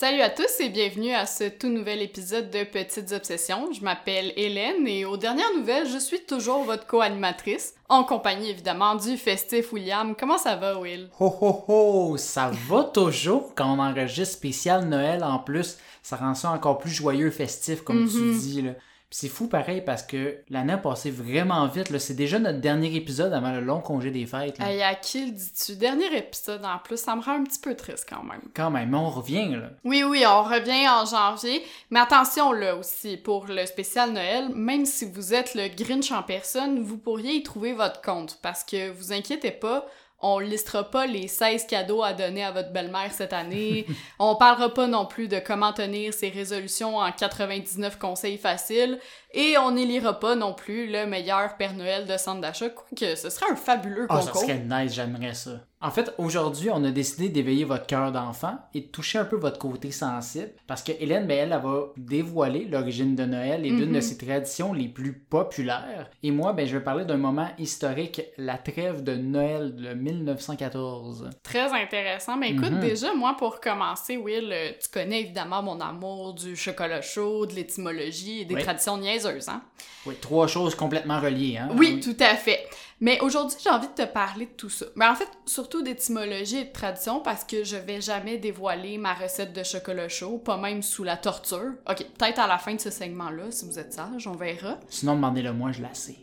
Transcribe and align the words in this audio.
Salut 0.00 0.22
à 0.22 0.30
tous 0.30 0.60
et 0.60 0.70
bienvenue 0.70 1.12
à 1.12 1.26
ce 1.26 1.44
tout 1.44 1.68
nouvel 1.68 2.00
épisode 2.00 2.48
de 2.50 2.64
Petites 2.64 3.12
Obsessions. 3.12 3.70
Je 3.70 3.82
m'appelle 3.84 4.32
Hélène 4.34 4.86
et 4.88 5.04
aux 5.04 5.18
dernières 5.18 5.54
nouvelles, 5.54 5.86
je 5.86 5.98
suis 5.98 6.20
toujours 6.24 6.64
votre 6.64 6.86
co-animatrice, 6.86 7.74
en 7.90 8.02
compagnie 8.04 8.48
évidemment 8.48 8.94
du 8.94 9.18
festif 9.18 9.74
William. 9.74 10.14
Comment 10.18 10.38
ça 10.38 10.56
va, 10.56 10.78
Will? 10.78 11.10
Ho 11.20 11.26
ho 11.42 11.64
ho! 11.68 12.16
Ça 12.16 12.50
va 12.66 12.84
toujours 12.84 13.54
quand 13.54 13.76
on 13.76 13.78
enregistre 13.78 14.36
spécial 14.36 14.86
Noël 14.88 15.22
en 15.22 15.38
plus. 15.38 15.76
Ça 16.02 16.16
rend 16.16 16.34
ça 16.34 16.50
encore 16.50 16.78
plus 16.78 16.88
joyeux, 16.90 17.30
festif, 17.30 17.82
comme 17.82 18.08
tu 18.08 18.16
Mhm. 18.16 18.38
dis. 18.38 18.62
Là. 18.62 18.70
C'est 19.12 19.28
fou 19.28 19.48
pareil 19.48 19.82
parce 19.84 20.04
que 20.04 20.36
l'année 20.50 20.74
a 20.74 20.78
passé 20.78 21.10
vraiment 21.10 21.66
vite. 21.66 21.90
là. 21.90 21.98
C'est 21.98 22.14
déjà 22.14 22.38
notre 22.38 22.60
dernier 22.60 22.94
épisode 22.94 23.32
avant 23.32 23.50
le 23.50 23.60
long 23.60 23.80
congé 23.80 24.12
des 24.12 24.24
fêtes. 24.24 24.58
là. 24.58 24.70
Hey, 24.70 24.82
à 24.82 24.94
qui 24.94 25.26
le 25.26 25.32
dis-tu? 25.32 25.74
Dernier 25.74 26.16
épisode 26.16 26.64
en 26.64 26.78
plus, 26.78 26.96
ça 26.98 27.16
me 27.16 27.20
rend 27.22 27.32
un 27.32 27.42
petit 27.42 27.58
peu 27.58 27.74
triste 27.74 28.06
quand 28.08 28.22
même. 28.22 28.40
Quand 28.54 28.70
même, 28.70 28.90
mais 28.90 28.96
on 28.96 29.10
revient 29.10 29.48
là. 29.50 29.70
Oui, 29.84 30.04
oui, 30.04 30.22
on 30.26 30.42
revient 30.44 30.88
en 30.88 31.04
janvier. 31.06 31.62
Mais 31.90 31.98
attention 31.98 32.52
là 32.52 32.76
aussi, 32.76 33.16
pour 33.16 33.46
le 33.46 33.66
spécial 33.66 34.12
Noël, 34.12 34.50
même 34.54 34.86
si 34.86 35.04
vous 35.06 35.34
êtes 35.34 35.56
le 35.56 35.66
Grinch 35.68 36.12
en 36.12 36.22
personne, 36.22 36.80
vous 36.80 36.96
pourriez 36.96 37.34
y 37.34 37.42
trouver 37.42 37.72
votre 37.72 38.00
compte. 38.02 38.38
Parce 38.42 38.62
que 38.62 38.90
vous 38.92 39.12
inquiétez 39.12 39.50
pas, 39.50 39.86
on 40.22 40.38
listera 40.38 40.90
pas 40.90 41.06
les 41.06 41.28
16 41.28 41.66
cadeaux 41.66 42.02
à 42.02 42.12
donner 42.12 42.44
à 42.44 42.52
votre 42.52 42.72
belle-mère 42.72 43.12
cette 43.12 43.32
année. 43.32 43.86
on 44.18 44.36
parlera 44.36 44.72
pas 44.72 44.86
non 44.86 45.06
plus 45.06 45.28
de 45.28 45.38
comment 45.38 45.72
tenir 45.72 46.12
ses 46.12 46.28
résolutions 46.28 46.96
en 46.96 47.10
99 47.10 47.98
conseils 47.98 48.38
faciles. 48.38 48.98
Et 49.32 49.56
on 49.58 49.70
n'élira 49.72 50.18
pas 50.18 50.34
non 50.34 50.54
plus 50.54 50.86
le 50.90 51.06
meilleur 51.06 51.56
Père 51.56 51.74
Noël 51.74 52.06
de 52.06 52.16
centre 52.16 52.40
d'achat. 52.40 52.68
Quoique, 52.70 53.14
ce 53.14 53.30
serait 53.30 53.50
un 53.52 53.56
fabuleux 53.56 54.06
Ah, 54.08 54.20
ça 54.20 54.32
concours. 54.32 54.42
serait 54.48 54.58
nice, 54.68 54.92
j'aimerais 54.94 55.34
ça. 55.34 55.52
En 55.82 55.90
fait, 55.90 56.12
aujourd'hui, 56.18 56.68
on 56.70 56.84
a 56.84 56.90
décidé 56.90 57.30
d'éveiller 57.30 57.64
votre 57.64 57.86
cœur 57.86 58.12
d'enfant 58.12 58.58
et 58.74 58.82
de 58.82 58.86
toucher 58.88 59.16
un 59.18 59.24
peu 59.24 59.36
votre 59.36 59.58
côté 59.58 59.90
sensible. 59.92 60.50
Parce 60.66 60.82
que 60.82 60.92
Hélène, 61.00 61.26
ben, 61.26 61.38
elle, 61.38 61.52
elle 61.54 61.62
va 61.62 61.84
dévoiler 61.96 62.66
l'origine 62.66 63.16
de 63.16 63.24
Noël 63.24 63.64
et 63.64 63.70
d'une 63.70 63.86
Mhm. 63.88 63.94
de 63.94 64.00
ses 64.00 64.18
traditions 64.18 64.74
les 64.74 64.88
plus 64.88 65.14
populaires. 65.14 66.10
Et 66.22 66.32
moi, 66.32 66.52
ben, 66.52 66.66
je 66.66 66.76
vais 66.76 66.84
parler 66.84 67.06
d'un 67.06 67.16
moment 67.16 67.48
historique, 67.56 68.20
la 68.36 68.58
trêve 68.58 69.02
de 69.02 69.14
Noël 69.14 69.74
de 69.74 69.94
1914. 69.94 71.30
Très 71.42 71.72
intéressant. 71.72 72.36
Mais 72.36 72.50
écoute, 72.50 72.72
Mhm. 72.72 72.80
déjà, 72.80 73.14
moi, 73.14 73.34
pour 73.38 73.60
commencer, 73.60 74.16
Will, 74.18 74.50
euh, 74.52 74.72
tu 74.82 74.88
connais 74.90 75.20
évidemment 75.20 75.62
mon 75.62 75.80
amour 75.80 76.34
du 76.34 76.56
chocolat 76.56 77.00
chaud, 77.00 77.46
de 77.46 77.54
l'étymologie 77.54 78.40
et 78.40 78.44
des 78.44 78.54
Oui. 78.54 78.62
traditions 78.62 78.98
hein? 79.26 79.62
Oui, 80.06 80.14
trois 80.20 80.46
choses 80.46 80.74
complètement 80.74 81.20
reliées, 81.20 81.58
hein? 81.58 81.68
Oui, 81.76 82.00
tout 82.00 82.16
à 82.20 82.34
fait. 82.36 82.66
Mais 83.02 83.18
aujourd'hui, 83.20 83.56
j'ai 83.62 83.70
envie 83.70 83.88
de 83.88 83.94
te 83.94 84.06
parler 84.06 84.44
de 84.44 84.50
tout 84.50 84.68
ça. 84.68 84.84
Mais 84.94 85.06
en 85.06 85.14
fait, 85.14 85.28
surtout 85.46 85.82
d'étymologie 85.82 86.58
et 86.58 86.64
de 86.64 86.72
tradition 86.72 87.20
parce 87.20 87.44
que 87.44 87.64
je 87.64 87.76
vais 87.76 88.00
jamais 88.02 88.36
dévoiler 88.36 88.98
ma 88.98 89.14
recette 89.14 89.54
de 89.54 89.62
chocolat 89.62 90.08
chaud, 90.10 90.36
pas 90.36 90.58
même 90.58 90.82
sous 90.82 91.02
la 91.02 91.16
torture. 91.16 91.72
Ok, 91.88 92.04
peut-être 92.18 92.40
à 92.40 92.46
la 92.46 92.58
fin 92.58 92.74
de 92.74 92.80
ce 92.80 92.90
segment-là, 92.90 93.50
si 93.50 93.64
vous 93.64 93.78
êtes 93.78 93.94
sage, 93.94 94.26
on 94.26 94.32
verra. 94.32 94.78
Sinon, 94.90 95.14
demandez-le 95.14 95.52
moi, 95.54 95.72
je 95.72 95.80
la 95.80 95.94
sais. 95.94 96.16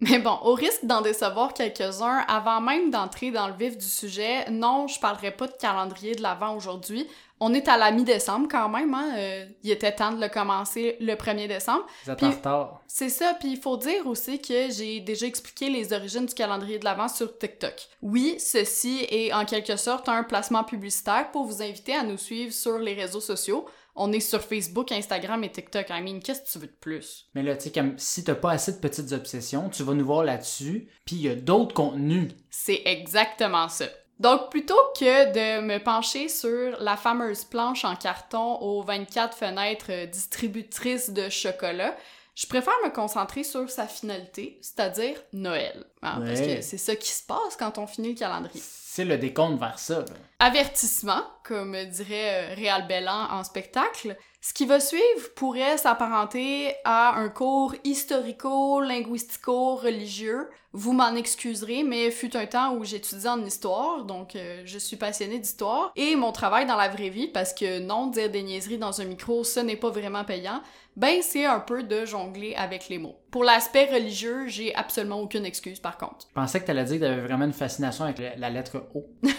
Mais 0.00 0.18
bon, 0.18 0.36
au 0.42 0.52
risque 0.52 0.84
d'en 0.84 1.00
décevoir 1.00 1.54
quelques-uns, 1.54 2.24
avant 2.28 2.60
même 2.60 2.90
d'entrer 2.90 3.30
dans 3.30 3.48
le 3.48 3.54
vif 3.54 3.78
du 3.78 3.86
sujet, 3.86 4.44
non, 4.50 4.86
je 4.86 5.00
parlerai 5.00 5.30
pas 5.30 5.46
de 5.46 5.54
calendrier 5.58 6.14
de 6.14 6.20
l'Avent 6.20 6.54
aujourd'hui. 6.54 7.06
On 7.40 7.52
est 7.52 7.68
à 7.68 7.76
la 7.76 7.90
mi-décembre 7.90 8.46
quand 8.50 8.68
même, 8.68 8.94
hein? 8.94 9.12
euh, 9.16 9.44
il 9.62 9.70
était 9.70 9.92
temps 9.94 10.12
de 10.12 10.20
le 10.20 10.28
commencer 10.28 10.96
le 11.00 11.14
1er 11.14 11.48
décembre. 11.48 11.84
Vous 12.04 12.12
êtes 12.12 12.18
Puis- 12.18 12.26
en 12.26 12.30
retard. 12.30 12.80
C'est 12.86 13.08
ça, 13.08 13.34
puis 13.38 13.50
il 13.52 13.56
faut 13.58 13.76
dire 13.76 14.06
aussi 14.06 14.40
que 14.40 14.70
j'ai 14.70 15.00
déjà 15.00 15.26
expliqué 15.26 15.68
les 15.68 15.92
origines 15.92 16.26
du 16.26 16.34
calendrier 16.34 16.78
de 16.78 16.84
l'Avent 16.84 17.08
sur 17.08 17.36
TikTok. 17.36 17.74
Oui, 18.02 18.36
ceci 18.38 19.04
est 19.10 19.32
en 19.32 19.44
quelque 19.44 19.76
sorte 19.76 20.08
un 20.08 20.22
placement 20.22 20.62
publicitaire 20.64 21.30
pour 21.32 21.44
vous 21.44 21.60
inviter 21.60 21.94
à 21.94 22.04
nous 22.04 22.18
suivre 22.18 22.52
sur 22.52 22.78
les 22.78 22.94
réseaux 22.94 23.20
sociaux. 23.20 23.66
On 23.96 24.12
est 24.12 24.20
sur 24.20 24.40
Facebook, 24.42 24.90
Instagram 24.90 25.42
et 25.44 25.50
TikTok. 25.52 25.86
I 25.90 26.02
mean, 26.02 26.20
qu'est-ce 26.20 26.42
que 26.42 26.48
tu 26.48 26.58
veux 26.58 26.66
de 26.66 26.76
plus? 26.80 27.26
Mais 27.34 27.42
là, 27.42 27.56
tu 27.56 27.68
sais, 27.70 27.82
si 27.96 28.24
t'as 28.24 28.34
pas 28.34 28.50
assez 28.52 28.72
de 28.72 28.78
petites 28.78 29.12
obsessions, 29.12 29.68
tu 29.68 29.82
vas 29.84 29.94
nous 29.94 30.04
voir 30.06 30.24
là-dessus, 30.24 30.88
puis 31.04 31.16
il 31.16 31.22
y 31.22 31.28
a 31.28 31.34
d'autres 31.36 31.74
contenus. 31.74 32.32
C'est 32.50 32.82
exactement 32.86 33.68
ça. 33.68 33.86
Donc, 34.20 34.50
plutôt 34.50 34.78
que 34.98 35.32
de 35.32 35.60
me 35.60 35.78
pencher 35.78 36.28
sur 36.28 36.76
la 36.80 36.96
fameuse 36.96 37.44
planche 37.44 37.84
en 37.84 37.96
carton 37.96 38.58
aux 38.60 38.82
24 38.82 39.36
fenêtres 39.36 39.86
euh, 39.90 40.06
distributrices 40.06 41.10
de 41.10 41.28
chocolat, 41.28 41.96
je 42.36 42.46
préfère 42.46 42.74
me 42.84 42.90
concentrer 42.90 43.44
sur 43.44 43.70
sa 43.70 43.86
finalité, 43.86 44.58
c'est-à-dire 44.60 45.16
Noël. 45.32 45.84
hein, 46.02 46.20
Parce 46.26 46.40
que 46.40 46.60
c'est 46.62 46.78
ça 46.78 46.96
qui 46.96 47.10
se 47.10 47.24
passe 47.24 47.56
quand 47.58 47.78
on 47.78 47.86
finit 47.86 48.10
le 48.14 48.18
calendrier. 48.18 48.60
C'est 48.64 49.04
le 49.04 49.18
décompte 49.18 49.58
vers 49.60 49.78
ça. 49.78 50.00
là. 50.00 50.04
Avertissement, 50.40 51.22
comme 51.44 51.76
dirait 51.86 52.52
euh, 52.52 52.54
Réal 52.54 52.86
Bellan 52.86 53.28
en 53.30 53.42
spectacle, 53.44 54.16
ce 54.44 54.52
qui 54.52 54.66
va 54.66 54.78
suivre 54.78 55.32
pourrait 55.36 55.78
s'apparenter 55.78 56.74
à 56.84 57.14
un 57.14 57.30
cours 57.30 57.74
historico-linguistico-religieux. 57.82 60.50
Vous 60.74 60.92
m'en 60.92 61.14
excuserez, 61.14 61.82
mais 61.82 62.10
fut 62.10 62.36
un 62.36 62.44
temps 62.44 62.74
où 62.74 62.84
j'étudiais 62.84 63.30
en 63.30 63.42
histoire, 63.42 64.04
donc 64.04 64.36
euh, 64.36 64.60
je 64.66 64.78
suis 64.78 64.98
passionnée 64.98 65.38
d'histoire. 65.38 65.92
Et 65.96 66.14
mon 66.14 66.30
travail 66.30 66.66
dans 66.66 66.76
la 66.76 66.90
vraie 66.90 67.08
vie, 67.08 67.28
parce 67.28 67.54
que 67.54 67.78
non, 67.78 68.08
dire 68.08 68.28
des 68.28 68.42
niaiseries 68.42 68.76
dans 68.76 69.00
un 69.00 69.06
micro, 69.06 69.44
ce 69.44 69.60
n'est 69.60 69.76
pas 69.76 69.88
vraiment 69.88 70.24
payant, 70.24 70.60
ben 70.94 71.22
c'est 71.22 71.46
un 71.46 71.60
peu 71.60 71.82
de 71.82 72.04
jongler 72.04 72.54
avec 72.54 72.90
les 72.90 72.98
mots. 72.98 73.16
Pour 73.30 73.44
l'aspect 73.44 73.86
religieux, 73.86 74.46
j'ai 74.46 74.74
absolument 74.74 75.22
aucune 75.22 75.46
excuse 75.46 75.80
par 75.80 75.96
contre. 75.96 76.26
Je 76.28 76.34
pensais 76.34 76.60
que 76.60 76.66
t'allais 76.66 76.84
dire 76.84 76.96
que 76.96 77.04
t'avais 77.04 77.22
vraiment 77.22 77.46
une 77.46 77.54
fascination 77.54 78.04
avec 78.04 78.18
la, 78.18 78.36
la 78.36 78.50
lettre 78.50 78.88
O. 78.94 79.06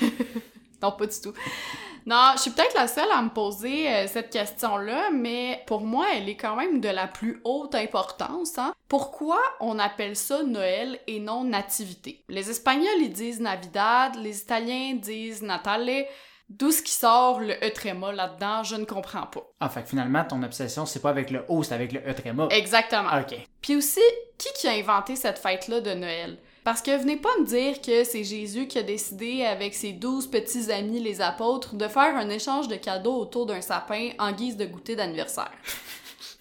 Non, 0.82 0.92
pas 0.92 1.08
du 1.08 1.20
tout. 1.20 1.34
Non, 2.06 2.34
je 2.36 2.42
suis 2.42 2.52
peut-être 2.52 2.76
la 2.76 2.88
seule 2.88 3.12
à 3.12 3.22
me 3.22 3.30
poser 3.30 3.90
euh, 3.90 4.08
cette 4.08 4.30
question-là, 4.30 5.10
mais 5.12 5.64
pour 5.66 5.82
moi, 5.82 6.06
elle 6.14 6.30
est 6.30 6.36
quand 6.36 6.56
même 6.56 6.80
de 6.80 6.90
la 6.90 7.08
plus 7.08 7.42
haute 7.44 7.74
importance. 7.74 8.60
Hein? 8.60 8.76
Pourquoi 8.88 9.40
on 9.60 9.80
appelle 9.80 10.16
ça 10.16 10.44
Noël 10.44 11.00
et 11.08 11.20
non 11.20 11.44
Nativité? 11.44 12.24
Les 12.30 12.52
Espagnols, 12.52 13.02
ils 13.02 13.12
disent 13.12 13.42
Navidad, 13.42 14.16
les 14.18 14.40
Italiens 14.40 14.94
disent 14.94 15.42
Natale. 15.42 16.06
D'où 16.48 16.72
ce 16.72 16.84
qui 16.84 16.92
sort 16.92 17.40
le 17.40 17.54
E 17.54 17.74
tréma 17.74 18.12
là-dedans, 18.12 18.62
je 18.62 18.76
ne 18.76 18.86
comprends 18.86 19.26
pas. 19.26 19.42
Ah, 19.60 19.68
fait 19.68 19.82
que 19.82 19.90
finalement, 19.90 20.24
ton 20.24 20.44
obsession, 20.44 20.86
c'est 20.86 21.02
pas 21.02 21.10
avec 21.10 21.32
le 21.32 21.44
O, 21.48 21.64
c'est 21.64 21.74
avec 21.74 21.92
le 21.92 22.02
E 22.08 22.14
tréma. 22.14 22.48
Exactement. 22.52 23.10
Ok. 23.20 23.36
Puis 23.62 23.76
aussi, 23.76 24.02
qui 24.38 24.50
qui 24.54 24.68
a 24.68 24.74
inventé 24.74 25.16
cette 25.16 25.40
fête-là 25.40 25.82
de 25.82 25.96
Noël? 25.96 26.38
Parce 26.66 26.82
que 26.82 26.98
venez 26.98 27.18
pas 27.18 27.30
me 27.40 27.46
dire 27.46 27.80
que 27.80 28.04
c'est 28.04 28.24
Jésus 28.24 28.68
qui 28.68 28.80
a 28.80 28.84
décidé, 28.84 29.46
avec 29.46 29.76
ses 29.76 29.92
douze 29.92 30.26
petits 30.26 30.72
amis 30.72 31.00
les 31.00 31.22
apôtres, 31.22 31.76
de 31.76 31.88
faire 31.88 32.18
un 32.18 32.28
échange 32.28 32.68
de 32.68 32.76
cadeaux 32.76 33.20
autour 33.20 33.46
d'un 33.46 33.62
sapin 33.62 34.10
en 34.18 34.32
guise 34.32 34.58
de 34.58 34.66
goûter 34.66 34.96
d'anniversaire. 34.96 35.52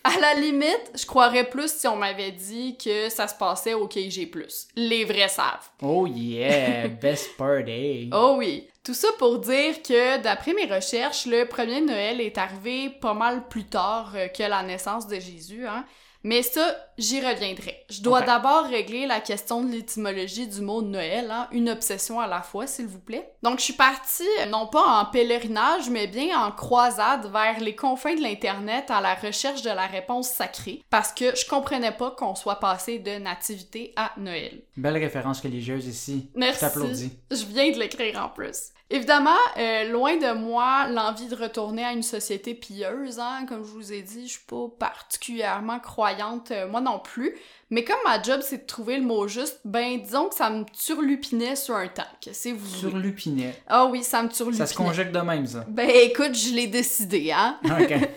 À 0.03 0.19
la 0.19 0.33
limite, 0.41 0.93
je 0.95 1.05
croirais 1.05 1.45
plus 1.45 1.71
si 1.71 1.87
on 1.89 1.97
m'avait 1.97 2.31
dit 2.31 2.79
que 2.83 3.11
ça 3.11 3.29
se 3.29 3.35
passait 3.35 3.75
au 3.75 3.87
KG+. 3.87 4.31
Les 4.77 5.05
vrais 5.05 5.29
savent. 5.29 5.69
Oh 5.83 6.07
yeah, 6.07 6.89
best 7.03 7.37
party. 7.37 8.09
Oh 8.11 8.37
oui. 8.39 8.67
Tout 8.83 8.95
ça 8.95 9.09
pour 9.19 9.39
dire 9.41 9.83
que, 9.83 10.23
d'après 10.23 10.55
mes 10.55 10.75
recherches, 10.75 11.27
le 11.27 11.45
premier 11.45 11.83
Noël 11.83 12.23
est 12.23 12.39
arrivé 12.39 12.89
pas 12.89 13.15
mal 13.15 13.47
plus 13.49 13.65
tard 13.65 14.13
euh, 14.15 14.29
que 14.29 14.43
la 14.43 14.63
naissance 14.63 15.07
de 15.07 15.17
Jésus, 15.17 15.67
hein. 15.67 15.85
Mais 16.25 16.43
ça, 16.43 16.75
j'y 16.97 17.21
reviendrai. 17.21 17.85
Je 17.91 18.01
dois 18.01 18.23
d'abord 18.23 18.65
régler 18.65 19.07
la 19.07 19.21
question 19.21 19.63
de 19.63 19.71
l'étymologie 19.71 20.49
du 20.49 20.63
mot 20.63 20.81
Noël, 20.81 21.31
hein, 21.31 21.49
une 21.53 21.69
obsession 21.69 22.19
à 22.19 22.27
la 22.27 22.41
fois, 22.41 22.67
s'il 22.67 22.87
vous 22.87 22.99
plaît. 22.99 23.31
Donc, 23.43 23.59
je 23.59 23.65
suis 23.65 23.75
partie, 23.75 24.23
euh, 24.41 24.47
non 24.47 24.67
pas 24.67 25.03
en 25.03 25.05
pèlerinage, 25.05 25.91
mais 25.91 26.07
bien 26.07 26.41
en 26.41 26.51
croisade 26.51 27.31
vers 27.31 27.61
les 27.61 27.77
confins 27.77 28.15
de 28.15 28.23
l'Internet 28.23 28.87
à 28.89 29.03
la 29.03 29.15
recherche 29.15 29.61
de 29.61 29.69
la 29.69 29.87
réponse 29.87 30.29
sacrée, 30.29 30.83
parce 30.89 31.13
que 31.13 31.37
je 31.37 31.47
comprenais 31.47 31.93
pas 31.93 32.13
qu'on 32.13 32.35
soit 32.35 32.59
passé 32.59 32.99
de 32.99 33.19
nativité 33.19 33.93
à 33.95 34.13
Noël. 34.17 34.63
Belle 34.79 34.97
référence 34.97 35.43
religieuse 35.43 35.87
ici. 35.87 36.31
Merci. 36.35 37.11
Je 37.31 37.45
viens 37.45 37.71
de 37.71 37.79
l'écrire 37.79 38.25
en 38.25 38.31
plus. 38.31 38.71
Évidemment, 38.91 39.31
euh, 39.57 39.91
loin 39.91 40.17
de 40.17 40.33
moi 40.35 40.87
l'envie 40.89 41.27
de 41.27 41.35
retourner 41.35 41.85
à 41.85 41.93
une 41.93 42.03
société 42.03 42.55
pieuse, 42.55 43.19
hein, 43.19 43.47
comme 43.49 43.65
je 43.65 43.71
vous 43.71 43.93
ai 43.93 44.03
dit, 44.03 44.27
je 44.27 44.33
suis 44.33 44.47
pas 44.47 44.69
particulièrement 44.79 45.81
croyante, 45.81 46.51
euh, 46.51 46.69
moi 46.69 46.83
non 46.83 46.99
plus. 46.99 47.35
Mais 47.71 47.83
comme 47.83 47.97
ma 48.05 48.23
job 48.23 48.41
c'est 48.43 48.59
de 48.59 48.67
trouver 48.67 48.99
le 48.99 49.05
mot 49.05 49.27
juste, 49.27 49.61
ben 49.65 50.01
disons 50.03 50.29
que 50.29 50.35
ça 50.35 50.51
me 50.51 50.65
turlupinait 50.65 51.57
sur 51.57 51.77
un 51.77 51.89
temps. 51.89 52.03
Que 52.23 52.53
vous? 52.53 52.97
Lupinet. 52.99 53.55
Ah 53.67 53.87
oui, 53.87 54.03
ça 54.05 54.23
me 54.23 54.29
turlupinait. 54.29 54.67
Ça 54.67 54.73
se 54.73 54.77
conjugue 54.77 55.11
de 55.11 55.21
même, 55.21 55.47
ça. 55.47 55.65
Ben 55.67 55.89
écoute, 55.89 56.35
je 56.35 56.55
l'ai 56.55 56.67
décidé, 56.67 57.33
hein. 57.33 57.59
Ok. 57.65 57.95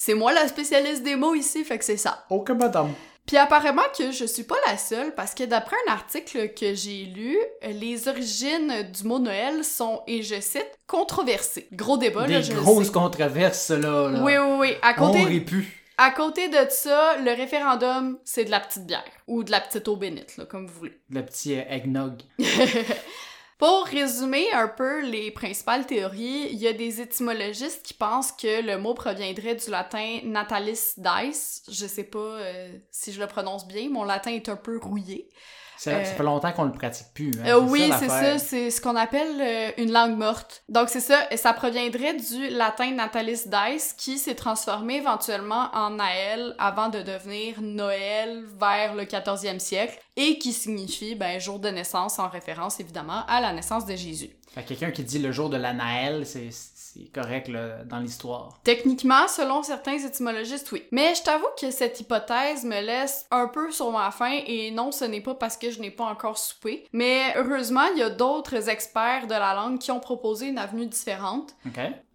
C'est 0.00 0.14
moi 0.14 0.32
la 0.32 0.46
spécialiste 0.46 1.02
des 1.02 1.16
mots 1.16 1.34
ici, 1.34 1.64
fait 1.64 1.76
que 1.76 1.84
c'est 1.84 1.96
ça. 1.96 2.24
Ok, 2.30 2.50
madame. 2.50 2.92
Puis 3.28 3.36
apparemment 3.36 3.82
que 3.96 4.10
je 4.10 4.24
suis 4.24 4.42
pas 4.42 4.56
la 4.66 4.76
seule 4.78 5.14
parce 5.14 5.34
que 5.34 5.44
d'après 5.44 5.76
un 5.86 5.92
article 5.92 6.48
que 6.54 6.74
j'ai 6.74 7.04
lu, 7.04 7.36
les 7.62 8.08
origines 8.08 8.90
du 8.90 9.04
mot 9.04 9.18
Noël 9.20 9.62
sont, 9.64 10.02
et 10.06 10.22
je 10.22 10.40
cite, 10.40 10.66
controversées. 10.86 11.68
Gros 11.72 11.98
débat, 11.98 12.22
là, 12.26 12.38
Des 12.38 12.42
je 12.42 12.52
le 12.54 12.60
grosses 12.62 12.86
sais. 12.86 12.92
controverses, 12.92 13.68
là. 13.70 14.08
là. 14.10 14.22
Oui, 14.24 14.32
oui, 14.38 14.56
oui. 14.58 14.74
À 14.82 14.94
On 15.02 15.08
côté, 15.08 15.22
aurait 15.22 15.40
pu. 15.40 15.84
à 15.98 16.10
côté 16.10 16.48
de 16.48 16.56
ça, 16.70 17.18
le 17.18 17.30
référendum, 17.32 18.18
c'est 18.24 18.46
de 18.46 18.50
la 18.50 18.60
petite 18.60 18.86
bière. 18.86 19.04
Ou 19.26 19.44
de 19.44 19.50
la 19.50 19.60
petite 19.60 19.86
eau 19.88 19.96
bénite, 19.96 20.38
là, 20.38 20.46
comme 20.46 20.66
vous 20.66 20.78
voulez. 20.78 20.98
Le 21.10 21.22
petit 21.22 21.54
euh, 21.54 21.62
eggnog. 21.68 22.22
Pour 23.58 23.86
résumer 23.86 24.52
un 24.52 24.68
peu 24.68 25.04
les 25.04 25.32
principales 25.32 25.84
théories, 25.84 26.46
il 26.52 26.58
y 26.58 26.68
a 26.68 26.72
des 26.72 27.00
étymologistes 27.00 27.84
qui 27.84 27.92
pensent 27.92 28.30
que 28.30 28.62
le 28.62 28.78
mot 28.78 28.94
proviendrait 28.94 29.56
du 29.56 29.68
latin 29.68 30.20
natalis 30.22 30.94
dice. 30.96 31.64
Je 31.68 31.86
sais 31.86 32.04
pas 32.04 32.18
euh, 32.18 32.78
si 32.92 33.12
je 33.12 33.18
le 33.18 33.26
prononce 33.26 33.66
bien, 33.66 33.90
mon 33.90 34.04
latin 34.04 34.30
est 34.30 34.48
un 34.48 34.54
peu 34.54 34.78
rouillé. 34.78 35.28
Ça, 35.78 35.90
Euh, 35.92 36.04
ça 36.04 36.14
fait 36.14 36.22
longtemps 36.24 36.52
qu'on 36.52 36.64
le 36.64 36.72
pratique 36.72 37.06
plus. 37.14 37.30
hein. 37.40 37.46
Euh, 37.46 37.60
oui, 37.60 37.90
c'est 37.98 38.08
ça, 38.08 38.38
c'est 38.38 38.70
ce 38.70 38.80
qu'on 38.80 38.96
appelle 38.96 39.40
euh, 39.40 39.70
une 39.78 39.92
langue 39.92 40.16
morte. 40.16 40.62
Donc 40.68 40.88
c'est 40.88 41.00
ça, 41.00 41.30
et 41.30 41.36
ça 41.36 41.52
proviendrait 41.52 42.14
du 42.14 42.48
latin 42.48 42.90
natalis 42.92 43.44
dice 43.46 43.94
qui 43.96 44.18
s'est 44.18 44.34
transformé 44.34 44.96
éventuellement 44.96 45.68
en 45.72 45.90
Naël 45.90 46.54
avant 46.58 46.88
de 46.88 47.00
devenir 47.02 47.60
Noël 47.60 48.44
vers 48.60 48.94
le 48.94 49.04
14e 49.04 49.58
siècle 49.60 49.98
et 50.16 50.38
qui 50.38 50.52
signifie 50.52 51.14
ben 51.14 51.38
jour 51.38 51.58
de 51.60 51.68
naissance 51.68 52.18
en 52.18 52.28
référence 52.28 52.80
évidemment 52.80 53.24
à 53.28 53.40
la 53.40 53.52
naissance 53.52 53.86
de 53.86 53.94
Jésus. 53.94 54.30
Fait 54.54 54.62
que 54.62 54.68
quelqu'un 54.68 54.90
qui 54.90 55.02
dit 55.02 55.18
le 55.18 55.32
jour 55.32 55.50
de 55.50 55.56
la 55.56 55.72
Naël, 55.72 56.24
c'est 56.26 56.50
correct 57.12 57.48
là, 57.48 57.84
dans 57.84 58.00
l'histoire. 58.00 58.58
Techniquement, 58.64 59.28
selon 59.28 59.62
certains 59.62 59.98
étymologistes, 59.98 60.72
oui. 60.72 60.84
Mais 60.90 61.14
je 61.14 61.22
t'avoue 61.22 61.46
que 61.60 61.70
cette 61.70 62.00
hypothèse 62.00 62.64
me 62.64 62.80
laisse 62.80 63.26
un 63.30 63.46
peu 63.46 63.70
sur 63.70 63.92
ma 63.92 64.10
faim 64.10 64.40
et 64.46 64.70
non, 64.70 64.90
ce 64.90 65.04
n'est 65.04 65.20
pas 65.20 65.34
parce 65.34 65.56
que 65.56 65.70
je 65.70 65.80
n'ai 65.80 65.90
pas 65.90 66.04
encore 66.04 66.38
soupé. 66.38 66.86
Mais 66.92 67.34
heureusement, 67.36 67.86
il 67.94 68.00
y 68.00 68.02
a 68.02 68.10
d'autres 68.10 68.68
experts 68.68 69.26
de 69.26 69.34
la 69.34 69.54
langue 69.54 69.78
qui 69.78 69.90
ont 69.90 70.00
proposé 70.00 70.48
une 70.48 70.58
avenue 70.58 70.86
différente. 70.86 71.54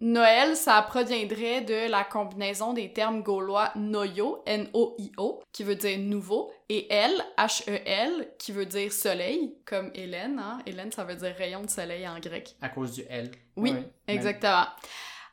Noël, 0.00 0.54
ça 0.56 0.82
proviendrait 0.82 1.62
de 1.62 1.90
la 1.90 2.04
combinaison 2.04 2.74
des 2.74 2.92
termes 2.92 3.22
gaulois 3.22 3.70
noyo, 3.76 4.42
N-O-I-O, 4.44 5.40
qui 5.52 5.62
veut 5.62 5.76
dire 5.76 5.98
nouveau, 5.98 6.50
et 6.68 6.92
el, 6.92 7.12
H-E-L, 7.36 8.28
qui 8.38 8.52
veut 8.52 8.66
dire 8.66 8.92
soleil, 8.92 9.54
comme 9.66 9.90
Hélène, 9.94 10.38
hein. 10.38 10.58
Hélène, 10.66 10.92
ça 10.92 11.04
veut 11.04 11.14
dire 11.14 11.34
rayon 11.36 11.62
de 11.62 11.70
soleil 11.70 12.08
en 12.08 12.18
grec. 12.18 12.56
À 12.62 12.68
cause 12.68 12.92
du 12.92 13.04
L. 13.08 13.30
Oui. 13.56 13.74
Exactement. 14.08 14.66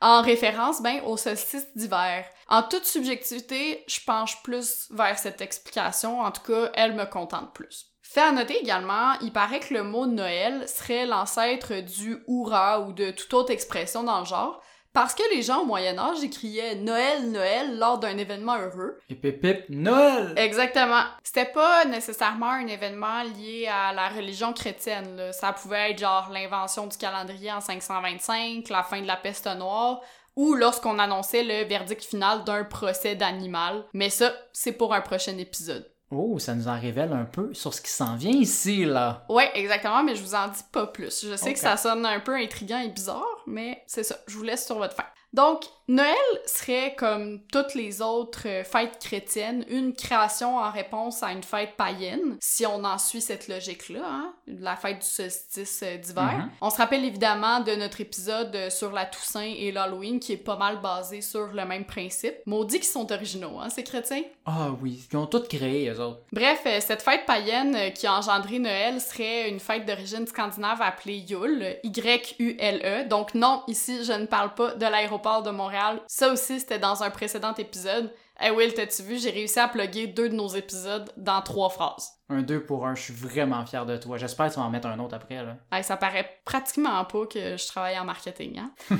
En 0.01 0.21
référence, 0.23 0.81
ben, 0.81 1.01
au 1.05 1.15
solstice 1.15 1.67
d'hiver. 1.75 2.25
En 2.47 2.63
toute 2.63 2.85
subjectivité, 2.85 3.83
je 3.87 3.99
penche 4.05 4.41
plus 4.41 4.87
vers 4.91 5.17
cette 5.17 5.41
explication. 5.41 6.21
En 6.21 6.31
tout 6.31 6.41
cas, 6.41 6.71
elle 6.73 6.95
me 6.95 7.05
contente 7.05 7.53
plus. 7.53 7.85
Fait 8.01 8.21
à 8.21 8.31
noter 8.31 8.57
également, 8.57 9.13
il 9.21 9.31
paraît 9.31 9.61
que 9.61 9.73
le 9.73 9.83
mot 9.83 10.05
Noël 10.05 10.67
serait 10.67 11.05
l'ancêtre 11.05 11.79
du 11.81 12.21
hurrah 12.27 12.81
ou 12.81 12.91
de 12.91 13.11
toute 13.11 13.33
autre 13.33 13.51
expression 13.51 14.03
dans 14.03 14.19
le 14.19 14.25
genre, 14.25 14.61
parce 14.93 15.15
que 15.15 15.23
les 15.33 15.41
gens 15.41 15.61
au 15.61 15.65
Moyen 15.65 15.97
Âge 15.97 16.23
écriaient 16.23 16.75
Noël, 16.75 17.31
Noël 17.31 17.77
lors 17.77 17.97
d'un 17.97 18.17
événement 18.17 18.57
heureux. 18.57 18.97
Et 19.09 19.65
Noël! 19.69 20.33
Exactement. 20.35 21.03
C'était 21.23 21.51
pas 21.51 21.85
nécessairement 21.85 22.49
un 22.49 22.67
événement 22.67 23.23
lié 23.23 23.67
à 23.71 23.93
la 23.93 24.09
religion 24.09 24.53
chrétienne. 24.53 25.15
Là. 25.15 25.33
Ça 25.33 25.53
pouvait 25.53 25.91
être 25.91 25.99
genre 25.99 26.29
l'invention 26.31 26.87
du 26.87 26.97
calendrier 26.97 27.51
en 27.51 27.61
525, 27.61 28.69
la 28.69 28.83
fin 28.83 29.01
de 29.01 29.07
la 29.07 29.17
peste 29.17 29.47
noire, 29.55 30.01
ou 30.35 30.53
lorsqu'on 30.55 30.99
annonçait 30.99 31.43
le 31.43 31.67
verdict 31.67 32.03
final 32.03 32.43
d'un 32.43 32.63
procès 32.63 33.15
d'animal. 33.15 33.85
Mais 33.93 34.09
ça, 34.09 34.33
c'est 34.53 34.73
pour 34.73 34.93
un 34.93 35.01
prochain 35.01 35.37
épisode. 35.37 35.90
Oh, 36.11 36.37
ça 36.39 36.53
nous 36.55 36.67
en 36.67 36.79
révèle 36.79 37.13
un 37.13 37.23
peu 37.23 37.53
sur 37.53 37.73
ce 37.73 37.81
qui 37.81 37.89
s'en 37.89 38.15
vient 38.15 38.31
ici, 38.31 38.83
là. 38.85 39.25
Ouais, 39.29 39.49
exactement, 39.55 40.03
mais 40.03 40.15
je 40.15 40.21
vous 40.21 40.35
en 40.35 40.49
dis 40.49 40.63
pas 40.71 40.87
plus. 40.87 41.25
Je 41.25 41.35
sais 41.35 41.53
que 41.53 41.59
ça 41.59 41.77
sonne 41.77 42.05
un 42.05 42.19
peu 42.19 42.35
intriguant 42.35 42.79
et 42.79 42.89
bizarre, 42.89 43.43
mais 43.47 43.81
c'est 43.87 44.03
ça. 44.03 44.17
Je 44.27 44.37
vous 44.37 44.43
laisse 44.43 44.65
sur 44.65 44.77
votre 44.77 44.95
fin. 44.95 45.05
Donc, 45.33 45.63
Noël 45.91 46.15
serait, 46.45 46.95
comme 46.97 47.41
toutes 47.51 47.75
les 47.75 48.01
autres 48.01 48.47
euh, 48.47 48.63
fêtes 48.63 48.97
chrétiennes, 48.97 49.65
une 49.67 49.93
création 49.93 50.55
en 50.55 50.71
réponse 50.71 51.21
à 51.21 51.33
une 51.33 51.43
fête 51.43 51.75
païenne, 51.75 52.37
si 52.39 52.65
on 52.65 52.85
en 52.85 52.97
suit 52.97 53.19
cette 53.19 53.49
logique-là, 53.49 53.99
hein, 54.01 54.33
la 54.47 54.77
fête 54.77 54.99
du 54.99 55.05
solstice 55.05 55.83
euh, 55.83 55.97
d'hiver. 55.97 56.37
Mhm. 56.37 56.49
On 56.61 56.69
se 56.69 56.77
rappelle 56.77 57.03
évidemment 57.03 57.59
de 57.59 57.75
notre 57.75 57.99
épisode 57.99 58.55
euh, 58.55 58.69
sur 58.69 58.93
la 58.93 59.05
Toussaint 59.05 59.41
et 59.41 59.73
l'Halloween, 59.73 60.21
qui 60.21 60.31
est 60.31 60.37
pas 60.37 60.55
mal 60.55 60.79
basé 60.79 61.19
sur 61.19 61.47
le 61.47 61.65
même 61.65 61.83
principe. 61.83 62.35
Maudit 62.45 62.79
qu'ils 62.79 62.87
sont 62.87 63.11
originaux, 63.11 63.59
hein, 63.59 63.67
ces 63.67 63.83
chrétiens? 63.83 64.23
Ah 64.45 64.69
oui, 64.81 65.05
ils 65.11 65.17
ont 65.17 65.27
tout 65.27 65.43
créé, 65.43 65.89
eux 65.89 65.99
autres. 65.99 66.21
Bref, 66.31 66.61
cette 66.79 67.01
fête 67.01 67.25
païenne 67.25 67.91
qui 67.93 68.07
a 68.07 68.13
engendré 68.13 68.59
Noël 68.59 69.01
serait 69.01 69.49
une 69.49 69.59
fête 69.59 69.85
d'origine 69.85 70.25
scandinave 70.25 70.81
appelée 70.81 71.17
Yule, 71.17 71.75
Y-U-L-E. 71.83 73.09
Donc 73.09 73.35
non, 73.35 73.63
ici, 73.67 74.05
je 74.05 74.13
ne 74.13 74.25
parle 74.25 74.53
pas 74.53 74.73
de 74.75 74.85
l'aéroport 74.85 75.43
de 75.43 75.51
Montréal. 75.51 75.80
Ça 76.07 76.31
aussi, 76.31 76.59
c'était 76.59 76.79
dans 76.79 77.03
un 77.03 77.09
précédent 77.09 77.53
épisode. 77.55 78.13
Hey 78.39 78.51
Will, 78.51 78.73
t'as-tu 78.73 79.03
vu, 79.03 79.19
j'ai 79.19 79.29
réussi 79.29 79.59
à 79.59 79.67
plugger 79.67 80.07
deux 80.07 80.29
de 80.29 80.35
nos 80.35 80.47
épisodes 80.47 81.11
dans 81.17 81.41
trois 81.41 81.69
phrases. 81.69 82.11
Un 82.31 82.43
2 82.43 82.63
pour 82.63 82.87
1, 82.87 82.95
je 82.95 83.01
suis 83.01 83.13
vraiment 83.13 83.65
fier 83.65 83.85
de 83.85 83.97
toi. 83.97 84.17
J'espère 84.17 84.47
que 84.47 84.53
tu 84.53 84.59
vas 84.59 84.65
en 84.65 84.69
mettre 84.69 84.87
un 84.87 84.97
autre 84.99 85.15
après, 85.15 85.43
là. 85.43 85.83
Ça 85.83 85.97
paraît 85.97 86.39
pratiquement 86.45 87.03
pas 87.03 87.25
que 87.25 87.57
je 87.57 87.67
travaille 87.67 87.99
en 87.99 88.05
marketing, 88.05 88.59
hein? 88.59 88.71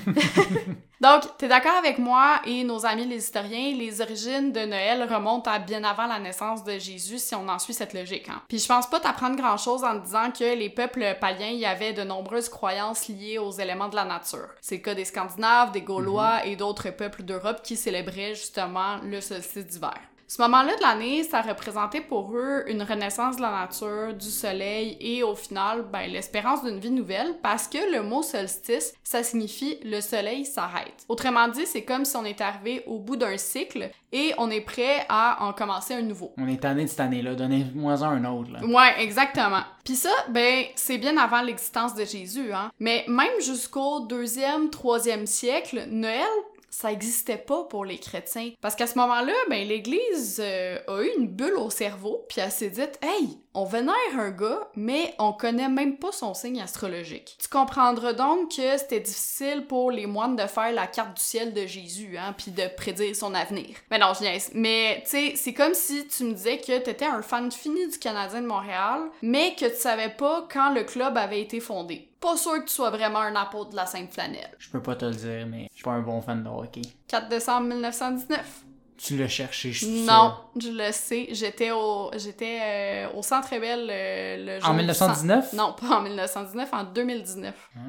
Donc, 1.01 1.23
t'es 1.37 1.47
d'accord 1.47 1.75
avec 1.79 1.97
moi 1.97 2.41
et 2.45 2.63
nos 2.63 2.85
amis 2.85 3.07
les 3.07 3.17
historiens, 3.17 3.73
les 3.73 4.01
origines 4.01 4.51
de 4.51 4.59
Noël 4.59 5.07
remontent 5.11 5.49
à 5.49 5.59
bien 5.59 5.83
avant 5.83 6.07
la 6.07 6.19
naissance 6.19 6.63
de 6.63 6.73
Jésus 6.73 7.17
si 7.19 7.33
on 7.33 7.47
en 7.47 7.57
suit 7.57 7.73
cette 7.73 7.93
logique, 7.93 8.27
hein? 8.29 8.41
Puis 8.49 8.59
je 8.59 8.67
pense 8.67 8.87
pas 8.87 8.99
t'apprendre 8.99 9.37
grand 9.37 9.57
chose 9.57 9.83
en 9.83 9.99
te 9.99 10.05
disant 10.05 10.29
que 10.31 10.55
les 10.55 10.69
peuples 10.69 11.17
païens 11.19 11.51
y 11.51 11.65
avaient 11.65 11.93
de 11.93 12.03
nombreuses 12.03 12.49
croyances 12.49 13.07
liées 13.07 13.39
aux 13.39 13.51
éléments 13.51 13.89
de 13.89 13.95
la 13.95 14.05
nature. 14.05 14.49
C'est 14.59 14.75
le 14.75 14.81
cas 14.81 14.93
des 14.93 15.05
Scandinaves, 15.05 15.71
des 15.71 15.81
Gaulois 15.81 16.45
et 16.45 16.55
d'autres 16.57 16.89
peuples 16.89 17.23
d'Europe 17.23 17.61
qui 17.63 17.77
célébraient 17.77 18.35
justement 18.35 18.97
le 19.03 19.21
solstice 19.21 19.65
d'hiver. 19.65 19.97
Ce 20.33 20.41
moment-là 20.43 20.77
de 20.77 20.81
l'année, 20.81 21.23
ça 21.23 21.41
représentait 21.41 21.99
pour 21.99 22.31
eux 22.37 22.63
une 22.67 22.83
renaissance 22.83 23.35
de 23.35 23.41
la 23.41 23.51
nature, 23.51 24.13
du 24.13 24.29
soleil 24.29 24.95
et 25.01 25.23
au 25.23 25.35
final, 25.35 25.83
ben, 25.91 26.09
l'espérance 26.09 26.63
d'une 26.63 26.79
vie 26.79 26.89
nouvelle 26.89 27.35
parce 27.43 27.67
que 27.67 27.93
le 27.93 28.01
mot 28.01 28.23
solstice, 28.23 28.93
ça 29.03 29.23
signifie 29.23 29.77
le 29.83 29.99
soleil 29.99 30.45
s'arrête. 30.45 31.03
Autrement 31.09 31.49
dit, 31.49 31.65
c'est 31.65 31.83
comme 31.83 32.05
si 32.05 32.15
on 32.15 32.23
est 32.23 32.39
arrivé 32.39 32.81
au 32.87 32.99
bout 32.99 33.17
d'un 33.17 33.35
cycle 33.35 33.91
et 34.13 34.33
on 34.37 34.49
est 34.49 34.61
prêt 34.61 35.05
à 35.09 35.43
en 35.43 35.51
commencer 35.51 35.95
un 35.95 36.01
nouveau. 36.01 36.31
On 36.37 36.47
est 36.47 36.61
tanné 36.61 36.83
de 36.85 36.89
cette 36.89 37.01
année-là. 37.01 37.35
Donnez-moi 37.35 38.01
un 38.01 38.23
autre, 38.23 38.51
là. 38.53 38.65
Ouais, 38.65 39.03
exactement. 39.03 39.63
Puis 39.83 39.95
ça, 39.95 40.11
ben, 40.29 40.63
c'est 40.75 40.97
bien 40.97 41.17
avant 41.17 41.41
l'existence 41.41 41.93
de 41.93 42.05
Jésus, 42.05 42.53
hein. 42.53 42.71
Mais 42.79 43.03
même 43.09 43.41
jusqu'au 43.41 43.99
deuxième, 44.05 44.69
troisième 44.69 45.27
siècle, 45.27 45.87
Noël, 45.89 46.23
ça 46.71 46.91
existait 46.91 47.37
pas 47.37 47.65
pour 47.65 47.85
les 47.85 47.99
chrétiens. 47.99 48.51
Parce 48.61 48.75
qu'à 48.75 48.87
ce 48.87 48.97
moment-là, 48.97 49.33
ben, 49.49 49.67
l'Église 49.67 50.41
euh, 50.43 50.79
a 50.87 51.03
eu 51.03 51.11
une 51.17 51.27
bulle 51.27 51.57
au 51.57 51.69
cerveau, 51.69 52.25
puis 52.29 52.39
elle 52.41 52.51
s'est 52.51 52.69
dit 52.69 52.81
«Hey, 53.01 53.37
on 53.53 53.65
vénère 53.65 53.95
un 54.17 54.31
gars, 54.31 54.67
mais 54.75 55.13
on 55.19 55.33
connaît 55.33 55.69
même 55.69 55.97
pas 55.97 56.11
son 56.11 56.33
signe 56.33 56.61
astrologique.» 56.61 57.35
Tu 57.39 57.47
comprendras 57.47 58.13
donc 58.13 58.55
que 58.55 58.77
c'était 58.77 58.99
difficile 58.99 59.65
pour 59.67 59.91
les 59.91 60.05
moines 60.05 60.35
de 60.35 60.47
faire 60.47 60.71
la 60.71 60.87
carte 60.87 61.15
du 61.15 61.21
ciel 61.21 61.53
de 61.53 61.65
Jésus, 61.65 62.17
hein, 62.17 62.33
puis 62.37 62.51
de 62.51 62.63
prédire 62.75 63.15
son 63.15 63.33
avenir. 63.33 63.75
Mais 63.89 63.99
non, 63.99 64.13
je 64.13 64.21
niaise. 64.21 64.51
Mais, 64.53 65.01
tu 65.03 65.11
sais, 65.11 65.33
c'est 65.35 65.53
comme 65.53 65.73
si 65.73 66.07
tu 66.07 66.23
me 66.23 66.33
disais 66.33 66.57
que 66.57 66.77
t'étais 66.79 67.05
un 67.05 67.21
fan 67.21 67.51
fini 67.51 67.87
du 67.87 67.99
Canadien 67.99 68.41
de 68.41 68.47
Montréal, 68.47 69.01
mais 69.21 69.55
que 69.55 69.65
tu 69.65 69.75
savais 69.75 70.09
pas 70.09 70.47
quand 70.51 70.73
le 70.73 70.83
club 70.83 71.17
avait 71.17 71.41
été 71.41 71.59
fondé. 71.59 72.07
Pas 72.19 72.37
sûr 72.37 72.53
que 72.59 72.65
tu 72.67 72.73
sois 72.73 72.91
vraiment 72.91 73.19
un 73.19 73.35
apôtre 73.35 73.71
de 73.71 73.75
la 73.75 73.87
Sainte 73.87 74.13
Flanelle. 74.13 74.55
Je 74.59 74.69
peux 74.69 74.81
pas 74.81 74.95
te 74.95 75.05
le 75.05 75.15
dire, 75.15 75.47
mais 75.47 75.67
je 75.71 75.75
suis 75.75 75.83
pas 75.83 75.91
un 75.91 76.01
bon 76.01 76.21
fan 76.21 76.43
de 76.43 76.49
hockey. 76.49 76.83
4 77.07 77.29
décembre 77.29 77.67
1919. 77.67 78.63
Tu 79.03 79.17
l'as 79.17 79.27
cherché, 79.27 79.71
je 79.71 79.85
suis 79.85 80.05
Non, 80.05 80.35
je 80.59 80.69
le 80.69 80.91
sais. 80.91 81.27
J'étais 81.31 81.71
au, 81.71 82.11
j'étais 82.17 82.59
euh, 82.61 83.13
au 83.17 83.23
Centre 83.23 83.49
Bell 83.59 83.87
euh, 83.89 84.37
le 84.37 84.59
jour 84.59 84.69
En 84.69 84.73
du 84.73 84.77
1919? 84.79 85.49
cent- 85.51 85.57
Non, 85.57 85.73
pas 85.73 85.97
en 85.97 86.01
1919, 86.01 86.69
en 86.73 86.83
2019, 86.83 87.55
Ah, 87.75 87.79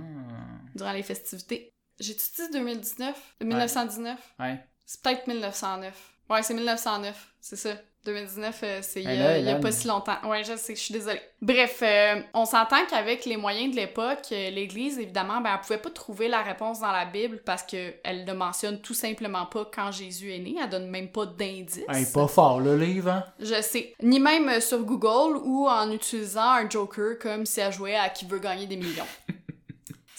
durant 0.74 0.92
les 0.92 1.02
festivités. 1.02 1.74
J'ai-tu 2.00 2.22
dit 2.36 2.50
2019? 2.52 3.14
1919? 3.42 4.18
ouais. 4.40 4.64
C'est 4.86 5.02
peut-être 5.02 5.26
1909. 5.26 5.94
Ouais, 6.30 6.42
c'est 6.42 6.54
1909, 6.54 7.34
c'est 7.40 7.56
ça. 7.56 7.74
2019, 8.04 8.60
euh, 8.64 8.78
c'est 8.82 9.00
il 9.02 9.08
y, 9.08 9.12
Hey, 9.12 9.20
a- 9.20 9.24
là, 9.24 9.38
il 9.38 9.44
y 9.44 9.50
a 9.50 9.56
pas 9.56 9.70
si 9.72 9.86
longtemps. 9.86 10.16
Ouais, 10.24 10.42
je 10.44 10.56
sais, 10.56 10.74
je 10.74 10.80
suis 10.80 10.92
désolée. 10.94 11.20
Bref, 11.40 11.80
euh, 11.82 12.20
on 12.34 12.44
s'entend 12.44 12.84
qu'avec 12.88 13.24
les 13.24 13.36
moyens 13.36 13.70
de 13.72 13.76
l'époque, 13.76 14.26
euh, 14.32 14.50
l'Église, 14.50 14.98
évidemment, 14.98 15.40
ben, 15.40 15.50
elle 15.54 15.60
pouvait 15.60 15.78
pas 15.78 15.90
trouver 15.90 16.28
la 16.28 16.42
réponse 16.42 16.80
dans 16.80 16.90
la 16.92 17.04
Bible 17.04 17.40
parce 17.44 17.62
que 17.62 17.94
elle 18.04 18.24
ne 18.24 18.32
mentionne 18.32 18.80
tout 18.80 18.94
simplement 18.94 19.46
pas 19.46 19.68
quand 19.72 19.90
Jésus 19.92 20.32
est 20.32 20.38
né. 20.38 20.56
Elle 20.62 20.68
donne 20.68 20.88
même 20.88 21.08
pas 21.08 21.26
d'indice. 21.26 21.80
Hey, 21.88 22.06
pas 22.12 22.26
fort, 22.28 22.60
le 22.60 22.76
livre, 22.76 23.10
hein? 23.10 23.24
Je 23.40 23.60
sais. 23.62 23.94
Ni 24.02 24.18
même 24.20 24.48
euh, 24.48 24.60
sur 24.60 24.78
Google 24.84 25.36
ou 25.44 25.68
en 25.68 25.90
utilisant 25.90 26.50
un 26.52 26.68
Joker 26.70 27.18
comme 27.20 27.46
si 27.46 27.60
elle 27.60 27.72
jouait 27.72 27.96
à 27.96 28.08
qui 28.08 28.24
veut 28.26 28.38
gagner 28.40 28.66
des 28.66 28.76
millions. 28.76 29.06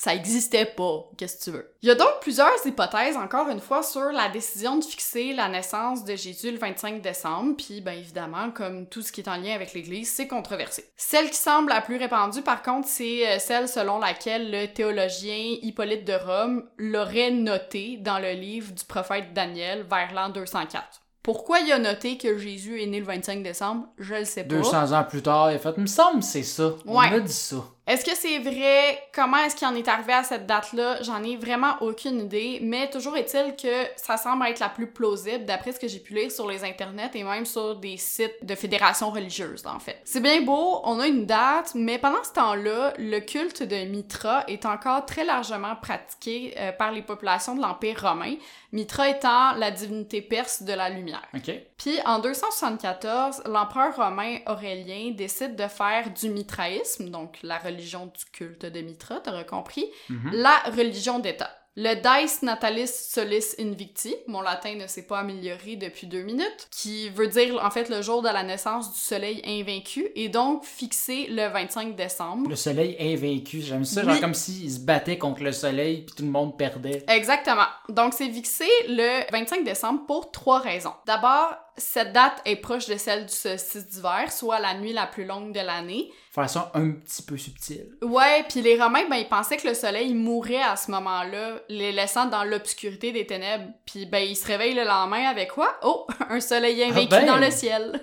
Ça 0.03 0.13
existait 0.13 0.65
pas, 0.65 1.05
qu'est-ce 1.17 1.37
que 1.37 1.43
tu 1.45 1.51
veux. 1.51 1.71
Il 1.81 1.87
y 1.87 1.91
a 1.91 1.95
donc 1.95 2.19
plusieurs 2.19 2.51
hypothèses, 2.65 3.15
encore 3.15 3.47
une 3.47 3.61
fois, 3.61 3.83
sur 3.83 4.11
la 4.11 4.27
décision 4.27 4.75
de 4.77 4.83
fixer 4.83 5.31
la 5.31 5.47
naissance 5.47 6.03
de 6.03 6.13
Jésus 6.17 6.51
le 6.51 6.57
25 6.57 7.01
décembre, 7.01 7.55
puis 7.57 7.79
ben 7.79 7.93
évidemment, 7.97 8.51
comme 8.51 8.85
tout 8.87 9.01
ce 9.01 9.13
qui 9.13 9.21
est 9.21 9.29
en 9.29 9.37
lien 9.37 9.55
avec 9.55 9.71
l'Église, 9.73 10.11
c'est 10.11 10.27
controversé. 10.27 10.83
Celle 10.97 11.29
qui 11.29 11.37
semble 11.37 11.69
la 11.69 11.79
plus 11.79 11.95
répandue, 11.95 12.41
par 12.41 12.63
contre, 12.63 12.89
c'est 12.89 13.25
euh, 13.25 13.39
celle 13.39 13.69
selon 13.69 13.97
laquelle 13.99 14.51
le 14.51 14.65
théologien 14.73 15.55
Hippolyte 15.61 16.03
de 16.05 16.15
Rome 16.21 16.65
l'aurait 16.77 17.31
noté 17.31 17.95
dans 17.95 18.19
le 18.19 18.31
livre 18.33 18.73
du 18.73 18.83
prophète 18.83 19.33
Daniel 19.33 19.85
vers 19.89 20.13
l'an 20.13 20.27
204. 20.27 20.83
Pourquoi 21.21 21.59
il 21.61 21.71
a 21.71 21.79
noté 21.79 22.17
que 22.17 22.37
Jésus 22.37 22.83
est 22.83 22.87
né 22.87 22.99
le 22.99 23.05
25 23.05 23.41
décembre, 23.41 23.87
je 23.97 24.15
le 24.15 24.25
sais 24.25 24.43
pas. 24.43 24.55
200 24.55 24.91
ans 24.91 25.05
plus 25.05 25.21
tard, 25.21 25.49
il 25.51 25.55
a 25.55 25.59
fait, 25.59 25.73
il 25.77 25.83
me 25.83 25.87
semble 25.87 26.21
c'est 26.21 26.43
ça. 26.43 26.73
On 26.85 26.99
Ouais. 26.99 27.09
m'a 27.09 27.19
dit 27.21 27.31
ça. 27.31 27.63
Est-ce 27.85 28.05
que 28.05 28.15
c'est 28.15 28.39
vrai? 28.39 28.97
Comment 29.13 29.37
est-ce 29.39 29.57
qu'il 29.57 29.67
en 29.67 29.75
est 29.75 29.89
arrivé 29.89 30.13
à 30.13 30.23
cette 30.23 30.45
date-là? 30.45 31.01
J'en 31.01 31.21
ai 31.21 31.35
vraiment 31.35 31.75
aucune 31.81 32.21
idée, 32.21 32.59
mais 32.61 32.89
toujours 32.89 33.17
est-il 33.17 33.57
que 33.57 33.89
ça 33.97 34.15
semble 34.15 34.45
être 34.47 34.61
la 34.61 34.69
plus 34.69 34.87
plausible 34.87 35.43
d'après 35.43 35.73
ce 35.73 35.81
que 35.81 35.89
j'ai 35.89 35.99
pu 35.99 36.13
lire 36.13 36.31
sur 36.31 36.49
les 36.49 36.63
internets 36.63 37.11
et 37.13 37.23
même 37.25 37.45
sur 37.45 37.75
des 37.75 37.97
sites 37.97 38.37
de 38.41 38.55
fédérations 38.55 39.11
religieuses, 39.11 39.65
en 39.65 39.79
fait. 39.79 39.99
C'est 40.05 40.21
bien 40.21 40.41
beau, 40.41 40.79
on 40.85 41.01
a 41.01 41.07
une 41.07 41.25
date, 41.25 41.73
mais 41.75 41.97
pendant 41.97 42.23
ce 42.23 42.31
temps-là, 42.31 42.93
le 42.97 43.19
culte 43.19 43.63
de 43.63 43.83
Mitra 43.83 44.45
est 44.47 44.65
encore 44.65 45.05
très 45.05 45.25
largement 45.25 45.75
pratiqué 45.75 46.55
euh, 46.57 46.71
par 46.71 46.93
les 46.93 47.01
populations 47.01 47.53
de 47.53 47.61
l'Empire 47.61 47.99
romain, 48.01 48.35
Mitra 48.71 49.09
étant 49.09 49.53
la 49.55 49.71
divinité 49.71 50.21
perse 50.21 50.63
de 50.63 50.73
la 50.73 50.89
lumière. 50.89 51.21
OK. 51.35 51.51
Puis 51.77 51.99
en 52.05 52.19
274, 52.19 53.43
l'empereur 53.45 53.93
romain 53.97 54.37
Aurélien 54.47 55.11
décide 55.11 55.57
de 55.57 55.67
faire 55.67 56.09
du 56.11 56.29
mitraïsme, 56.29 57.09
donc 57.09 57.37
la 57.43 57.57
religion 57.57 57.72
du 57.73 58.25
culte 58.31 58.65
de 58.65 58.81
Mitra, 58.81 59.19
t'auras 59.19 59.43
compris, 59.43 59.85
Mhm. 60.09 60.31
la 60.33 60.57
religion 60.75 61.19
d'État. 61.19 61.49
Le 61.75 61.95
Dice 61.95 62.43
Natalis 62.43 62.85
Solis 62.93 63.55
Invicti, 63.59 64.15
mon 64.27 64.41
latin 64.41 64.75
ne 64.75 64.85
s'est 64.85 65.07
pas 65.07 65.17
amélioré 65.21 65.75
depuis 65.75 66.05
deux 66.05 66.21
minutes, 66.21 66.67
qui 66.69 67.09
veut 67.09 67.25
dire 67.27 67.59
en 67.65 67.71
fait 67.71 67.89
le 67.89 68.03
jour 68.03 68.21
de 68.21 68.27
la 68.29 68.43
naissance 68.43 68.93
du 68.93 68.99
soleil 68.99 69.41
invaincu, 69.43 70.07
est 70.15 70.29
donc 70.29 70.65
fixé 70.65 71.25
le 71.31 71.47
25 71.51 71.95
décembre. 71.95 72.47
Le 72.47 72.55
soleil 72.55 72.95
invaincu, 72.99 73.61
j'aime 73.61 73.85
ça, 73.85 74.03
genre 74.03 74.19
comme 74.19 74.35
s'il 74.35 74.71
se 74.71 74.81
battait 74.81 75.17
contre 75.17 75.41
le 75.41 75.51
soleil 75.51 76.03
puis 76.03 76.13
tout 76.15 76.21
le 76.23 76.29
monde 76.29 76.55
perdait. 76.59 77.03
Exactement. 77.07 77.65
Donc, 77.89 78.13
c'est 78.13 78.29
fixé 78.29 78.67
le 78.89 79.31
25 79.31 79.63
décembre 79.63 80.05
pour 80.05 80.29
trois 80.29 80.59
raisons. 80.59 80.93
D'abord, 81.07 81.55
cette 81.75 82.13
date 82.13 82.39
est 82.45 82.57
proche 82.57 82.85
de 82.85 82.97
celle 82.97 83.25
du 83.25 83.33
solstice 83.33 83.87
d'hiver, 83.87 84.31
soit 84.31 84.59
la 84.59 84.75
nuit 84.75 84.93
la 84.93 85.07
plus 85.07 85.25
longue 85.25 85.51
de 85.51 85.59
l'année. 85.59 86.11
Façon 86.33 86.63
un 86.73 86.89
petit 86.93 87.21
peu 87.21 87.37
subtile. 87.37 87.89
Ouais, 88.01 88.43
puis 88.49 88.63
les 88.63 88.81
Romains, 88.81 89.07
ben, 89.07 89.17
ils 89.17 89.29
pensaient 89.29 89.55
que 89.55 89.67
le 89.67 89.75
soleil 89.75 90.15
mourrait 90.15 90.63
à 90.63 90.75
ce 90.75 90.89
moment-là, 90.89 91.59
les 91.69 91.91
laissant 91.91 92.25
dans 92.25 92.43
l'obscurité 92.43 93.11
des 93.11 93.27
ténèbres. 93.27 93.65
Puis, 93.85 94.07
ben, 94.07 94.17
ils 94.17 94.35
se 94.35 94.47
réveillent 94.47 94.73
le 94.73 94.83
lendemain 94.83 95.29
avec 95.29 95.51
quoi? 95.51 95.77
Oh, 95.83 96.07
un 96.29 96.39
soleil 96.39 96.83
invaincu 96.83 97.09
ben. 97.09 97.27
dans 97.27 97.37
le 97.37 97.51
ciel. 97.51 98.01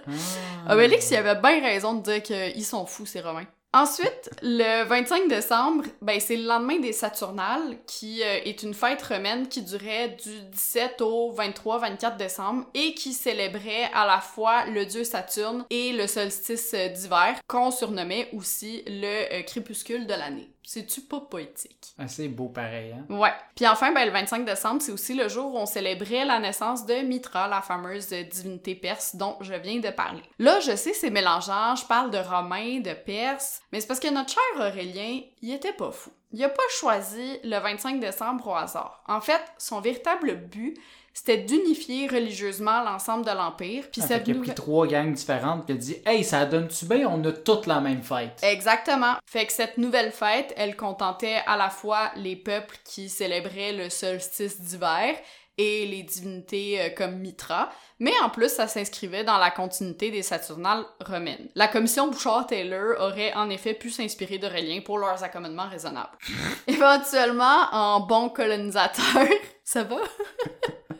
Obélix, 0.68 1.10
il 1.10 1.16
avait 1.16 1.40
bien 1.40 1.60
raison 1.60 1.94
de 1.94 2.02
dire 2.02 2.22
qu'ils 2.22 2.64
sont 2.64 2.86
fous, 2.86 3.04
ces 3.04 3.20
Romains. 3.20 3.46
Ensuite, 3.72 4.30
le 4.42 4.84
25 4.84 5.28
décembre, 5.28 5.84
ben, 6.02 6.18
c'est 6.18 6.36
le 6.36 6.44
lendemain 6.44 6.80
des 6.80 6.92
Saturnales, 6.92 7.78
qui 7.86 8.20
euh, 8.20 8.40
est 8.44 8.64
une 8.64 8.74
fête 8.74 9.00
romaine 9.00 9.46
qui 9.46 9.62
durait 9.62 10.16
du 10.20 10.40
17 10.40 11.00
au 11.02 11.32
23-24 11.32 12.16
décembre 12.16 12.66
et 12.74 12.94
qui 12.94 13.12
célébrait 13.12 13.88
à 13.94 14.06
la 14.06 14.20
fois 14.20 14.64
le 14.66 14.84
dieu 14.86 15.04
Saturne 15.04 15.64
et 15.70 15.92
le 15.92 16.08
solstice 16.08 16.74
euh, 16.74 16.88
d'hiver, 16.88 17.36
qu'on 17.46 17.70
surnommait 17.70 18.28
aussi 18.32 18.82
le 18.88 19.32
euh, 19.38 19.42
crépuscule 19.42 20.04
de 20.04 20.14
l'année. 20.14 20.50
C'est-tu 20.72 21.00
pas 21.00 21.18
poétique? 21.18 21.96
Assez 21.98 22.28
beau 22.28 22.48
pareil, 22.48 22.92
hein? 22.92 23.04
Ouais. 23.12 23.32
Puis 23.56 23.66
enfin, 23.66 23.90
ben, 23.90 24.04
le 24.04 24.12
25 24.12 24.44
décembre, 24.44 24.80
c'est 24.80 24.92
aussi 24.92 25.14
le 25.14 25.28
jour 25.28 25.52
où 25.52 25.58
on 25.58 25.66
célébrait 25.66 26.24
la 26.24 26.38
naissance 26.38 26.86
de 26.86 26.94
Mitra, 27.02 27.48
la 27.48 27.60
fameuse 27.60 28.10
divinité 28.10 28.76
perse 28.76 29.16
dont 29.16 29.36
je 29.40 29.54
viens 29.54 29.80
de 29.80 29.90
parler. 29.90 30.22
Là, 30.38 30.60
je 30.60 30.76
sais, 30.76 30.92
c'est 30.92 31.10
mélangeant, 31.10 31.74
je 31.74 31.84
parle 31.86 32.12
de 32.12 32.18
Romains, 32.18 32.78
de 32.78 32.92
Perses, 32.92 33.62
mais 33.72 33.80
c'est 33.80 33.88
parce 33.88 33.98
que 33.98 34.14
notre 34.14 34.30
cher 34.30 34.42
Aurélien, 34.60 35.22
il 35.42 35.52
était 35.52 35.72
pas 35.72 35.90
fou. 35.90 36.12
Il 36.30 36.44
a 36.44 36.48
pas 36.48 36.62
choisi 36.78 37.40
le 37.42 37.58
25 37.58 37.98
décembre 37.98 38.46
au 38.46 38.54
hasard. 38.54 39.02
En 39.08 39.20
fait, 39.20 39.42
son 39.58 39.80
véritable 39.80 40.36
but, 40.36 40.78
c'était 41.12 41.38
d'unifier 41.38 42.06
religieusement 42.08 42.82
l'ensemble 42.84 43.24
de 43.26 43.30
l'Empire. 43.32 43.84
Puis 43.92 44.00
Ah, 44.02 44.06
fait 44.06 44.14
cette 44.14 44.24
qu'il 44.24 44.32
a 44.32 44.38
pris 44.38 44.40
nouvelle- 44.48 44.54
trois 44.54 44.86
gangs 44.86 45.12
différentes 45.12 45.64
il 45.68 45.74
a 45.74 45.78
dit 45.78 45.96
Hey, 46.06 46.24
ça 46.24 46.44
donne-tu 46.46 46.86
bien, 46.86 47.08
on 47.08 47.22
a 47.24 47.32
toutes 47.32 47.66
la 47.66 47.80
même 47.80 48.02
fête. 48.02 48.38
Exactement. 48.42 49.14
Fait 49.26 49.46
que 49.46 49.52
cette 49.52 49.76
nouvelle 49.78 50.12
fête, 50.12 50.54
elle 50.56 50.76
contentait 50.76 51.40
à 51.46 51.56
la 51.56 51.68
fois 51.70 52.10
les 52.16 52.36
peuples 52.36 52.76
qui 52.84 53.08
célébraient 53.08 53.72
le 53.72 53.90
solstice 53.90 54.60
d'hiver 54.60 55.14
et 55.58 55.84
les 55.86 56.04
divinités 56.04 56.80
euh, 56.80 56.88
comme 56.96 57.16
Mitra, 57.18 57.68
mais 57.98 58.12
en 58.22 58.30
plus, 58.30 58.48
ça 58.48 58.66
s'inscrivait 58.66 59.24
dans 59.24 59.36
la 59.36 59.50
continuité 59.50 60.10
des 60.10 60.22
Saturnales 60.22 60.86
romaines. 61.04 61.50
La 61.54 61.68
commission 61.68 62.08
Bouchard-Taylor 62.08 62.94
aurait 62.98 63.34
en 63.34 63.50
effet 63.50 63.74
pu 63.74 63.90
s'inspirer 63.90 64.38
d'Aurélien 64.38 64.80
pour 64.82 64.96
leurs 64.96 65.22
accommodements 65.22 65.68
raisonnables. 65.68 66.16
Éventuellement, 66.66 67.66
en 67.72 68.00
bon 68.00 68.30
colonisateur... 68.30 69.04
ça 69.64 69.82
va? 69.84 69.96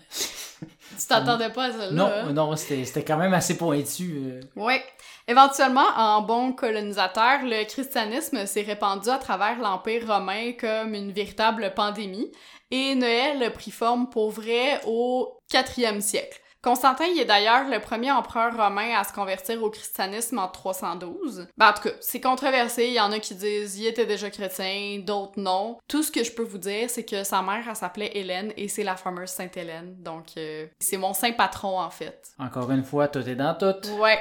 tu 1.01 1.07
t'attendais 1.07 1.51
pas 1.51 1.65
à 1.67 1.73
ça, 1.73 1.91
Non, 1.91 2.07
hein? 2.07 2.33
non, 2.33 2.55
c'était 2.57 2.85
c'était 2.85 3.05
quand 3.05 3.17
même 3.17 3.35
assez 3.35 3.57
pointu. 3.57 4.23
euh. 4.27 4.41
Oui. 4.57 4.75
Éventuellement, 5.29 5.87
en 5.97 6.23
bon 6.23 6.53
colonisateur, 6.53 7.41
le 7.43 7.65
christianisme 7.65 8.47
s'est 8.47 8.63
répandu 8.63 9.09
à 9.09 9.19
travers 9.19 9.59
l'Empire 9.59 10.07
romain 10.07 10.53
comme 10.59 10.95
une 10.95 11.13
véritable 11.13 11.73
pandémie, 11.75 12.31
et 12.71 12.95
Noël 12.95 13.43
a 13.43 13.51
pris 13.51 13.71
forme 13.71 14.09
pour 14.11 14.31
vrai 14.31 14.81
au 14.87 15.37
4e 15.53 16.01
siècle. 16.01 16.40
Constantin 16.63 17.07
il 17.07 17.19
est 17.19 17.25
d'ailleurs 17.25 17.69
le 17.69 17.81
premier 17.81 18.13
empereur 18.13 18.55
romain 18.55 18.95
à 18.99 19.05
se 19.05 19.13
convertir 19.13 19.63
au 19.63 19.71
christianisme 19.71 20.39
en 20.39 20.49
312. 20.49 21.49
Ben, 21.57 21.71
en 21.71 21.73
tout 21.73 21.83
cas, 21.83 21.95
c'est 22.01 22.21
controversé, 22.21 22.87
il 22.89 22.95
y 22.95 23.01
en 23.01 23.13
a 23.13 23.19
qui 23.19 23.35
disent 23.35 23.79
il 23.79 23.87
était 23.87 24.07
déjà 24.07 24.29
chrétien, 24.31 25.01
d'autres 25.01 25.39
non. 25.41 25.79
Tout 25.89 26.03
ce 26.03 26.11
que 26.11 26.23
je 26.23 26.33
peux 26.33 26.43
vous 26.43 26.59
dire, 26.59 26.91
c'est 26.91 27.05
que 27.05 27.25
sa 27.25 27.41
mère, 27.41 27.65
elle 27.69 27.77
s'appelait 27.77 28.11
Hélène, 28.15 28.53
et 28.57 28.69
c'est 28.69 28.85
la 28.85 28.97
fameuse 28.97 29.31
Sainte 29.31 29.57
Hélène, 29.57 29.95
donc 29.99 30.27
euh, 30.37 30.67
c'est 30.81 30.99
mon 30.99 31.15
saint 31.15 31.33
patron 31.33 31.81
en 31.81 31.91
fait. 31.91 32.29
Encore 32.39 32.71
une 32.71 32.85
fois, 32.85 33.09
tout 33.09 33.27
est 33.27 33.35
dans 33.35 33.55
tout. 33.55 33.89
Ouais. 33.99 34.19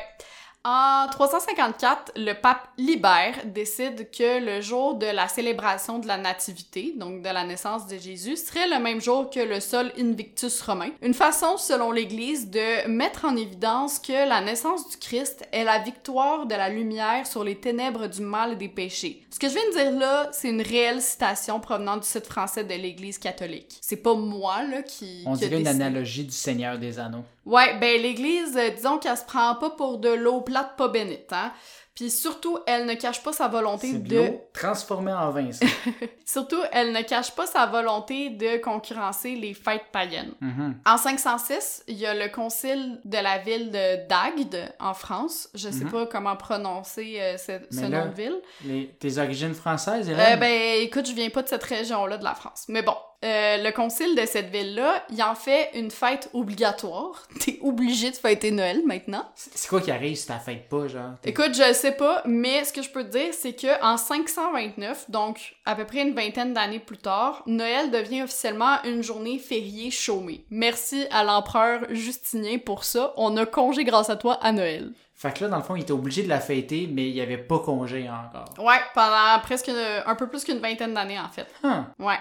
En 0.72 1.08
354, 1.08 2.12
le 2.16 2.34
pape 2.34 2.68
Libère 2.78 3.44
décide 3.46 4.12
que 4.12 4.40
le 4.40 4.62
jour 4.62 4.94
de 4.94 5.08
la 5.08 5.28
célébration 5.28 5.98
de 5.98 6.06
la 6.06 6.18
nativité, 6.18 6.94
donc 6.96 7.24
de 7.24 7.30
la 7.30 7.44
naissance 7.44 7.88
de 7.88 7.98
Jésus, 7.98 8.38
serait 8.38 8.68
le 8.68 8.80
même 8.80 9.02
jour 9.02 9.32
que 9.32 9.40
le 9.40 9.62
sol 9.62 9.92
Invictus 9.98 10.62
romain. 10.62 10.92
Une 11.02 11.16
façon, 11.16 11.58
selon 11.58 11.92
l'Église, 11.92 12.52
de 12.52 12.88
mettre 12.88 13.26
en 13.26 13.36
évidence 13.36 13.98
que 13.98 14.30
la 14.30 14.42
naissance 14.42 14.88
du 14.92 14.98
Christ 14.98 15.44
est 15.52 15.64
la 15.64 15.80
victoire 15.80 16.46
de 16.46 16.54
la 16.54 16.70
lumière 16.70 17.26
sur 17.26 17.44
les 17.44 17.56
ténèbres 17.56 18.06
du 18.06 18.22
mal 18.22 18.54
et 18.54 18.56
des 18.56 18.70
péchés. 18.70 19.24
Ce 19.32 19.40
que 19.40 19.48
je 19.48 19.54
viens 19.54 19.70
de 19.70 19.92
dire 19.92 20.00
là, 20.00 20.30
c'est 20.32 20.50
une 20.50 20.62
réelle 20.62 21.02
citation 21.02 21.60
provenant 21.60 21.98
du 21.98 22.06
site 22.06 22.28
français 22.28 22.64
de 22.64 22.76
l'Église 22.76 23.18
catholique. 23.18 23.80
C'est 23.82 24.04
pas 24.04 24.14
moi, 24.14 24.62
là, 24.62 24.84
qui... 24.84 25.24
On 25.26 25.34
qui 25.34 25.40
dirait 25.40 25.62
une 25.62 25.68
analogie 25.68 26.26
du 26.26 26.32
Seigneur 26.32 26.78
des 26.78 27.00
Anneaux. 27.00 27.24
Ouais, 27.50 27.78
ben 27.80 28.02
l'église, 28.02 28.56
euh, 28.58 28.70
disons 28.70 28.98
qu'elle 29.00 29.18
se 29.18 29.26
prend 29.26 29.56
pas 29.56 29.72
pour 29.72 29.98
de 29.98 30.10
l'eau 30.10 30.42
plate 30.42 30.76
pas 30.78 30.88
bénite, 30.88 31.32
hein. 31.34 31.52
Puis 31.96 32.10
surtout, 32.12 32.58
elle 32.66 32.86
ne 32.86 32.94
cache 32.94 33.22
pas 33.22 33.34
sa 33.34 33.50
volonté 33.50 33.92
de 33.94 34.16
l'eau 34.16 34.42
transformée 34.54 35.12
en 35.12 35.32
vin, 35.32 35.52
ça. 35.52 35.66
Surtout, 36.26 36.62
elle 36.72 36.94
ne 36.94 37.02
cache 37.02 37.32
pas 37.36 37.46
sa 37.46 37.66
volonté 37.66 38.30
de 38.30 38.56
concurrencer 38.62 39.36
les 39.36 39.54
fêtes 39.54 39.88
païennes. 39.92 40.32
Mhm. 40.40 40.78
En 40.86 40.96
506, 40.98 41.84
il 41.90 41.98
y 41.98 42.06
a 42.06 42.14
le 42.14 42.30
concile 42.32 43.02
de 43.04 43.18
la 43.18 43.40
ville 43.40 43.70
de 43.72 44.08
d'Agde, 44.08 44.74
en 44.80 44.94
France. 44.94 45.50
Je 45.56 45.70
sais 45.70 45.84
Mhm. 45.84 45.92
pas 45.92 46.06
comment 46.06 46.38
prononcer 46.38 47.18
euh, 47.20 47.36
ce, 47.38 47.60
ce 47.70 47.82
Mais 47.82 47.90
là, 47.90 48.06
nom 48.06 48.12
de 48.12 48.16
ville. 48.16 48.40
Les- 48.64 48.88
tes 48.98 49.18
origines 49.18 49.54
françaises, 49.54 50.08
Euh, 50.10 50.14
Hélène? 50.14 50.40
ben, 50.40 50.82
écoute, 50.82 51.06
je 51.06 51.14
viens 51.14 51.30
pas 51.30 51.42
de 51.42 51.50
cette 51.50 51.64
région-là 51.66 52.18
de 52.18 52.24
la 52.24 52.36
France. 52.36 52.64
Mais 52.70 52.82
bon, 52.82 52.96
euh, 53.26 53.58
le 53.58 53.72
concile 53.72 54.16
de 54.16 54.26
cette 54.26 54.50
ville-là, 54.50 55.04
il 55.12 55.22
en 55.22 55.36
fait 55.36 55.72
une 55.74 55.92
fête 55.92 56.30
obligatoire. 56.34 57.24
T'es 57.40 57.60
obligé 57.62 58.12
de 58.12 58.16
fêter 58.16 58.52
Noël 58.52 58.82
maintenant. 58.86 59.26
C'est 59.36 59.68
quoi 59.68 59.82
qui 59.82 59.92
arrive 59.92 60.16
si 60.16 60.28
t'as 60.28 60.40
fête 60.40 60.70
pas, 60.70 60.88
genre? 60.88 61.12
Écoute, 61.26 61.54
je 61.54 61.74
sais 61.74 61.92
pas, 61.92 62.22
mais 62.26 62.64
ce 62.64 62.72
que 62.72 62.82
je 62.82 62.90
peux 62.90 63.04
te 63.04 63.18
dire, 63.18 63.34
c'est 63.34 63.54
que 63.54 63.84
en 63.84 63.98
529, 63.98 65.10
donc 65.10 65.56
à 65.66 65.76
peu 65.76 65.86
près 65.86 66.02
une 66.02 66.14
vingtaine 66.14 66.54
d'années 66.54 66.80
plus 66.80 66.98
tard, 66.98 67.44
Noël 67.46 67.92
devient 67.92 68.24
officiellement 68.24 68.82
une 68.86 69.04
journée 69.04 69.38
fériée 69.38 69.92
chômée. 69.92 70.46
Merci 70.50 71.06
à 71.12 71.24
l'empereur 71.24 71.82
Justinien 71.90 72.58
pour 72.58 72.84
ça. 72.84 73.14
On 73.18 73.36
a 73.38 73.46
congé 73.46 73.84
grâce 73.84 74.10
à 74.10 74.16
toi 74.16 74.40
à 74.42 74.52
Noël. 74.52 74.92
Fait 75.16 75.34
que 75.36 75.44
là, 75.44 75.50
dans 75.50 75.58
le 75.58 75.64
fond, 75.64 75.76
il 75.76 75.82
était 75.82 75.92
obligé 75.92 76.24
de 76.24 76.30
la 76.30 76.40
fêter, 76.40 76.88
mais 76.90 77.10
il 77.10 77.14
y 77.16 77.20
avait 77.20 77.38
pas 77.38 77.60
congé 77.60 78.10
encore. 78.10 78.46
Ouais, 78.66 78.78
pendant 78.94 79.38
presque 79.44 79.68
une- 79.68 80.02
un 80.06 80.16
peu 80.16 80.28
plus 80.28 80.46
qu'une 80.46 80.60
vingtaine 80.60 80.94
d'années 80.94 81.20
en 81.20 81.28
fait. 81.28 81.48
Hum. 81.62 81.86
Ouais. 82.00 82.16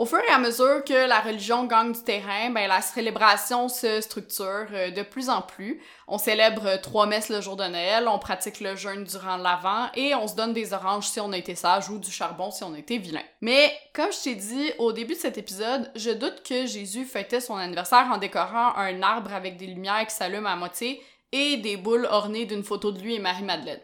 Au 0.00 0.06
fur 0.06 0.20
et 0.26 0.32
à 0.32 0.38
mesure 0.38 0.82
que 0.82 1.06
la 1.06 1.20
religion 1.20 1.66
gagne 1.66 1.92
du 1.92 2.02
terrain, 2.02 2.48
ben 2.48 2.66
la 2.66 2.80
célébration 2.80 3.68
se 3.68 4.00
structure 4.00 4.66
euh, 4.72 4.90
de 4.90 5.02
plus 5.02 5.28
en 5.28 5.42
plus. 5.42 5.78
On 6.08 6.16
célèbre 6.16 6.80
trois 6.80 7.04
messes 7.04 7.28
le 7.28 7.42
jour 7.42 7.54
de 7.54 7.64
Noël, 7.64 8.08
on 8.08 8.18
pratique 8.18 8.60
le 8.60 8.76
jeûne 8.76 9.04
durant 9.04 9.36
l'Avent 9.36 9.90
et 9.94 10.14
on 10.14 10.26
se 10.26 10.34
donne 10.34 10.54
des 10.54 10.72
oranges 10.72 11.06
si 11.06 11.20
on 11.20 11.32
a 11.32 11.36
été 11.36 11.54
sage 11.54 11.90
ou 11.90 11.98
du 11.98 12.10
charbon 12.10 12.50
si 12.50 12.64
on 12.64 12.72
a 12.72 12.78
été 12.78 12.96
vilain. 12.96 13.20
Mais 13.42 13.70
comme 13.92 14.10
je 14.10 14.24
t'ai 14.24 14.36
dit 14.36 14.72
au 14.78 14.92
début 14.94 15.12
de 15.12 15.18
cet 15.18 15.36
épisode, 15.36 15.90
je 15.94 16.12
doute 16.12 16.42
que 16.48 16.64
Jésus 16.64 17.04
fêtait 17.04 17.42
son 17.42 17.56
anniversaire 17.56 18.08
en 18.10 18.16
décorant 18.16 18.74
un 18.76 19.02
arbre 19.02 19.34
avec 19.34 19.58
des 19.58 19.66
lumières 19.66 20.06
qui 20.06 20.14
s'allument 20.14 20.48
à 20.48 20.56
moitié 20.56 21.02
et 21.30 21.58
des 21.58 21.76
boules 21.76 22.08
ornées 22.10 22.46
d'une 22.46 22.64
photo 22.64 22.90
de 22.90 23.00
lui 23.00 23.16
et 23.16 23.18
Marie-Madeleine. 23.18 23.80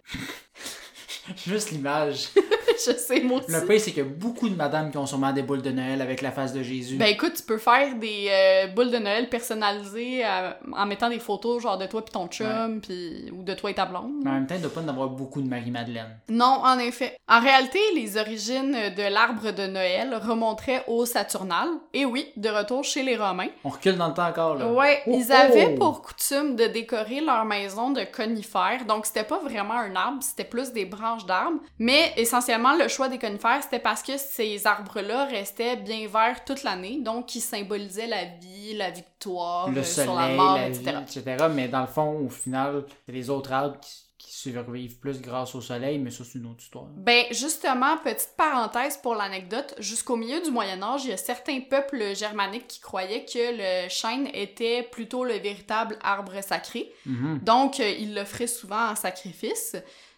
Juste 1.46 1.72
l'image. 1.72 2.28
je 2.86 2.92
sais, 2.96 3.20
moi 3.20 3.38
aussi. 3.40 3.50
Le 3.50 3.66
pire, 3.66 3.80
c'est 3.80 3.92
qu'il 3.92 4.02
y 4.02 4.06
a 4.06 4.08
beaucoup 4.08 4.48
de 4.48 4.54
madames 4.54 4.90
qui 4.90 4.98
ont 4.98 5.06
sûrement 5.06 5.32
des 5.32 5.42
boules 5.42 5.62
de 5.62 5.70
Noël 5.70 6.00
avec 6.02 6.22
la 6.22 6.30
face 6.32 6.52
de 6.52 6.62
Jésus. 6.62 6.96
Ben 6.96 7.06
écoute, 7.06 7.34
tu 7.36 7.42
peux 7.42 7.58
faire 7.58 7.94
des 7.96 8.28
euh, 8.30 8.66
boules 8.68 8.90
de 8.90 8.98
Noël 8.98 9.28
personnalisées 9.28 10.24
euh, 10.24 10.50
en 10.72 10.86
mettant 10.86 11.08
des 11.08 11.18
photos 11.18 11.62
genre 11.62 11.78
de 11.78 11.86
toi 11.86 12.04
puis 12.04 12.12
ton 12.12 12.26
chum, 12.28 12.80
puis 12.80 13.30
ou 13.32 13.42
de 13.42 13.54
toi 13.54 13.70
et 13.70 13.74
ta 13.74 13.86
blonde. 13.86 14.12
Mais 14.22 14.30
en 14.30 14.34
même 14.34 14.46
temps, 14.46 14.54
il 14.56 14.62
doit 14.62 14.72
pas 14.72 14.80
en 14.82 14.88
avoir 14.88 15.08
beaucoup 15.08 15.40
de 15.40 15.48
Marie-Madeleine. 15.48 16.18
Non, 16.28 16.60
en 16.64 16.78
effet. 16.78 17.16
En 17.28 17.40
réalité, 17.40 17.78
les 17.94 18.16
origines 18.18 18.72
de 18.96 19.12
l'arbre 19.12 19.52
de 19.52 19.66
Noël 19.66 20.14
remonteraient 20.22 20.84
au 20.88 21.06
Saturnal. 21.06 21.68
Et 21.94 22.04
oui, 22.04 22.32
de 22.36 22.48
retour 22.48 22.84
chez 22.84 23.02
les 23.02 23.16
Romains. 23.16 23.48
On 23.64 23.70
recule 23.70 23.96
dans 23.96 24.08
le 24.08 24.14
temps 24.14 24.26
encore, 24.28 24.54
là. 24.56 24.70
Ouais, 24.72 25.02
Oh, 25.06 25.16
ils 25.18 25.32
avaient 25.32 25.68
oh! 25.72 25.78
pour 25.78 26.02
coutume 26.02 26.56
de 26.56 26.66
décorer 26.66 27.20
leur 27.20 27.44
maison 27.44 27.90
de 27.90 28.02
conifères. 28.04 28.84
Donc, 28.86 29.06
c'était 29.06 29.24
pas 29.24 29.38
vraiment 29.38 29.74
un 29.74 29.94
arbre, 29.94 30.22
c'était 30.22 30.44
plus 30.44 30.72
des 30.72 30.84
branches 30.84 31.26
d'arbres. 31.26 31.58
Mais 31.78 32.12
essentiellement, 32.16 32.65
le 32.74 32.88
choix 32.88 33.08
des 33.08 33.18
conifères, 33.18 33.62
c'était 33.62 33.78
parce 33.78 34.02
que 34.02 34.16
ces 34.16 34.66
arbres-là 34.66 35.26
restaient 35.26 35.76
bien 35.76 36.08
verts 36.08 36.44
toute 36.44 36.62
l'année. 36.62 37.00
Donc, 37.00 37.34
ils 37.34 37.40
symbolisaient 37.40 38.06
la 38.06 38.24
vie, 38.24 38.74
la 38.74 38.90
victoire, 38.90 39.70
Le 39.70 39.80
euh, 39.80 39.84
sur 39.84 40.14
la 40.14 40.22
soleil, 40.22 40.36
mort, 40.36 40.56
la 40.56 40.68
etc. 40.68 40.84
vie, 40.84 41.18
etc. 41.18 41.46
Mais 41.52 41.68
dans 41.68 41.82
le 41.82 41.86
fond, 41.86 42.20
au 42.24 42.28
final, 42.28 42.84
c'est 43.04 43.12
les 43.12 43.30
autres 43.30 43.52
arbres 43.52 43.78
qui, 43.80 44.06
survivent 44.36 44.98
plus 44.98 45.20
grâce 45.20 45.54
au 45.54 45.60
soleil, 45.60 45.98
mais 45.98 46.10
ça, 46.10 46.22
c'est 46.22 46.38
une 46.38 46.46
autre 46.46 46.62
histoire. 46.62 46.84
Ben 46.96 47.24
justement, 47.30 47.96
petite 47.98 48.34
parenthèse 48.36 48.98
pour 48.98 49.14
l'anecdote, 49.14 49.74
jusqu'au 49.78 50.16
milieu 50.16 50.40
du 50.40 50.50
Moyen 50.50 50.82
Âge, 50.82 51.04
il 51.04 51.10
y 51.10 51.12
a 51.12 51.16
certains 51.16 51.60
peuples 51.60 52.14
germaniques 52.14 52.68
qui 52.68 52.80
croyaient 52.80 53.24
que 53.24 53.84
le 53.84 53.88
chêne 53.88 54.28
était 54.34 54.82
plutôt 54.82 55.24
le 55.24 55.34
véritable 55.34 55.98
arbre 56.02 56.40
sacré. 56.42 56.92
Mhm. 57.06 57.40
Donc, 57.42 57.80
euh, 57.80 57.88
ils 57.88 58.14
l'offraient 58.14 58.46
souvent 58.46 58.90
en 58.90 58.94
sacrifice, 58.94 59.76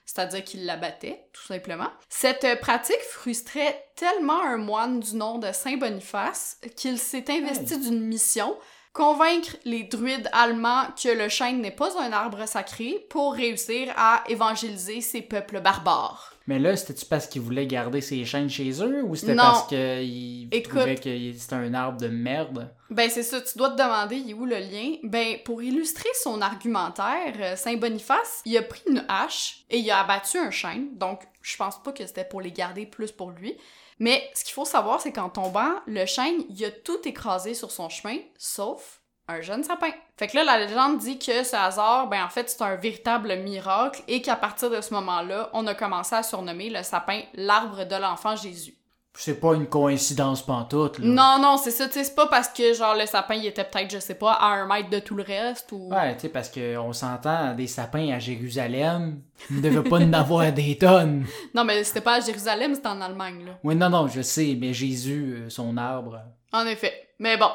c'est-à-dire 0.08 0.42
qu'ils 0.42 0.64
l'abattaient, 0.64 1.22
tout 1.34 1.44
simplement. 1.44 1.90
Cette 2.08 2.44
euh, 2.44 2.56
pratique 2.56 3.02
frustrait 3.10 3.90
tellement 3.94 4.42
un 4.42 4.56
moine 4.56 5.00
du 5.00 5.14
nom 5.16 5.36
de 5.38 5.52
Saint 5.52 5.76
Boniface 5.76 6.56
qu'il 6.76 6.98
s'est 6.98 7.30
investi 7.30 7.78
d'une 7.78 8.00
mission 8.00 8.56
convaincre 8.94 9.56
les 9.66 9.84
druides 9.84 10.30
allemands 10.32 10.86
que 11.00 11.10
le 11.10 11.28
chêne 11.28 11.60
n'est 11.60 11.70
pas 11.70 12.00
un 12.00 12.12
arbre 12.12 12.48
sacré 12.48 13.06
pour 13.10 13.34
réussir 13.34 13.92
à 13.98 14.24
évangéliser 14.28 15.02
ces 15.02 15.20
peuples 15.20 15.60
barbares. 15.60 16.32
Mais 16.48 16.58
là, 16.58 16.74
c'était-tu 16.76 17.04
parce 17.04 17.26
qu'ils 17.26 17.42
voulaient 17.42 17.66
garder 17.66 18.00
ces 18.00 18.24
chaînes 18.24 18.48
chez 18.48 18.82
eux 18.82 19.02
ou 19.04 19.14
c'était 19.14 19.36
parce 19.36 19.66
qu'ils 19.66 20.48
trouvaient 20.64 20.94
que 20.94 21.32
c'était 21.36 21.54
un 21.54 21.74
arbre 21.74 22.00
de 22.00 22.08
merde? 22.08 22.72
Ben 22.88 23.10
c'est 23.10 23.22
ça, 23.22 23.42
tu 23.42 23.58
dois 23.58 23.68
te 23.68 23.76
demander, 23.76 24.16
il 24.16 24.30
est 24.30 24.34
où 24.34 24.46
le 24.46 24.56
lien? 24.56 24.96
Ben 25.02 25.36
pour 25.44 25.62
illustrer 25.62 26.08
son 26.22 26.40
argumentaire, 26.40 27.34
euh, 27.38 27.54
Saint 27.54 27.76
Boniface, 27.76 28.40
il 28.46 28.56
a 28.56 28.62
pris 28.62 28.80
une 28.88 29.04
hache 29.08 29.66
et 29.68 29.76
il 29.76 29.90
a 29.90 30.00
abattu 30.00 30.38
un 30.38 30.50
chêne, 30.50 30.96
donc 30.96 31.20
je 31.42 31.54
pense 31.58 31.82
pas 31.82 31.92
que 31.92 32.06
c'était 32.06 32.24
pour 32.24 32.40
les 32.40 32.50
garder 32.50 32.86
plus 32.86 33.12
pour 33.12 33.30
lui. 33.30 33.54
Mais 33.98 34.22
ce 34.32 34.42
qu'il 34.42 34.54
faut 34.54 34.64
savoir, 34.64 35.02
c'est 35.02 35.12
qu'en 35.12 35.28
tombant, 35.28 35.74
le 35.86 36.06
chêne, 36.06 36.44
il 36.48 36.64
a 36.64 36.70
tout 36.70 37.06
écrasé 37.06 37.52
sur 37.52 37.70
son 37.70 37.90
chemin, 37.90 38.16
sauf 38.38 38.97
un 39.28 39.40
jeune 39.42 39.62
sapin. 39.62 39.90
Fait 40.16 40.26
que 40.26 40.36
là, 40.36 40.44
la 40.44 40.58
légende 40.58 40.98
dit 40.98 41.18
que 41.18 41.44
ce 41.44 41.54
hasard, 41.54 42.08
ben 42.08 42.24
en 42.24 42.28
fait, 42.28 42.48
c'est 42.48 42.62
un 42.62 42.76
véritable 42.76 43.36
miracle 43.36 44.02
et 44.08 44.22
qu'à 44.22 44.36
partir 44.36 44.70
de 44.70 44.80
ce 44.80 44.94
moment-là, 44.94 45.50
on 45.52 45.66
a 45.66 45.74
commencé 45.74 46.14
à 46.14 46.22
surnommer 46.22 46.70
le 46.70 46.82
sapin 46.82 47.20
l'arbre 47.34 47.84
de 47.84 47.96
l'enfant 47.96 48.34
Jésus. 48.34 48.74
C'est 49.20 49.40
pas 49.40 49.54
une 49.54 49.66
coïncidence 49.66 50.42
pantoute, 50.42 51.00
là. 51.00 51.06
Non, 51.06 51.42
non, 51.42 51.56
c'est 51.56 51.72
ça, 51.72 51.88
tu 51.88 51.94
sais, 51.94 52.04
c'est 52.04 52.14
pas 52.14 52.28
parce 52.28 52.48
que, 52.50 52.72
genre, 52.72 52.94
le 52.94 53.04
sapin, 53.04 53.34
il 53.34 53.46
était 53.46 53.64
peut-être, 53.64 53.90
je 53.90 53.98
sais 53.98 54.14
pas, 54.14 54.32
à 54.34 54.46
un 54.46 54.66
mètre 54.66 54.90
de 54.90 55.00
tout 55.00 55.16
le 55.16 55.24
reste, 55.24 55.72
ou... 55.72 55.88
Ouais, 55.88 56.14
tu 56.14 56.20
sais, 56.20 56.28
parce 56.28 56.48
qu'on 56.48 56.92
s'entend, 56.92 57.52
des 57.54 57.66
sapins 57.66 58.12
à 58.12 58.20
Jérusalem, 58.20 59.20
il 59.50 59.56
ne 59.56 59.62
devait 59.62 59.82
pas 59.82 59.96
en 59.96 60.12
avoir 60.12 60.52
des 60.52 60.78
tonnes. 60.78 61.26
Non, 61.54 61.64
mais 61.64 61.82
c'était 61.82 62.00
pas 62.00 62.18
à 62.18 62.20
Jérusalem, 62.20 62.76
c'était 62.76 62.86
en 62.86 63.00
Allemagne, 63.00 63.44
là. 63.44 63.58
Oui, 63.64 63.74
non, 63.74 63.90
non, 63.90 64.06
je 64.06 64.22
sais, 64.22 64.56
mais 64.56 64.72
Jésus, 64.72 65.34
euh, 65.36 65.50
son 65.50 65.76
arbre. 65.76 66.20
En 66.52 66.64
effet. 66.66 67.08
Mais 67.18 67.36
bon. 67.36 67.50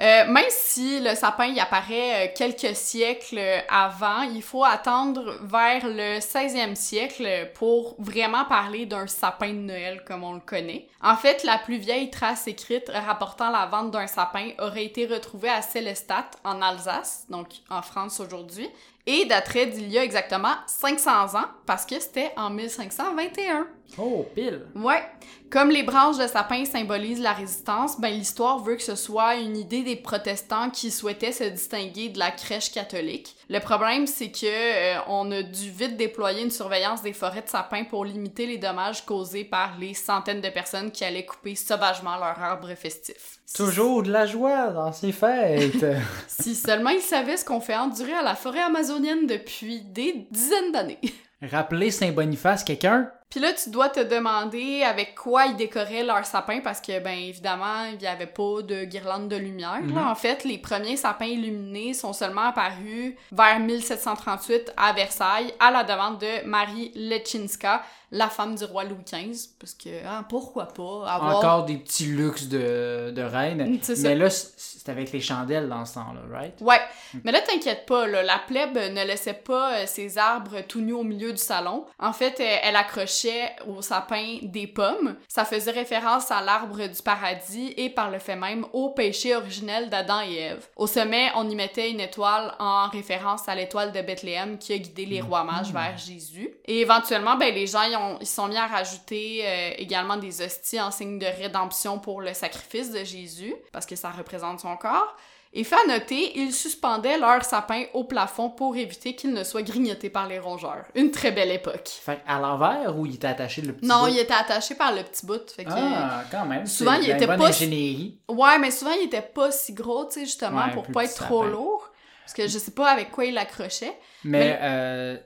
Euh, 0.00 0.30
même 0.30 0.44
si 0.48 1.00
le 1.00 1.16
sapin 1.16 1.46
y 1.46 1.58
apparaît 1.58 2.28
euh, 2.28 2.32
quelques 2.32 2.76
siècles 2.76 3.40
avant, 3.68 4.22
il 4.22 4.42
faut 4.42 4.62
attendre 4.62 5.38
vers 5.42 5.88
le 5.88 6.20
16e 6.20 6.76
siècle 6.76 7.50
pour 7.54 7.96
vraiment 7.98 8.44
parler 8.44 8.86
d'un 8.86 9.08
sapin 9.08 9.48
de 9.48 9.58
Noël 9.58 10.04
comme 10.06 10.22
on 10.22 10.34
le 10.34 10.40
connaît. 10.40 10.86
En 11.02 11.16
fait, 11.16 11.42
la 11.42 11.58
plus 11.58 11.78
vieille 11.78 12.10
trace 12.10 12.46
écrite 12.46 12.88
rapportant 12.94 13.50
la 13.50 13.66
vente 13.66 13.90
d'un 13.90 14.06
sapin 14.06 14.50
aurait 14.60 14.84
été 14.84 15.06
retrouvée 15.06 15.50
à 15.50 15.62
Célestat, 15.62 16.30
en 16.44 16.62
Alsace, 16.62 17.26
donc 17.28 17.48
en 17.68 17.82
France 17.82 18.20
aujourd'hui, 18.20 18.68
et 19.06 19.24
daterait 19.24 19.66
d'il 19.66 19.88
y 19.88 19.98
a 19.98 20.04
exactement 20.04 20.54
500 20.66 21.36
ans, 21.36 21.46
parce 21.66 21.86
que 21.86 21.98
c'était 21.98 22.32
en 22.36 22.50
1521. 22.50 23.66
Oh, 23.96 24.26
pile! 24.34 24.62
Ouais. 24.74 25.02
Comme 25.50 25.70
les 25.70 25.82
branches 25.82 26.18
de 26.18 26.26
sapin 26.26 26.64
symbolisent 26.66 27.22
la 27.22 27.32
résistance, 27.32 27.98
ben 27.98 28.12
l'histoire 28.12 28.58
veut 28.58 28.76
que 28.76 28.82
ce 28.82 28.96
soit 28.96 29.36
une 29.36 29.56
idée 29.56 29.82
des 29.82 29.96
protestants 29.96 30.68
qui 30.68 30.90
souhaitaient 30.90 31.32
se 31.32 31.44
distinguer 31.44 32.10
de 32.10 32.18
la 32.18 32.30
crèche 32.30 32.70
catholique. 32.70 33.34
Le 33.48 33.58
problème, 33.60 34.06
c'est 34.06 34.30
que 34.30 34.44
euh, 34.44 35.00
on 35.08 35.30
a 35.32 35.42
dû 35.42 35.70
vite 35.70 35.96
déployer 35.96 36.42
une 36.42 36.50
surveillance 36.50 37.00
des 37.00 37.14
forêts 37.14 37.42
de 37.42 37.48
sapins 37.48 37.84
pour 37.84 38.04
limiter 38.04 38.46
les 38.46 38.58
dommages 38.58 39.06
causés 39.06 39.44
par 39.44 39.78
les 39.78 39.94
centaines 39.94 40.42
de 40.42 40.50
personnes 40.50 40.90
qui 40.90 41.04
allaient 41.04 41.24
couper 41.24 41.54
sauvagement 41.54 42.16
leurs 42.16 42.40
arbres 42.42 42.74
festifs. 42.74 43.38
Toujours 43.54 44.02
de 44.02 44.12
la 44.12 44.26
joie 44.26 44.68
dans 44.68 44.92
ces 44.92 45.12
fêtes! 45.12 45.86
Si 46.28 46.54
seulement 46.54 46.90
ils 46.90 47.00
savaient 47.00 47.36
ce 47.36 47.44
qu'on 47.44 47.60
fait 47.60 47.76
endurer 47.76 48.12
à 48.12 48.22
la 48.22 48.34
forêt 48.34 48.60
amazonienne 48.60 49.26
depuis 49.26 49.80
des 49.80 50.26
dizaines 50.30 50.72
d'années. 50.72 51.00
Rappelez 51.42 51.90
Saint-Boniface, 51.90 52.64
quelqu'un? 52.64 53.10
Puis 53.30 53.40
là, 53.40 53.52
tu 53.52 53.68
dois 53.68 53.90
te 53.90 54.00
demander 54.00 54.82
avec 54.82 55.14
quoi 55.14 55.46
ils 55.46 55.56
décoraient 55.56 56.02
leur 56.02 56.24
sapin 56.24 56.60
parce 56.60 56.80
que, 56.80 56.98
ben 57.00 57.18
évidemment, 57.18 57.84
il 57.92 57.98
n'y 57.98 58.06
avait 58.06 58.26
pas 58.26 58.62
de 58.62 58.84
guirlande 58.84 59.28
de 59.28 59.36
lumière. 59.36 59.82
Mhm. 59.82 59.94
là. 59.94 60.10
En 60.10 60.14
fait, 60.14 60.44
les 60.44 60.56
premiers 60.56 60.96
sapins 60.96 61.26
illuminés 61.26 61.92
sont 61.92 62.14
seulement 62.14 62.48
apparus 62.48 63.14
vers 63.30 63.60
1738 63.60 64.72
à 64.76 64.92
Versailles 64.94 65.52
à 65.60 65.70
la 65.70 65.84
demande 65.84 66.18
de 66.18 66.46
Marie 66.46 66.90
Leczinska, 66.94 67.82
la 68.10 68.28
femme 68.28 68.54
du 68.54 68.64
roi 68.64 68.84
Louis 68.84 69.04
XV. 69.04 69.50
Parce 69.58 69.74
que, 69.74 69.90
ah, 70.06 70.24
pourquoi 70.26 70.68
pas 70.68 71.06
avoir... 71.06 71.36
Encore 71.36 71.64
des 71.66 71.76
petits 71.76 72.06
luxes 72.06 72.48
de, 72.48 73.12
de 73.14 73.22
reine. 73.22 73.78
Ça. 73.82 73.92
Mais 74.02 74.14
là, 74.14 74.30
c'est 74.30 74.88
avec 74.88 75.12
les 75.12 75.20
chandelles 75.20 75.68
dans 75.68 75.84
ce 75.84 75.94
temps-là, 75.94 76.20
right? 76.32 76.54
Ouais, 76.62 76.80
mais 77.24 77.32
là, 77.32 77.42
t'inquiète 77.42 77.84
pas, 77.84 78.06
là, 78.06 78.22
la 78.22 78.38
plèbe 78.38 78.76
ne 78.76 79.04
laissait 79.04 79.34
pas 79.34 79.74
euh, 79.74 79.86
ses 79.86 80.16
arbres 80.16 80.62
tout 80.66 80.80
nus 80.80 80.94
au 80.94 81.04
milieu 81.04 81.32
du 81.32 81.38
salon. 81.38 81.84
En 81.98 82.14
fait, 82.14 82.40
euh, 82.40 82.56
elle 82.62 82.76
accrochait 82.76 83.17
au 83.66 83.82
sapin 83.82 84.38
des 84.42 84.66
pommes. 84.66 85.16
Ça 85.28 85.44
faisait 85.44 85.70
référence 85.70 86.30
à 86.30 86.40
l'arbre 86.42 86.86
du 86.86 87.02
paradis 87.02 87.74
et 87.76 87.90
par 87.90 88.10
le 88.10 88.18
fait 88.18 88.36
même 88.36 88.66
au 88.72 88.90
péché 88.90 89.34
originel 89.34 89.88
d'Adam 89.90 90.20
et 90.20 90.34
Ève. 90.36 90.66
Au 90.76 90.86
sommet, 90.86 91.30
on 91.34 91.48
y 91.48 91.54
mettait 91.54 91.90
une 91.90 92.00
étoile 92.00 92.54
en 92.58 92.88
référence 92.88 93.48
à 93.48 93.54
l'étoile 93.54 93.92
de 93.92 94.00
Bethléem 94.00 94.58
qui 94.58 94.72
a 94.72 94.78
guidé 94.78 95.06
les 95.06 95.20
rois 95.20 95.44
mages 95.44 95.72
vers 95.72 95.96
Jésus. 95.98 96.50
Et 96.66 96.80
éventuellement, 96.80 97.36
ben, 97.36 97.54
les 97.54 97.66
gens, 97.66 97.82
ils, 97.82 97.96
ont- 97.96 98.18
ils 98.20 98.26
sont 98.26 98.48
mis 98.48 98.56
à 98.56 98.66
rajouter 98.66 99.42
euh, 99.44 99.70
également 99.78 100.16
des 100.16 100.42
hosties 100.42 100.80
en 100.80 100.90
signe 100.90 101.18
de 101.18 101.26
rédemption 101.26 101.98
pour 101.98 102.20
le 102.20 102.34
sacrifice 102.34 102.90
de 102.92 103.04
Jésus, 103.04 103.54
parce 103.72 103.86
que 103.86 103.96
ça 103.96 104.10
représente 104.10 104.60
son 104.60 104.76
corps. 104.76 105.16
Et 105.54 105.64
fait 105.64 105.76
à 105.76 105.88
noter, 105.88 106.38
ils 106.38 106.52
suspendaient 106.52 107.18
leur 107.18 107.42
sapin 107.44 107.84
au 107.94 108.04
plafond 108.04 108.50
pour 108.50 108.76
éviter 108.76 109.14
qu'il 109.14 109.32
ne 109.32 109.42
soit 109.44 109.62
grignoté 109.62 110.10
par 110.10 110.28
les 110.28 110.38
rongeurs. 110.38 110.84
Une 110.94 111.10
très 111.10 111.32
belle 111.32 111.50
époque. 111.50 111.88
Fait 111.88 112.20
à 112.26 112.38
l'envers 112.38 112.96
ou 112.98 113.06
il 113.06 113.14
était 113.14 113.26
attaché 113.28 113.62
le 113.62 113.72
petit 113.72 113.86
Non, 113.86 114.02
bout? 114.02 114.08
il 114.08 114.18
était 114.18 114.34
attaché 114.34 114.74
par 114.74 114.94
le 114.94 115.02
petit 115.02 115.24
bout. 115.24 115.50
Fait 115.50 115.64
que... 115.64 115.70
Ah, 115.72 116.22
quand 116.30 116.44
même. 116.44 116.66
Souvent, 116.66 116.92
il 116.94 117.08
était 117.10 117.26
bonne 117.26 117.38
pas- 117.38 117.48
ingénierie. 117.48 118.18
Ouais, 118.28 118.58
mais 118.58 118.70
souvent, 118.70 118.92
il 118.92 119.06
était 119.06 119.22
pas 119.22 119.50
si 119.50 119.72
gros, 119.72 120.04
tu 120.04 120.14
sais, 120.14 120.20
justement, 120.26 120.66
Ouais, 120.66 120.72
pour 120.72 120.86
pas 120.88 121.04
être 121.04 121.14
trop 121.14 121.40
sapin. 121.44 121.50
lourd. 121.52 121.88
Parce 122.24 122.34
que 122.34 122.46
je 122.46 122.58
sais 122.58 122.72
pas 122.72 122.90
avec 122.90 123.10
quoi 123.10 123.24
il 123.24 123.32
l'accrochait. 123.32 123.96
Mais 124.24 124.58
euh, 124.60 125.16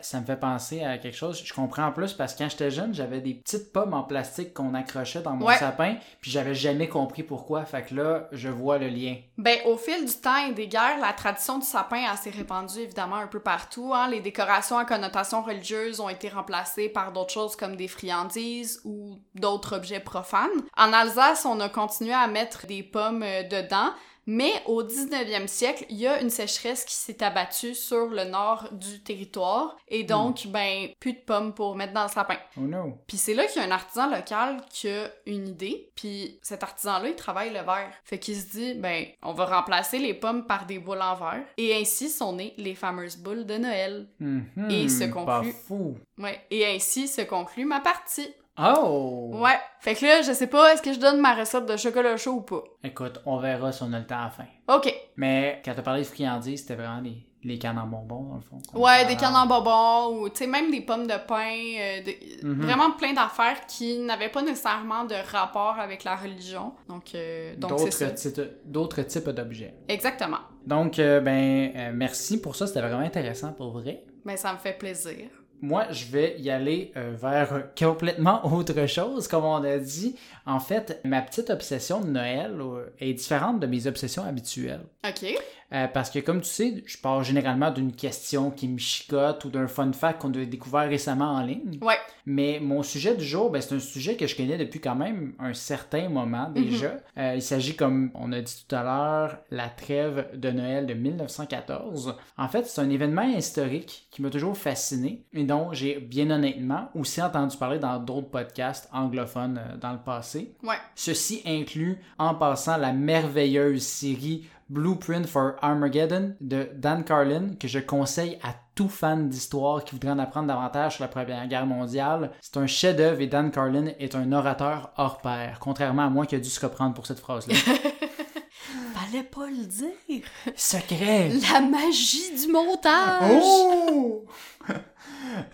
ça 0.00 0.20
me 0.20 0.26
fait 0.26 0.36
penser 0.38 0.82
à 0.84 0.98
quelque 0.98 1.16
chose. 1.16 1.42
Je 1.44 1.52
comprends 1.52 1.86
en 1.86 1.92
plus 1.92 2.12
parce 2.12 2.34
que 2.34 2.38
quand 2.38 2.48
j'étais 2.50 2.70
jeune, 2.70 2.94
j'avais 2.94 3.20
des 3.20 3.34
petites 3.34 3.72
pommes 3.72 3.94
en 3.94 4.02
plastique 4.02 4.54
qu'on 4.54 4.74
accrochait 4.74 5.22
dans 5.22 5.32
mon 5.36 5.46
Ouais. 5.46 5.56
sapin, 5.56 5.96
puis 6.20 6.30
j'avais 6.30 6.54
jamais 6.54 6.88
compris 6.88 7.22
pourquoi. 7.22 7.64
Fait 7.64 7.82
que 7.82 7.94
là, 7.94 8.28
je 8.32 8.48
vois 8.48 8.78
le 8.78 8.88
lien. 8.88 9.16
Ben, 9.36 9.58
au 9.66 9.76
fil 9.76 10.04
du 10.04 10.12
temps 10.12 10.46
et 10.46 10.52
des 10.52 10.68
guerres, 10.68 10.98
la 11.00 11.12
tradition 11.12 11.58
du 11.58 11.66
sapin 11.66 12.04
a 12.10 12.16
s'est 12.16 12.30
répandue 12.30 12.80
évidemment 12.80 13.16
un 13.16 13.26
peu 13.26 13.40
partout. 13.40 13.92
Hein. 13.94 14.08
Les 14.10 14.20
décorations 14.20 14.78
à 14.78 14.84
connotation 14.84 15.42
religieuse 15.42 16.00
ont 16.00 16.08
été 16.08 16.28
remplacées 16.28 16.88
par 16.88 17.12
d'autres 17.12 17.32
choses 17.32 17.56
comme 17.56 17.76
des 17.76 17.88
friandises 17.88 18.80
ou 18.84 19.20
d'autres 19.34 19.76
objets 19.76 20.00
profanes. 20.00 20.48
En 20.76 20.92
Alsace, 20.92 21.44
on 21.44 21.60
a 21.60 21.68
continué 21.68 22.12
à 22.14 22.26
mettre 22.26 22.66
des 22.66 22.82
pommes 22.82 23.22
euh, 23.22 23.42
dedans. 23.44 23.90
Mais 24.30 24.52
au 24.66 24.82
19e 24.82 25.46
siècle, 25.46 25.86
il 25.88 25.96
y 25.96 26.06
a 26.06 26.20
une 26.20 26.28
sécheresse 26.28 26.84
qui 26.84 26.92
s'est 26.92 27.22
abattue 27.24 27.74
sur 27.74 28.08
le 28.08 28.24
nord 28.24 28.68
du 28.72 29.02
territoire 29.02 29.74
et 29.88 30.04
donc, 30.04 30.46
ben, 30.48 30.88
plus 31.00 31.14
de 31.14 31.18
pommes 31.20 31.54
pour 31.54 31.74
mettre 31.76 31.94
dans 31.94 32.02
le 32.02 32.10
sapin. 32.10 32.36
Oh 32.58 32.60
no. 32.60 32.98
Puis 33.06 33.16
c'est 33.16 33.32
là 33.32 33.46
qu'il 33.46 33.62
y 33.62 33.64
a 33.64 33.68
un 33.68 33.70
artisan 33.70 34.10
local 34.10 34.60
qui 34.68 34.90
a 34.90 35.08
une 35.24 35.48
idée, 35.48 35.88
puis 35.94 36.38
cet 36.42 36.62
artisan-là, 36.62 37.08
il 37.08 37.16
travaille 37.16 37.48
le 37.48 37.60
verre. 37.60 37.90
Fait 38.04 38.18
qu'il 38.18 38.36
se 38.36 38.48
dit, 38.50 38.74
ben, 38.74 39.06
on 39.22 39.32
va 39.32 39.46
remplacer 39.46 39.98
les 39.98 40.12
pommes 40.12 40.46
par 40.46 40.66
des 40.66 40.78
boules 40.78 41.00
en 41.00 41.14
verre, 41.14 41.44
et 41.56 41.74
ainsi 41.74 42.10
sont 42.10 42.34
nées 42.34 42.52
les 42.58 42.74
fameuses 42.74 43.16
boules 43.16 43.46
de 43.46 43.56
Noël. 43.56 44.08
Mhm, 44.20 44.68
Et 44.70 44.90
se 44.90 45.04
Pas 45.04 45.08
conclut. 45.38 45.52
fou. 45.66 45.96
Ouais, 46.18 46.38
et 46.50 46.66
ainsi 46.66 47.08
se 47.08 47.22
conclut 47.22 47.64
ma 47.64 47.80
partie. 47.80 48.28
Oh! 48.58 49.30
Ouais, 49.34 49.58
fait 49.80 49.94
que 49.94 50.04
là, 50.04 50.22
je 50.22 50.32
sais 50.32 50.46
pas, 50.48 50.72
est-ce 50.72 50.82
que 50.82 50.92
je 50.92 50.98
donne 50.98 51.20
ma 51.20 51.34
recette 51.34 51.66
de 51.66 51.76
chocolat 51.76 52.16
chaud 52.16 52.32
ou 52.32 52.40
pas? 52.40 52.62
Écoute, 52.82 53.20
on 53.26 53.38
verra 53.38 53.70
si 53.72 53.82
on 53.82 53.92
a 53.92 53.98
le 53.98 54.06
temps 54.06 54.18
à 54.18 54.24
la 54.24 54.30
fin. 54.30 54.44
Ok. 54.76 54.92
Mais 55.16 55.62
quand 55.64 55.74
t'as 55.74 55.82
parlé 55.82 56.02
de 56.02 56.06
friandises, 56.06 56.62
c'était 56.62 56.74
vraiment 56.74 57.00
les, 57.00 57.24
les 57.44 57.58
cannes 57.58 57.78
en 57.78 57.86
bonbons, 57.86 58.22
dans 58.30 58.34
le 58.34 58.40
fond. 58.40 58.58
Ouais, 58.74 59.04
des 59.06 59.14
cannes 59.16 59.36
en 59.36 59.46
bonbons 59.46 60.18
ou 60.22 60.28
tu 60.28 60.38
sais 60.38 60.46
même 60.48 60.70
des 60.72 60.80
pommes 60.80 61.06
de 61.06 61.14
pain, 61.26 61.54
euh, 61.78 62.02
de- 62.02 62.46
Mhm. 62.48 62.62
vraiment 62.62 62.90
plein 62.92 63.12
d'affaires 63.12 63.64
qui 63.66 63.98
n'avaient 63.98 64.28
pas 64.28 64.42
nécessairement 64.42 65.04
de 65.04 65.14
rapport 65.30 65.78
avec 65.78 66.02
la 66.04 66.16
religion. 66.16 66.72
Donc 66.88 67.14
euh. 67.14 67.54
D'autres 67.56 69.02
types, 69.02 69.28
d'objets. 69.30 69.74
Exactement. 69.88 70.38
Donc, 70.66 70.98
euh, 70.98 71.20
ben, 71.20 71.92
merci 71.94 72.40
pour 72.40 72.56
ça. 72.56 72.66
C'était 72.66 72.80
vraiment 72.80 72.98
intéressant 73.04 73.52
pour 73.52 73.70
vrai. 73.70 74.04
Mais 74.24 74.36
ça 74.36 74.52
me 74.52 74.58
fait 74.58 74.76
plaisir. 74.76 75.28
Moi, 75.60 75.86
je 75.90 76.06
vais 76.06 76.36
y 76.38 76.50
aller 76.50 76.92
euh, 76.96 77.14
vers 77.20 77.64
complètement 77.78 78.44
autre 78.52 78.86
chose, 78.86 79.28
comme 79.28 79.44
on 79.44 79.62
a 79.64 79.78
dit. 79.78 80.16
En 80.46 80.60
fait, 80.60 81.00
ma 81.04 81.22
petite 81.22 81.50
obsession 81.50 82.00
de 82.00 82.08
Noël 82.08 82.56
euh, 82.60 82.86
est 83.00 83.14
différente 83.14 83.60
de 83.60 83.66
mes 83.66 83.86
obsessions 83.86 84.24
habituelles. 84.24 84.84
OK. 85.06 85.34
Euh, 85.72 85.86
parce 85.86 86.10
que, 86.10 86.18
comme 86.18 86.40
tu 86.40 86.48
sais, 86.48 86.82
je 86.86 86.96
pars 86.96 87.22
généralement 87.22 87.70
d'une 87.70 87.92
question 87.92 88.50
qui 88.50 88.68
me 88.68 88.78
chicote 88.78 89.44
ou 89.44 89.50
d'un 89.50 89.66
fun 89.66 89.92
fact 89.92 90.22
qu'on 90.22 90.32
a 90.32 90.44
découvert 90.44 90.88
récemment 90.88 91.32
en 91.34 91.42
ligne. 91.42 91.78
Ouais. 91.82 91.98
Mais 92.24 92.58
mon 92.60 92.82
sujet 92.82 93.14
du 93.14 93.24
jour, 93.24 93.50
ben, 93.50 93.60
c'est 93.60 93.74
un 93.74 93.80
sujet 93.80 94.16
que 94.16 94.26
je 94.26 94.34
connais 94.34 94.56
depuis 94.56 94.80
quand 94.80 94.94
même 94.94 95.34
un 95.38 95.52
certain 95.52 96.08
moment 96.08 96.50
déjà. 96.50 96.96
Euh, 97.18 97.34
il 97.34 97.42
s'agit, 97.42 97.76
comme 97.76 98.10
on 98.14 98.32
a 98.32 98.40
dit 98.40 98.64
tout 98.66 98.74
à 98.74 98.82
l'heure, 98.82 99.38
la 99.50 99.68
trêve 99.68 100.28
de 100.34 100.50
Noël 100.50 100.86
de 100.86 100.94
1914. 100.94 102.16
En 102.38 102.48
fait, 102.48 102.66
c'est 102.66 102.80
un 102.80 102.90
événement 102.90 103.22
historique 103.22 104.08
qui 104.10 104.22
m'a 104.22 104.30
toujours 104.30 104.56
fasciné 104.56 105.24
dont 105.48 105.72
j'ai 105.72 105.98
bien 105.98 106.30
honnêtement 106.30 106.90
aussi 106.94 107.20
entendu 107.20 107.56
parler 107.56 107.78
dans 107.78 107.98
d'autres 107.98 108.30
podcasts 108.30 108.88
anglophones 108.92 109.58
euh, 109.58 109.76
dans 109.76 109.92
le 109.92 109.98
passé. 109.98 110.54
Ouais. 110.62 110.76
Ceci 110.94 111.42
inclut, 111.46 111.98
en 112.18 112.34
passant, 112.34 112.76
la 112.76 112.92
merveilleuse 112.92 113.82
série 113.82 114.46
Blueprint 114.68 115.26
for 115.26 115.54
Armageddon 115.62 116.34
de 116.42 116.68
Dan 116.74 117.02
Carlin, 117.02 117.54
que 117.58 117.66
je 117.66 117.78
conseille 117.78 118.38
à 118.42 118.54
tout 118.74 118.90
fan 118.90 119.30
d'histoire 119.30 119.82
qui 119.82 119.92
voudrait 119.92 120.10
en 120.10 120.18
apprendre 120.18 120.48
davantage 120.48 120.96
sur 120.96 121.04
la 121.04 121.08
Première 121.08 121.48
Guerre 121.48 121.66
mondiale. 121.66 122.32
C'est 122.42 122.58
un 122.58 122.66
chef-d'œuvre 122.66 123.22
et 123.22 123.26
Dan 123.26 123.50
Carlin 123.50 123.86
est 123.98 124.14
un 124.14 124.30
orateur 124.30 124.92
hors 124.98 125.22
pair, 125.22 125.58
contrairement 125.60 126.04
à 126.04 126.10
moi 126.10 126.26
qui 126.26 126.34
a 126.34 126.38
dû 126.38 126.50
se 126.50 126.60
reprendre 126.60 126.92
pour 126.92 127.06
cette 127.06 127.20
phrase-là. 127.20 127.54
Fallait 128.94 129.24
pas 129.24 129.46
le 129.46 129.64
dire. 129.64 130.24
Secret! 130.54 131.30
La 131.50 131.62
magie 131.62 132.34
du 132.38 132.52
montage. 132.52 133.42
Oh! 133.42 134.26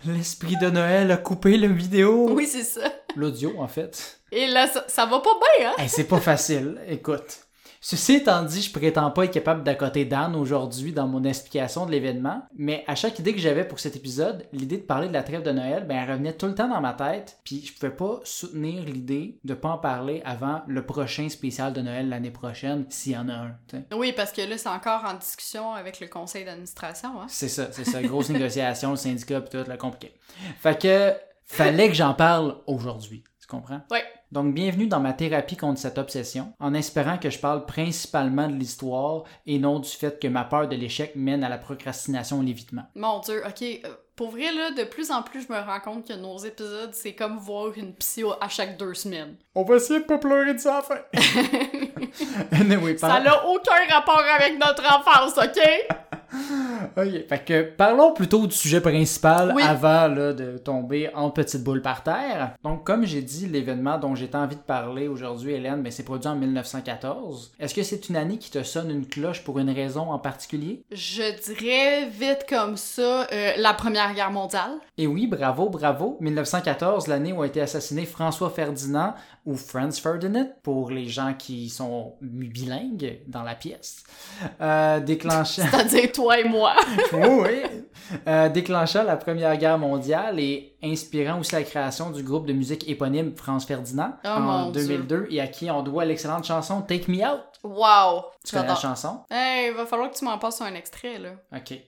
L'esprit 0.05 0.57
de 0.57 0.69
Noël 0.69 1.11
a 1.11 1.17
coupé 1.17 1.57
la 1.57 1.67
vidéo. 1.67 2.29
Oui, 2.31 2.47
c'est 2.47 2.63
ça. 2.63 2.91
L'audio, 3.15 3.53
en 3.59 3.67
fait. 3.67 4.19
Et 4.31 4.47
là 4.47 4.67
ça, 4.67 4.83
ça 4.87 5.05
va 5.05 5.19
pas 5.19 5.29
bien 5.57 5.69
hein? 5.69 5.73
Hey, 5.77 5.87
c'est 5.87 6.03
pas 6.03 6.19
facile, 6.19 6.77
écoute. 6.87 7.44
Ceci 7.87 8.15
étant 8.15 8.41
dit, 8.41 8.63
je 8.63 8.71
prétends 8.71 9.11
pas 9.11 9.25
être 9.25 9.31
capable 9.31 9.61
d'accoter 9.61 10.05
Dan 10.05 10.35
aujourd'hui 10.35 10.91
dans 10.91 11.07
mon 11.07 11.23
explication 11.23 11.85
de 11.85 11.91
l'événement, 11.91 12.41
mais 12.57 12.83
à 12.87 12.95
chaque 12.95 13.19
idée 13.19 13.31
que 13.31 13.39
j'avais 13.39 13.63
pour 13.63 13.79
cet 13.79 13.95
épisode, 13.95 14.47
l'idée 14.51 14.77
de 14.77 14.81
parler 14.81 15.07
de 15.07 15.13
la 15.13 15.21
trêve 15.21 15.43
de 15.43 15.51
Noël, 15.51 15.85
ben, 15.85 15.97
elle 16.01 16.09
revenait 16.13 16.33
tout 16.33 16.47
le 16.47 16.55
temps 16.55 16.67
dans 16.67 16.81
ma 16.81 16.93
tête, 16.93 17.37
puis 17.43 17.63
je 17.63 17.71
pouvais 17.73 17.95
pas 17.95 18.21
soutenir 18.23 18.83
l'idée 18.85 19.37
de 19.43 19.53
pas 19.53 19.69
en 19.69 19.77
parler 19.77 20.23
avant 20.25 20.63
le 20.65 20.83
prochain 20.83 21.29
spécial 21.29 21.73
de 21.73 21.81
Noël 21.81 22.09
l'année 22.09 22.31
prochaine, 22.31 22.87
s'il 22.89 23.11
y 23.11 23.17
en 23.17 23.29
a 23.29 23.33
un. 23.33 23.55
t'sais. 23.67 23.85
Oui, 23.93 24.13
parce 24.13 24.31
que 24.31 24.41
là 24.41 24.57
c'est 24.57 24.67
encore 24.67 25.05
en 25.05 25.13
discussion 25.13 25.73
avec 25.75 25.99
le 25.99 26.07
conseil 26.07 26.43
d'administration 26.43 27.21
hein. 27.21 27.27
C'est 27.29 27.49
ça, 27.49 27.67
c'est 27.71 27.85
ça. 27.85 28.01
Grosse 28.01 28.29
négociation, 28.29 28.89
le 28.89 28.95
syndicat, 28.95 29.41
pis 29.41 29.51
tout, 29.51 29.69
là, 29.69 29.77
compliqué. 29.77 30.15
Fait 30.59 30.81
que, 30.81 31.13
fallait 31.45 31.89
que 31.89 31.93
j'en 31.93 32.15
parle 32.15 32.57
aujourd'hui. 32.65 33.23
Tu 33.39 33.45
comprends? 33.45 33.81
Ouais. 33.91 34.03
Donc, 34.35 34.53
bienvenue 34.53 34.87
dans 34.87 34.99
ma 34.99 35.13
thérapie 35.13 35.55
contre 35.55 35.79
cette 35.79 35.97
obsession, 35.97 36.51
en 36.59 36.73
espérant 36.73 37.17
que 37.17 37.29
je 37.29 37.39
parle 37.39 37.65
principalement 37.65 38.49
de 38.49 38.55
l'histoire 38.55 39.23
et 39.45 39.59
non 39.59 39.79
du 39.79 39.87
fait 39.87 40.19
que 40.21 40.27
ma 40.27 40.43
peur 40.43 40.67
de 40.67 40.75
l'échec 40.75 41.15
mène 41.15 41.41
à 41.41 41.47
la 41.47 41.57
procrastination 41.57 42.41
et 42.41 42.45
l'évitement. 42.47 42.83
Mon 42.95 43.21
dieu, 43.21 43.41
ok. 43.47 43.61
euh, 43.61 43.95
Pour 44.17 44.31
vrai, 44.31 44.51
là, 44.53 44.71
de 44.71 44.83
plus 44.83 45.09
en 45.09 45.23
plus, 45.23 45.47
je 45.47 45.53
me 45.53 45.57
rends 45.57 45.79
compte 45.79 46.05
que 46.05 46.11
nos 46.11 46.37
épisodes, 46.37 46.93
c'est 46.93 47.15
comme 47.15 47.37
voir 47.37 47.77
une 47.77 47.93
psy 47.93 48.23
à 48.41 48.49
chaque 48.49 48.77
deux 48.77 48.93
semaines. 48.93 49.37
On 49.57 49.63
va 49.63 49.75
essayer 49.77 50.01
de 50.01 50.05
pas 50.05 50.17
pleurer 50.17 50.53
de 50.53 50.59
ça 50.59 50.81
fin. 50.81 50.97
anyway, 52.51 52.97
Ça 52.97 53.21
n'a 53.21 53.45
aucun 53.47 53.71
rapport 53.89 54.21
avec 54.39 54.59
notre 54.59 54.83
enfance, 54.83 55.37
ok? 55.37 55.61
Ok, 56.97 57.27
fait 57.29 57.45
que 57.45 57.61
parlons 57.63 58.13
plutôt 58.13 58.45
du 58.45 58.55
sujet 58.55 58.81
principal 58.81 59.53
Oui. 59.55 59.63
avant 59.63 60.07
là, 60.07 60.33
de 60.33 60.57
tomber 60.57 61.09
en 61.13 61.29
petite 61.29 61.63
boule 61.63 61.81
par 61.81 62.03
terre. 62.03 62.55
Donc, 62.63 62.85
comme 62.85 63.05
j'ai 63.05 63.21
dit, 63.21 63.47
l'événement 63.47 63.97
dont 63.97 64.15
j'ai 64.15 64.29
envie 64.33 64.55
de 64.55 64.61
parler 64.61 65.07
aujourd'hui, 65.07 65.53
Hélène, 65.53 65.81
ben, 65.81 65.91
c'est 65.91 66.03
produit 66.03 66.27
en 66.27 66.35
1914. 66.35 67.53
Est-ce 67.59 67.73
que 67.73 67.83
c'est 67.83 68.09
une 68.09 68.15
année 68.17 68.37
qui 68.37 68.51
te 68.51 68.63
sonne 68.63 68.91
une 68.91 69.05
cloche 69.07 69.43
pour 69.43 69.59
une 69.59 69.69
raison 69.69 70.11
en 70.11 70.19
particulier? 70.19 70.83
Je 70.91 71.53
dirais 71.53 72.07
vite 72.09 72.45
comme 72.49 72.75
ça, 72.77 73.27
euh, 73.31 73.51
la 73.57 73.73
Première 73.73 74.13
Guerre 74.13 74.31
mondiale. 74.31 74.71
Et 74.97 75.07
oui, 75.07 75.27
bravo, 75.27 75.69
bravo. 75.69 76.17
1914, 76.19 77.07
l'année 77.07 77.33
où 77.33 77.41
a 77.41 77.47
été 77.47 77.61
assassiné 77.61 78.05
François 78.05 78.49
Ferdinand 78.49 79.13
ou 79.45 79.55
Franz 79.55 80.01
Ferdinand 80.01 80.49
pour 80.63 80.89
les 80.89 81.07
gens 81.07 81.33
qui 81.33 81.69
sont 81.69 82.15
bilingues 82.21 83.19
dans 83.27 83.43
la 83.43 83.53
pièce. 83.53 84.03
Euh, 84.59 84.99
déclenchant. 84.99 85.63
C'est-à-dire 85.71 86.11
toi 86.11 86.39
et 86.39 86.43
moi. 86.43 86.73
oui, 87.13 87.27
oui. 87.43 87.61
Euh, 88.27 88.49
déclenchant 88.49 89.03
la 89.03 89.17
Première 89.17 89.55
Guerre 89.57 89.77
mondiale 89.77 90.39
et 90.39 90.75
inspirant 90.83 91.39
aussi 91.39 91.53
la 91.53 91.63
création 91.63 92.09
du 92.09 92.23
groupe 92.23 92.47
de 92.47 92.53
musique 92.53 92.87
éponyme 92.89 93.33
Franz 93.35 93.65
Ferdinand 93.65 94.13
Oh, 94.23 94.27
en 94.29 94.39
mon 94.39 94.71
2002 94.71 95.27
et 95.29 95.41
à 95.41 95.47
qui 95.47 95.69
on 95.69 95.83
doit 95.83 96.05
l'excellente 96.05 96.45
chanson 96.45 96.81
Take 96.81 97.11
Me 97.11 97.23
Out. 97.23 97.41
Wow! 97.63 98.25
Tu 98.43 98.55
connais 98.55 98.67
la 98.67 98.75
chanson? 98.75 99.21
Hey, 99.29 99.71
va 99.71 99.85
falloir 99.85 100.11
que 100.11 100.17
tu 100.17 100.25
m'en 100.25 100.37
passes 100.37 100.61
un 100.61 100.73
extrait, 100.73 101.19
là. 101.19 101.29
Ok. 101.55 101.79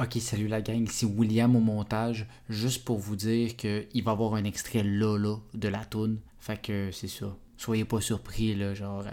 Ok, 0.00 0.16
salut 0.20 0.46
la 0.46 0.60
gang, 0.60 0.84
ici 0.84 1.04
William 1.04 1.56
au 1.56 1.60
montage, 1.60 2.28
juste 2.48 2.84
pour 2.84 2.98
vous 2.98 3.16
dire 3.16 3.56
qu'il 3.56 4.04
va 4.04 4.12
y 4.12 4.14
avoir 4.14 4.34
un 4.34 4.44
extrait 4.44 4.84
là, 4.84 5.18
là, 5.18 5.38
de 5.54 5.68
la 5.68 5.84
toune. 5.84 6.20
Fait 6.48 6.56
que 6.56 6.90
c'est 6.92 7.08
ça. 7.08 7.26
Soyez 7.58 7.84
pas 7.84 8.00
surpris, 8.00 8.54
là, 8.54 8.72
genre, 8.72 9.02
euh, 9.06 9.10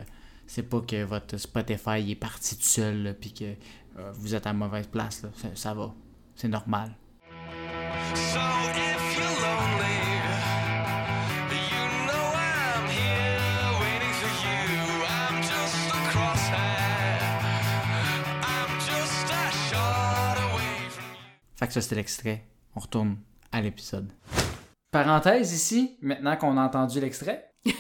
c'est 0.48 0.64
pas 0.64 0.80
que 0.80 1.04
votre 1.04 1.36
Spotify 1.36 2.10
est 2.10 2.16
parti 2.16 2.56
tout 2.56 2.64
seul, 2.64 3.14
pis 3.20 3.34
que 3.34 3.44
euh, 3.44 4.12
vous 4.14 4.36
êtes 4.36 4.48
à 4.48 4.54
mauvaise 4.54 4.88
place, 4.88 5.22
là. 5.22 5.30
Ça, 5.36 5.50
ça 5.54 5.74
va. 5.74 5.94
C'est 6.34 6.48
normal. 6.48 6.96
So 8.16 8.40
if 8.40 9.18
you're 9.18 9.42
lonely. 9.42 10.06
Fait 21.58 21.68
que 21.68 21.74
ça, 21.74 21.82
c'était 21.82 21.96
l'extrait. 21.96 22.46
On 22.78 22.80
retourne 22.80 23.18
à 23.52 23.60
l'épisode. 23.60 24.10
Parenthèse 24.92 25.54
ici, 25.54 25.98
maintenant 26.02 26.36
qu'on 26.38 26.58
a 26.58 26.62
entendu 26.64 27.00
l'extrait. 27.00 27.52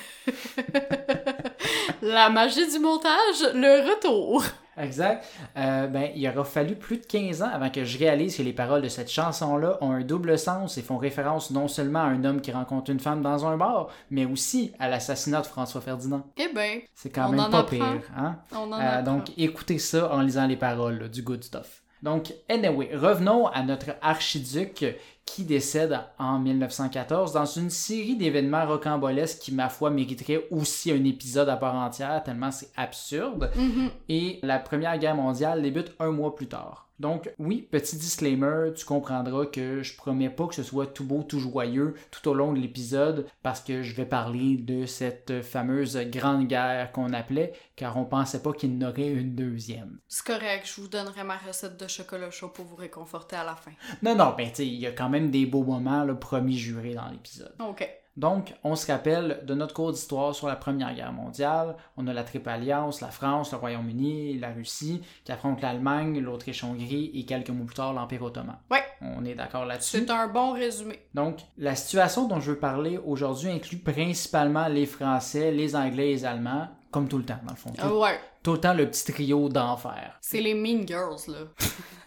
La 2.01 2.29
magie 2.29 2.69
du 2.71 2.79
montage, 2.79 3.41
le 3.53 3.89
retour. 3.89 4.43
Exact. 4.77 5.25
Euh, 5.57 5.87
ben, 5.87 6.11
il 6.15 6.27
aura 6.27 6.43
fallu 6.43 6.75
plus 6.75 6.97
de 6.97 7.05
15 7.05 7.41
ans 7.43 7.49
avant 7.53 7.69
que 7.69 7.85
je 7.85 7.97
réalise 7.97 8.35
que 8.35 8.41
les 8.43 8.51
paroles 8.51 8.81
de 8.81 8.89
cette 8.89 9.09
chanson-là 9.09 9.77
ont 9.79 9.91
un 9.91 10.01
double 10.01 10.37
sens 10.37 10.77
et 10.77 10.81
font 10.81 10.97
référence 10.97 11.51
non 11.51 11.69
seulement 11.69 11.99
à 11.99 12.07
un 12.07 12.25
homme 12.25 12.41
qui 12.41 12.51
rencontre 12.51 12.91
une 12.91 12.99
femme 12.99 13.21
dans 13.21 13.45
un 13.45 13.55
bar, 13.55 13.87
mais 14.09 14.25
aussi 14.25 14.73
à 14.77 14.89
l'assassinat 14.89 15.41
de 15.41 15.47
François 15.47 15.79
Ferdinand. 15.79 16.25
Eh 16.35 16.49
ben, 16.53 16.81
C'est 16.93 17.09
quand 17.09 17.27
On 17.27 17.31
même 17.31 17.49
pas 17.49 17.59
apprend. 17.59 17.77
pire, 17.77 18.01
hein? 18.17 18.35
on 18.51 18.71
en 18.73 18.79
Euh, 18.81 19.01
donc, 19.01 19.31
écoutez 19.37 19.79
ça 19.79 20.13
en 20.13 20.21
lisant 20.21 20.45
les 20.47 20.57
paroles 20.57 20.99
là, 20.99 21.07
du 21.07 21.21
good 21.21 21.43
stuff. 21.43 21.81
Donc, 22.03 22.33
anyway, 22.49 22.91
revenons 22.93 23.47
à 23.47 23.63
notre 23.63 23.91
archiduc 24.01 24.85
qui 25.25 25.43
décède 25.43 25.99
en 26.19 26.39
1914 26.39 27.33
dans 27.33 27.45
une 27.45 27.69
série 27.69 28.15
d'événements 28.15 28.65
rocambolesques 28.65 29.39
qui, 29.39 29.53
ma 29.53 29.69
foi, 29.69 29.89
mériteraient 29.89 30.47
aussi 30.51 30.91
un 30.91 31.03
épisode 31.03 31.49
à 31.49 31.57
part 31.57 31.75
entière, 31.75 32.23
tellement 32.23 32.51
c'est 32.51 32.69
absurde. 32.77 33.51
Mhm. 33.55 33.89
Et 34.07 34.39
la 34.43 34.59
Première 34.59 34.97
Guerre 34.97 35.15
mondiale 35.15 35.61
débute 35.61 35.93
un 35.99 36.11
mois 36.11 36.35
plus 36.35 36.47
tard. 36.47 36.84
Donc, 36.99 37.33
oui, 37.39 37.67
petit 37.69 37.97
disclaimer, 37.97 38.71
tu 38.75 38.85
comprendras 38.85 39.45
que 39.45 39.83
je 39.83 39.95
promets 39.95 40.29
pas 40.29 40.47
que 40.47 40.55
ce 40.55 40.63
soit 40.63 40.87
tout 40.87 41.03
beau, 41.03 41.23
tout 41.23 41.39
joyeux 41.39 41.95
tout 42.11 42.29
au 42.29 42.33
long 42.33 42.53
de 42.53 42.59
l'épisode 42.59 43.27
parce 43.43 43.61
que 43.61 43.83
je 43.83 43.95
vais 43.95 44.05
parler 44.05 44.57
de 44.57 44.85
cette 44.85 45.41
fameuse 45.41 45.97
grande 45.97 46.47
guerre 46.47 46.91
qu'on 46.91 47.13
appelait 47.13 47.53
car 47.75 47.97
on 47.97 48.05
pensait 48.05 48.41
pas 48.41 48.53
qu'il 48.53 48.73
y 48.73 48.83
en 48.83 48.89
aurait 48.89 49.09
une 49.09 49.35
deuxième. 49.35 49.99
C'est 50.07 50.25
correct, 50.25 50.65
je 50.65 50.81
vous 50.81 50.87
donnerai 50.87 51.23
ma 51.23 51.37
recette 51.37 51.77
de 51.77 51.87
chocolat 51.87 52.31
chaud 52.31 52.49
pour 52.49 52.65
vous 52.65 52.75
réconforter 52.75 53.35
à 53.35 53.43
la 53.43 53.55
fin. 53.55 53.71
Non, 54.01 54.15
non, 54.15 54.33
ben 54.37 54.51
tu 54.51 54.63
il 54.63 54.79
y 54.79 54.87
a 54.87 54.91
quand 54.91 55.09
même 55.09 55.31
des 55.31 55.45
beaux 55.45 55.63
moments, 55.63 56.03
là, 56.03 56.15
promis 56.15 56.57
jurés 56.57 56.93
dans 56.93 57.09
l'épisode. 57.09 57.53
Ok. 57.59 57.87
Donc, 58.17 58.53
on 58.63 58.75
se 58.75 58.89
rappelle 58.89 59.41
de 59.45 59.53
notre 59.53 59.73
cours 59.73 59.91
d'histoire 59.91 60.33
sur 60.33 60.47
la 60.47 60.55
Première 60.55 60.93
Guerre 60.95 61.11
mondiale. 61.11 61.75
On 61.97 62.07
a 62.07 62.13
la 62.13 62.23
Triple 62.23 62.47
Alliance, 62.47 63.01
la 63.01 63.09
France, 63.09 63.51
le 63.51 63.57
Royaume-Uni, 63.57 64.39
la 64.39 64.51
Russie, 64.53 65.01
qui 65.25 65.31
affrontent 65.33 65.59
l'Allemagne, 65.61 66.19
l'Autriche-Hongrie 66.21 67.11
et 67.13 67.25
quelques 67.25 67.49
mois 67.49 67.65
plus 67.65 67.75
tard 67.75 67.91
l'Empire 67.93 68.23
ottoman. 68.23 68.55
Ouais, 68.71 68.83
On 69.01 69.25
est 69.25 69.35
d'accord 69.35 69.65
là-dessus? 69.65 69.97
c'est 69.99 70.09
un 70.09 70.27
bon 70.29 70.53
résumé. 70.53 70.99
Donc, 71.13 71.39
la 71.57 71.75
situation 71.75 72.27
dont 72.27 72.39
je 72.39 72.51
veux 72.51 72.59
parler 72.59 72.97
aujourd'hui 72.97 73.49
inclut 73.49 73.79
principalement 73.79 74.67
les 74.69 74.85
Français, 74.85 75.51
les 75.51 75.75
Anglais 75.75 76.11
et 76.11 76.13
les 76.13 76.25
Allemands, 76.25 76.69
comme 76.91 77.09
tout 77.09 77.17
le 77.17 77.25
temps, 77.25 77.39
dans 77.45 77.51
le 77.51 77.57
fond. 77.57 77.71
Tout, 77.71 77.81
Ah 77.81 77.93
ouais, 77.93 78.19
tout 78.41 78.53
le 78.53 78.59
temps 78.61 78.73
le 78.73 78.89
petit 78.89 79.11
trio 79.11 79.49
d'enfer. 79.49 80.17
c'est 80.21 80.39
les 80.39 80.53
Mean 80.53 80.87
Girls, 80.87 81.19
là. 81.27 81.39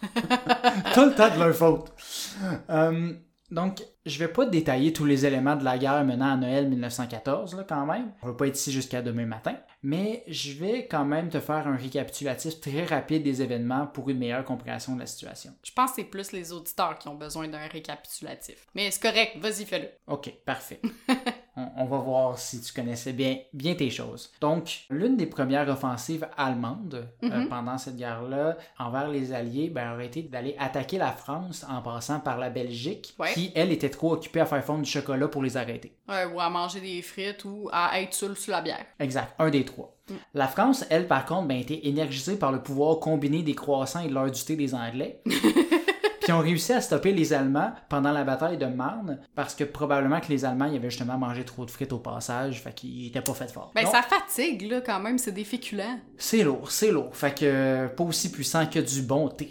tout 0.94 1.04
le 1.04 1.14
temps 1.14 1.34
de 1.34 1.38
leur 1.38 1.54
faute. 1.54 1.92
Euh, 2.70 3.12
donc, 3.50 3.82
je 4.08 4.18
vais 4.18 4.28
pas 4.28 4.46
détailler 4.46 4.92
tous 4.92 5.04
les 5.04 5.26
éléments 5.26 5.56
de 5.56 5.64
la 5.64 5.78
guerre 5.78 6.04
menant 6.04 6.32
à 6.32 6.36
Noël 6.36 6.68
1914, 6.68 7.56
là, 7.56 7.64
quand 7.68 7.86
même. 7.86 8.12
On 8.22 8.28
va 8.28 8.32
pas 8.34 8.46
être 8.46 8.56
ici 8.56 8.72
jusqu'à 8.72 9.02
demain 9.02 9.26
matin. 9.26 9.56
Mais 9.82 10.24
je 10.26 10.52
vais 10.52 10.88
quand 10.88 11.04
même 11.04 11.28
te 11.28 11.38
faire 11.38 11.68
un 11.68 11.76
récapitulatif 11.76 12.60
très 12.60 12.84
rapide 12.84 13.22
des 13.22 13.42
événements 13.42 13.86
pour 13.86 14.10
une 14.10 14.18
meilleure 14.18 14.44
compréhension 14.44 14.94
de 14.94 15.00
la 15.00 15.06
situation. 15.06 15.52
Je 15.62 15.72
pense 15.72 15.90
que 15.90 15.96
c'est 15.96 16.04
plus 16.04 16.32
les 16.32 16.52
auditeurs 16.52 16.98
qui 16.98 17.08
ont 17.08 17.14
besoin 17.14 17.46
d'un 17.46 17.66
récapitulatif. 17.66 18.66
Mais 18.74 18.90
c'est 18.90 19.02
correct, 19.02 19.36
vas-y, 19.38 19.64
fais-le. 19.66 19.88
Ok, 20.12 20.32
parfait. 20.44 20.80
on, 21.76 21.82
on 21.82 21.84
va 21.86 21.98
voir 21.98 22.38
si 22.38 22.60
tu 22.60 22.72
connaissais 22.72 23.12
bien, 23.12 23.36
bien 23.52 23.74
tes 23.74 23.90
choses. 23.90 24.30
Donc, 24.40 24.84
l'une 24.90 25.16
des 25.16 25.26
premières 25.26 25.68
offensives 25.68 26.26
allemandes 26.36 27.06
euh, 27.24 27.28
Mhm. 27.40 27.48
pendant 27.48 27.76
cette 27.78 27.96
guerre-là 27.96 28.56
envers 28.78 29.08
les 29.08 29.32
Alliés 29.32 29.68
ben, 29.68 29.92
aurait 29.94 30.06
été 30.06 30.22
d'aller 30.22 30.54
attaquer 30.58 30.98
la 30.98 31.12
France 31.12 31.66
en 31.68 31.82
passant 31.82 32.20
par 32.20 32.38
la 32.38 32.50
Belgique, 32.50 33.14
Ouais. 33.18 33.32
qui, 33.32 33.50
elle, 33.54 33.72
était 33.72 33.90
trop 33.90 34.12
occupée 34.12 34.40
à 34.40 34.46
faire 34.46 34.64
fondre 34.64 34.82
du 34.82 34.90
chocolat 34.90 35.28
pour 35.28 35.42
les 35.42 35.56
arrêter. 35.56 35.92
Ouais, 36.08 36.24
ou 36.24 36.40
à 36.40 36.48
manger 36.48 36.80
des 36.80 37.02
frites 37.02 37.44
ou 37.44 37.68
à 37.72 38.00
être 38.00 38.14
seul 38.14 38.36
sous 38.36 38.50
la 38.50 38.60
bière. 38.60 38.84
Exact, 39.00 39.34
un 39.38 39.50
des 39.50 39.64
trois. 39.64 39.94
La 40.32 40.48
France, 40.48 40.86
elle, 40.88 41.06
par 41.06 41.26
contre, 41.26 41.48
ben, 41.48 41.58
était 41.58 41.86
énergisée 41.86 42.36
par 42.36 42.50
le 42.52 42.62
pouvoir 42.62 42.98
combiné 42.98 43.42
des 43.42 43.54
croissants 43.54 44.00
et 44.00 44.08
de 44.08 44.14
l'heure 44.14 44.30
du 44.30 44.42
thé 44.42 44.56
des 44.56 44.74
Anglais. 44.74 45.20
Puis 46.28 46.34
ont 46.34 46.40
réussi 46.40 46.74
à 46.74 46.82
stopper 46.82 47.12
les 47.12 47.32
Allemands 47.32 47.72
pendant 47.88 48.12
la 48.12 48.22
bataille 48.22 48.58
de 48.58 48.66
Marne, 48.66 49.18
parce 49.34 49.54
que 49.54 49.64
probablement 49.64 50.20
que 50.20 50.28
les 50.28 50.44
Allemands 50.44 50.66
ils 50.66 50.76
avaient 50.76 50.90
justement 50.90 51.16
mangé 51.16 51.42
trop 51.42 51.64
de 51.64 51.70
frites 51.70 51.94
au 51.94 52.00
passage, 52.00 52.60
fait 52.60 52.74
qu'ils 52.74 53.06
étaient 53.06 53.22
pas 53.22 53.32
faits 53.32 53.50
fort. 53.50 53.72
Ben, 53.74 53.84
Donc, 53.84 53.92
ça 53.94 54.02
fatigue, 54.02 54.70
là, 54.70 54.82
quand 54.82 55.00
même, 55.00 55.16
c'est 55.16 55.32
des 55.32 55.44
féculents. 55.44 55.98
C'est 56.18 56.42
lourd, 56.42 56.70
c'est 56.70 56.90
lourd. 56.90 57.16
Fait 57.16 57.34
que 57.34 57.46
euh, 57.46 57.88
pas 57.88 58.04
aussi 58.04 58.30
puissant 58.30 58.66
que 58.66 58.78
du 58.78 59.00
bon 59.00 59.30
thé. 59.30 59.48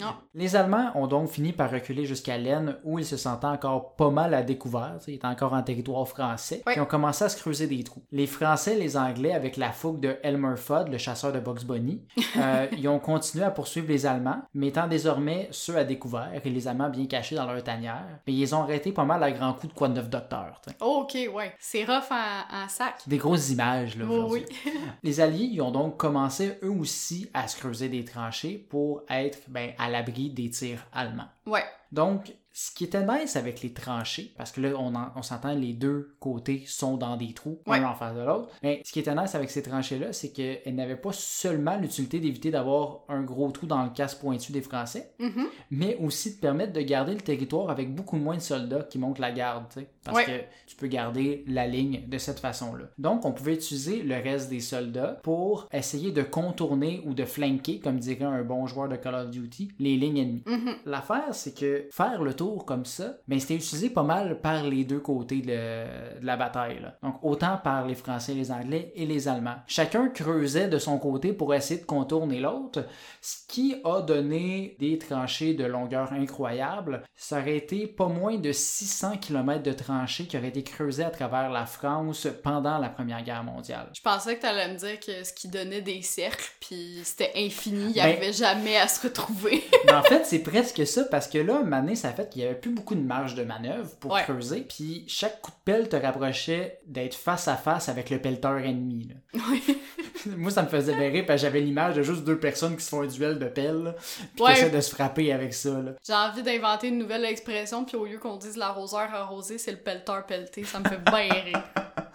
Non. 0.00 0.14
Les 0.34 0.56
Allemands 0.56 0.90
ont 0.94 1.06
donc 1.06 1.28
fini 1.28 1.52
par 1.52 1.70
reculer 1.70 2.04
jusqu'à 2.04 2.38
l'Aisne 2.38 2.76
où 2.84 2.98
ils 2.98 3.04
se 3.04 3.16
sentaient 3.16 3.46
encore 3.46 3.94
pas 3.96 4.10
mal 4.10 4.34
à 4.34 4.42
découvert, 4.42 4.96
ils 5.06 5.14
étaient 5.14 5.26
encore 5.26 5.52
en 5.52 5.62
territoire 5.62 6.06
français, 6.08 6.62
Ouais. 6.66 6.76
et 6.76 6.80
ont 6.80 6.86
commencé 6.86 7.24
à 7.24 7.28
se 7.28 7.36
creuser 7.36 7.66
des 7.66 7.82
trous. 7.84 8.02
Les 8.12 8.26
Français 8.26 8.74
les 8.76 8.96
Anglais, 8.96 9.32
avec 9.32 9.56
la 9.56 9.72
fougue 9.72 10.00
de 10.00 10.16
Elmer 10.22 10.56
Fudd, 10.56 10.88
le 10.88 10.98
chasseur 10.98 11.32
de 11.32 11.40
Bugs 11.40 11.64
Bunny, 11.66 12.02
euh, 12.36 12.66
ils 12.76 12.88
ont 12.88 12.98
continué 12.98 13.44
à 13.44 13.50
poursuivre 13.50 13.88
les 13.88 14.06
Allemands, 14.06 14.42
mettant 14.54 14.86
désormais 14.86 15.48
ceux 15.50 15.76
à 15.76 15.84
découvert 15.84 16.30
et 16.44 16.48
les 16.50 16.68
Allemands 16.68 16.88
bien 16.90 17.06
cachés 17.06 17.34
dans 17.36 17.50
leur 17.50 17.62
tanière. 17.62 18.04
Mais 18.26 18.32
ils 18.34 18.54
ont 18.54 18.62
arrêté 18.62 18.92
pas 18.92 19.04
mal 19.04 19.22
à 19.22 19.32
grands 19.32 19.52
coups 19.54 19.72
de 19.72 19.78
quoi 19.78 19.88
de 19.88 19.94
neuf 19.94 20.08
docteur. 20.08 20.60
tu 20.64 20.70
sais. 20.70 20.76
Oh, 20.80 21.00
ok, 21.02 21.34
ouais. 21.34 21.52
C'est 21.58 21.84
rough 21.84 22.10
en, 22.10 22.64
en 22.64 22.68
sac. 22.68 22.94
Des 23.06 23.16
grosses 23.18 23.50
images, 23.50 23.96
là, 23.96 24.04
Oh, 24.08 24.26
oui. 24.30 24.44
Les 25.02 25.20
Alliés 25.20 25.48
ils 25.52 25.60
ont 25.62 25.70
donc 25.70 25.96
commencé 25.96 26.58
eux 26.62 26.70
aussi 26.70 27.28
à 27.34 27.48
se 27.48 27.56
creuser 27.56 27.88
des 27.88 28.04
tranchées 28.04 28.66
pour 28.70 29.02
être 29.08 29.38
ben, 29.48 29.70
à 29.78 29.87
l'abri 29.88 30.30
des 30.30 30.50
tirs 30.50 30.86
allemands. 30.92 31.28
Ouais. 31.46 31.64
Donc, 31.92 32.34
ce 32.52 32.72
qui 32.74 32.84
était 32.84 33.04
nice 33.06 33.36
avec 33.36 33.62
les 33.62 33.72
tranchées, 33.72 34.32
parce 34.36 34.50
que 34.52 34.60
là, 34.60 34.70
on, 34.78 34.94
en- 34.94 35.12
on 35.14 35.22
s'entend, 35.22 35.54
les 35.54 35.72
deux 35.74 36.16
côtés 36.18 36.64
sont 36.66 36.96
dans 36.96 37.16
des 37.16 37.32
trous, 37.32 37.60
Ouais. 37.66 37.78
un 37.78 37.84
en 37.88 37.94
face 37.94 38.16
de 38.16 38.20
l'autre. 38.22 38.48
Mais 38.62 38.82
ce 38.84 38.92
qui 38.92 38.98
était 39.00 39.14
nice 39.14 39.34
avec 39.34 39.50
ces 39.50 39.62
tranchées-là, 39.62 40.12
c'est 40.12 40.30
qu'elles 40.32 40.74
n'avaient 40.74 40.96
pas 40.96 41.12
seulement 41.12 41.76
l'utilité 41.76 42.18
d'éviter 42.20 42.50
d'avoir 42.50 43.00
un 43.08 43.22
gros 43.22 43.50
trou 43.50 43.66
dans 43.66 43.82
le 43.84 43.90
casque 43.90 44.18
pointu 44.20 44.50
des 44.52 44.62
Français, 44.62 45.12
Mhm. 45.20 45.46
mais 45.70 45.96
aussi 46.02 46.34
de 46.34 46.40
permettre 46.40 46.72
de 46.72 46.80
garder 46.80 47.14
le 47.14 47.20
territoire 47.20 47.70
avec 47.70 47.94
beaucoup 47.94 48.16
moins 48.16 48.36
de 48.36 48.42
soldats 48.42 48.82
qui 48.82 48.98
montent 48.98 49.18
la 49.20 49.30
garde, 49.30 49.64
parce 50.04 50.16
Ouais. 50.16 50.24
que 50.26 50.66
tu 50.66 50.74
peux 50.76 50.86
garder 50.88 51.44
la 51.46 51.66
ligne 51.66 52.02
de 52.08 52.18
cette 52.18 52.40
façon-là. 52.40 52.86
Donc, 52.98 53.24
on 53.24 53.32
pouvait 53.32 53.54
utiliser 53.54 54.02
le 54.02 54.14
reste 54.16 54.48
des 54.50 54.60
soldats 54.60 55.20
pour 55.22 55.68
essayer 55.72 56.10
de 56.12 56.22
contourner 56.22 57.02
ou 57.06 57.14
de 57.14 57.24
flanquer, 57.24 57.78
comme 57.78 57.98
dirait 57.98 58.24
un 58.24 58.42
bon 58.42 58.66
joueur 58.66 58.88
de 58.88 58.96
Call 58.96 59.14
of 59.14 59.30
Duty, 59.30 59.68
les 59.78 59.96
lignes 59.96 60.18
ennemies. 60.18 60.42
Mhm. 60.46 60.74
L'affaire, 60.86 61.34
c'est 61.34 61.54
que 61.54 61.86
faire 61.92 62.22
le 62.22 62.34
tour 62.34 62.47
comme 62.56 62.84
ça, 62.84 63.18
ben, 63.28 63.38
c'était 63.38 63.54
utilisé 63.56 63.90
pas 63.90 64.02
mal 64.02 64.40
par 64.40 64.64
les 64.64 64.84
deux 64.84 65.00
côtés 65.00 65.40
de, 65.42 66.20
de 66.20 66.26
la 66.26 66.36
bataille. 66.36 66.80
là. 66.80 66.96
Donc, 67.02 67.16
autant 67.22 67.58
par 67.62 67.86
les 67.86 67.94
Français, 67.94 68.34
les 68.34 68.50
Anglais 68.50 68.92
et 68.94 69.06
les 69.06 69.28
Allemands. 69.28 69.56
Chacun 69.66 70.08
creusait 70.08 70.68
de 70.68 70.78
son 70.78 70.98
côté 70.98 71.32
pour 71.32 71.54
essayer 71.54 71.80
de 71.80 71.86
contourner 71.86 72.40
l'autre, 72.40 72.84
ce 73.20 73.36
qui 73.48 73.76
a 73.84 74.00
donné 74.00 74.76
des 74.78 74.98
tranchées 74.98 75.54
de 75.54 75.64
longueur 75.64 76.12
incroyable. 76.12 77.02
Ça 77.16 77.40
aurait 77.40 77.56
été 77.56 77.86
pas 77.86 78.08
moins 78.08 78.36
de 78.36 78.52
600 78.52 79.18
km 79.18 79.62
de 79.62 79.72
tranchées 79.72 80.26
qui 80.26 80.36
auraient 80.36 80.48
été 80.48 80.62
creusées 80.62 81.04
à 81.04 81.10
travers 81.10 81.50
la 81.50 81.66
France 81.66 82.26
pendant 82.42 82.78
la 82.78 82.88
Première 82.88 83.22
Guerre 83.22 83.44
mondiale. 83.44 83.90
Je 83.94 84.00
pensais 84.02 84.36
que 84.36 84.42
t'allais 84.42 84.72
me 84.72 84.78
dire 84.78 84.98
que 85.00 85.24
ce 85.24 85.32
qui 85.32 85.48
donnait 85.48 85.82
des 85.82 86.02
cercles, 86.02 86.50
puis 86.60 87.00
c'était 87.04 87.32
infini, 87.36 87.88
il 87.90 87.94
Ben- 87.94 88.02
arrivait 88.02 88.32
jamais 88.32 88.76
à 88.76 88.88
se 88.88 89.06
retrouver. 89.06 89.64
Mais 89.86 89.92
en 89.92 90.02
fait, 90.02 90.24
c'est 90.24 90.38
presque 90.40 90.86
ça 90.86 91.04
parce 91.04 91.26
que 91.28 91.38
là, 91.38 91.62
Mané, 91.62 91.94
ça 91.94 92.08
a 92.08 92.12
fait 92.28 92.32
qu'il 92.32 92.42
y 92.42 92.44
avait 92.44 92.54
plus 92.54 92.70
beaucoup 92.72 92.94
de 92.94 93.00
marge 93.00 93.34
de 93.34 93.42
manœuvre 93.44 93.90
pour 94.00 94.12
Ouais. 94.12 94.22
creuser. 94.22 94.60
Puis 94.62 95.04
chaque 95.08 95.40
coup 95.40 95.50
de 95.50 95.56
pelle 95.64 95.88
te 95.88 95.96
rapprochait 95.96 96.80
d'être 96.86 97.14
face 97.14 97.48
à 97.48 97.56
face 97.56 97.88
avec 97.88 98.10
le 98.10 98.18
pelleteur 98.20 98.58
ennemi. 98.58 99.08
là. 99.08 99.40
oui. 99.50 99.78
Moi, 100.36 100.50
ça 100.50 100.62
me 100.62 100.68
faisait 100.68 100.94
berrer 100.96 101.22
parce 101.24 101.40
que 101.40 101.46
j'avais 101.46 101.60
l'image 101.60 101.94
de 101.94 102.02
juste 102.02 102.24
deux 102.24 102.38
personnes 102.38 102.76
qui 102.76 102.82
se 102.84 102.88
font 102.90 103.02
un 103.02 103.06
duel 103.06 103.38
de 103.38 103.46
pelle, 103.46 103.94
puis 104.34 104.44
Ouais. 104.44 104.52
qui 104.54 104.60
essaient 104.60 104.70
de 104.70 104.80
se 104.80 104.94
frapper 104.94 105.32
avec 105.32 105.54
ça. 105.54 105.70
J'ai 106.06 106.12
envie 106.14 106.42
d'inventer 106.42 106.88
une 106.88 106.98
nouvelle 106.98 107.24
expression, 107.24 107.84
puis 107.84 107.96
au 107.96 108.04
lieu 108.04 108.18
qu'on 108.18 108.36
dise 108.36 108.56
l'arroseur 108.56 109.08
arrosé, 109.14 109.58
c'est 109.58 109.70
le 109.70 109.78
pelleteur 109.78 110.26
pelleté. 110.26 110.64
Ça 110.64 110.80
me 110.80 110.88
fait 110.88 110.98
bien 111.04 111.32
rire. 111.32 111.62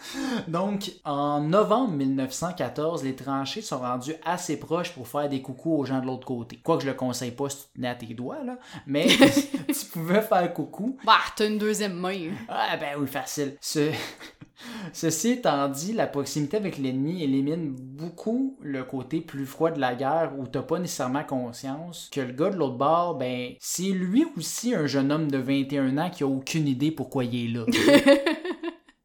Donc, 0.47 0.91
en 1.05 1.41
novembre 1.41 1.93
1914, 1.93 3.03
les 3.03 3.15
tranchées 3.15 3.61
sont 3.61 3.79
rendues 3.79 4.15
assez 4.25 4.57
proches 4.57 4.91
pour 4.93 5.07
faire 5.07 5.29
des 5.29 5.41
coucous 5.41 5.75
aux 5.79 5.85
gens 5.85 5.99
de 6.01 6.05
l'autre 6.05 6.25
côté. 6.25 6.59
Quoi 6.63 6.77
que 6.77 6.83
je 6.83 6.87
le 6.89 6.93
conseille 6.93 7.31
pas 7.31 7.49
si 7.49 7.57
tu 7.57 7.63
tenais 7.75 7.87
à 7.89 7.95
tes 7.95 8.13
doigts, 8.13 8.43
là, 8.43 8.57
mais 8.87 9.07
tu 9.67 9.85
pouvais 9.91 10.21
faire 10.21 10.53
coucou. 10.53 10.97
Bah, 11.05 11.17
t'as 11.35 11.47
une 11.47 11.57
deuxième 11.57 11.93
main. 11.93 12.31
Ah 12.49 12.77
ben 12.77 12.95
oui, 12.99 13.07
facile. 13.07 13.55
Ce- 13.61 13.91
Ceci 14.93 15.31
étant 15.31 15.67
dit, 15.67 15.91
la 15.91 16.07
proximité 16.07 16.55
avec 16.55 16.77
l'ennemi 16.77 17.21
élimine 17.23 17.71
beaucoup 17.75 18.57
le 18.61 18.83
côté 18.85 19.19
plus 19.19 19.45
froid 19.45 19.71
de 19.71 19.79
la 19.81 19.93
guerre 19.95 20.31
où 20.37 20.47
t'as 20.47 20.61
pas 20.61 20.79
nécessairement 20.79 21.23
conscience 21.25 22.09
que 22.13 22.21
le 22.21 22.31
gars 22.31 22.49
de 22.49 22.55
l'autre 22.55 22.77
bord, 22.77 23.15
ben, 23.17 23.53
c'est 23.59 23.83
lui 23.89 24.25
aussi 24.37 24.73
un 24.73 24.85
jeune 24.85 25.11
homme 25.11 25.29
de 25.29 25.37
21 25.37 25.97
ans 25.97 26.09
qui 26.09 26.23
a 26.23 26.27
aucune 26.27 26.67
idée 26.67 26.91
pourquoi 26.91 27.25
il 27.25 27.35
est 27.35 27.53
là. 27.59 27.65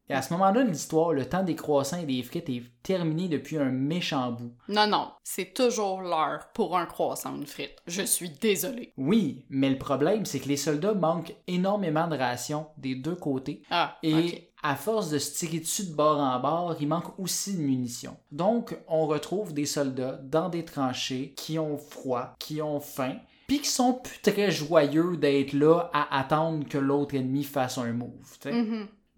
Et 0.09 0.13
à 0.13 0.21
ce 0.21 0.33
moment-là 0.33 0.63
de 0.63 0.69
l'histoire, 0.69 1.13
le 1.13 1.25
temps 1.25 1.43
des 1.43 1.55
croissants 1.55 1.99
et 2.01 2.05
des 2.05 2.23
frites 2.23 2.49
est 2.49 2.63
terminé 2.81 3.27
depuis 3.27 3.57
un 3.57 3.69
méchant 3.69 4.31
bout. 4.31 4.53
Non, 4.67 4.87
non, 4.87 5.11
c'est 5.23 5.53
toujours 5.53 6.01
l'heure 6.01 6.49
pour 6.53 6.77
un 6.77 6.87
croissant 6.87 7.33
ou 7.33 7.37
une 7.37 7.45
frite. 7.45 7.75
Je 7.85 8.01
suis 8.01 8.31
désolée. 8.31 8.93
Oui, 8.97 9.45
mais 9.49 9.69
le 9.69 9.77
problème, 9.77 10.25
c'est 10.25 10.39
que 10.39 10.47
les 10.47 10.57
soldats 10.57 10.95
manquent 10.95 11.35
énormément 11.47 12.07
de 12.07 12.17
rations 12.17 12.67
des 12.77 12.95
deux 12.95 13.15
côtés. 13.15 13.61
Ah, 13.69 13.97
Et 14.01 14.49
à 14.63 14.75
force 14.75 15.09
de 15.11 15.19
se 15.19 15.33
tirer 15.37 15.59
dessus 15.59 15.85
de 15.85 15.93
bord 15.95 16.19
en 16.19 16.39
bord, 16.39 16.75
il 16.79 16.87
manque 16.87 17.17
aussi 17.19 17.55
de 17.55 17.61
munitions. 17.61 18.17
Donc, 18.31 18.77
on 18.87 19.05
retrouve 19.05 19.53
des 19.53 19.65
soldats 19.67 20.19
dans 20.23 20.49
des 20.49 20.65
tranchées 20.65 21.33
qui 21.37 21.59
ont 21.59 21.77
froid, 21.77 22.35
qui 22.39 22.61
ont 22.61 22.79
faim, 22.79 23.15
puis 23.47 23.61
qui 23.61 23.69
sont 23.69 23.93
plus 23.93 24.19
très 24.21 24.51
joyeux 24.51 25.17
d'être 25.17 25.53
là 25.53 25.89
à 25.93 26.19
attendre 26.19 26.67
que 26.67 26.77
l'autre 26.77 27.15
ennemi 27.15 27.43
fasse 27.43 27.77
un 27.77 27.93
move. 27.93 28.37
sais. 28.41 28.51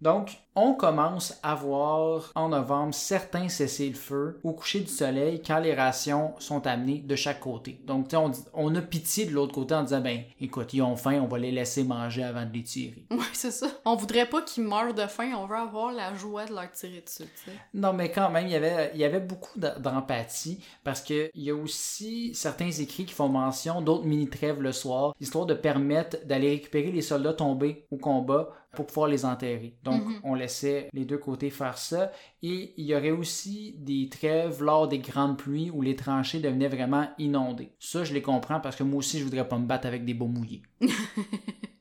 Donc, 0.02 0.36
on 0.56 0.74
commence 0.74 1.38
à 1.44 1.54
voir 1.54 2.32
en 2.34 2.48
novembre 2.48 2.92
certains 2.92 3.48
cessez-le-feu 3.48 4.40
au 4.42 4.52
coucher 4.52 4.80
du 4.80 4.88
soleil 4.88 5.40
quand 5.40 5.60
les 5.60 5.74
rations 5.74 6.34
sont 6.40 6.66
amenées 6.66 6.98
de 6.98 7.14
chaque 7.14 7.38
côté. 7.38 7.80
Donc, 7.86 8.08
on, 8.12 8.28
dit- 8.28 8.44
on 8.52 8.74
a 8.74 8.82
pitié 8.82 9.26
de 9.26 9.30
l'autre 9.30 9.54
côté 9.54 9.76
en 9.76 9.84
disant, 9.84 10.00
ben, 10.00 10.22
écoute, 10.40 10.74
ils 10.74 10.82
ont 10.82 10.96
faim, 10.96 11.20
on 11.22 11.28
va 11.28 11.38
les 11.38 11.52
laisser 11.52 11.84
manger 11.84 12.24
avant 12.24 12.44
de 12.44 12.52
les 12.52 12.64
tirer. 12.64 13.06
Ouais, 13.12 13.18
c'est 13.32 13.52
ça. 13.52 13.68
On 13.84 13.94
voudrait 13.94 14.26
pas 14.28 14.42
qu'ils 14.42 14.64
meurent 14.64 14.92
de 14.92 15.06
faim, 15.06 15.32
on 15.36 15.46
veut 15.46 15.56
avoir 15.56 15.92
la 15.92 16.12
joie 16.16 16.46
de 16.46 16.52
leur 16.52 16.70
tirer 16.72 17.00
dessus, 17.00 17.22
tu 17.22 17.50
sais. 17.50 17.56
Non, 17.72 17.92
mais 17.92 18.10
quand 18.10 18.28
même, 18.28 18.46
il 18.48 18.52
y 18.52 18.56
avait, 18.56 18.90
il 18.94 19.00
y 19.00 19.04
avait 19.04 19.20
beaucoup 19.20 19.56
d'empathie 19.58 20.64
parce 20.82 21.00
qu'il 21.00 21.30
y 21.36 21.50
a 21.50 21.54
aussi 21.54 22.34
certains 22.34 22.70
écrits 22.72 23.06
qui 23.06 23.14
font 23.14 23.28
mention 23.28 23.80
d'autres 23.80 24.04
mini-trêves 24.04 24.60
le 24.60 24.72
soir, 24.72 25.14
histoire 25.20 25.46
de 25.46 25.54
permettre 25.54 26.16
d'aller 26.26 26.50
récupérer 26.50 26.90
les 26.90 27.02
soldats 27.02 27.34
tombés 27.34 27.86
au 27.92 27.96
combat 27.96 28.48
pour 28.74 28.86
pouvoir 28.86 29.08
les 29.08 29.24
enterrer. 29.24 29.76
Donc, 29.84 30.02
Mhm. 30.04 30.20
on 30.24 30.34
laissait 30.34 30.88
les 30.92 31.04
deux 31.04 31.18
côtés 31.18 31.50
faire 31.50 31.76
ça. 31.78 32.10
Et 32.42 32.72
il 32.76 32.86
y 32.86 32.94
aurait 32.94 33.10
aussi 33.10 33.74
des 33.78 34.08
trêves 34.08 34.62
lors 34.62 34.88
des 34.88 34.98
grandes 34.98 35.36
pluies 35.38 35.70
où 35.70 35.82
les 35.82 35.94
tranchées 35.96 36.40
devenaient 36.40 36.68
vraiment 36.68 37.08
inondées. 37.18 37.72
Ça, 37.78 38.02
je 38.04 38.14
les 38.14 38.22
comprends 38.22 38.60
parce 38.60 38.76
que 38.76 38.82
moi 38.82 38.98
aussi, 38.98 39.18
je 39.18 39.24
voudrais 39.24 39.46
pas 39.48 39.58
me 39.58 39.66
battre 39.66 39.86
avec 39.86 40.04
des 40.04 40.14
beaux 40.14 40.26
mouillés. 40.28 40.62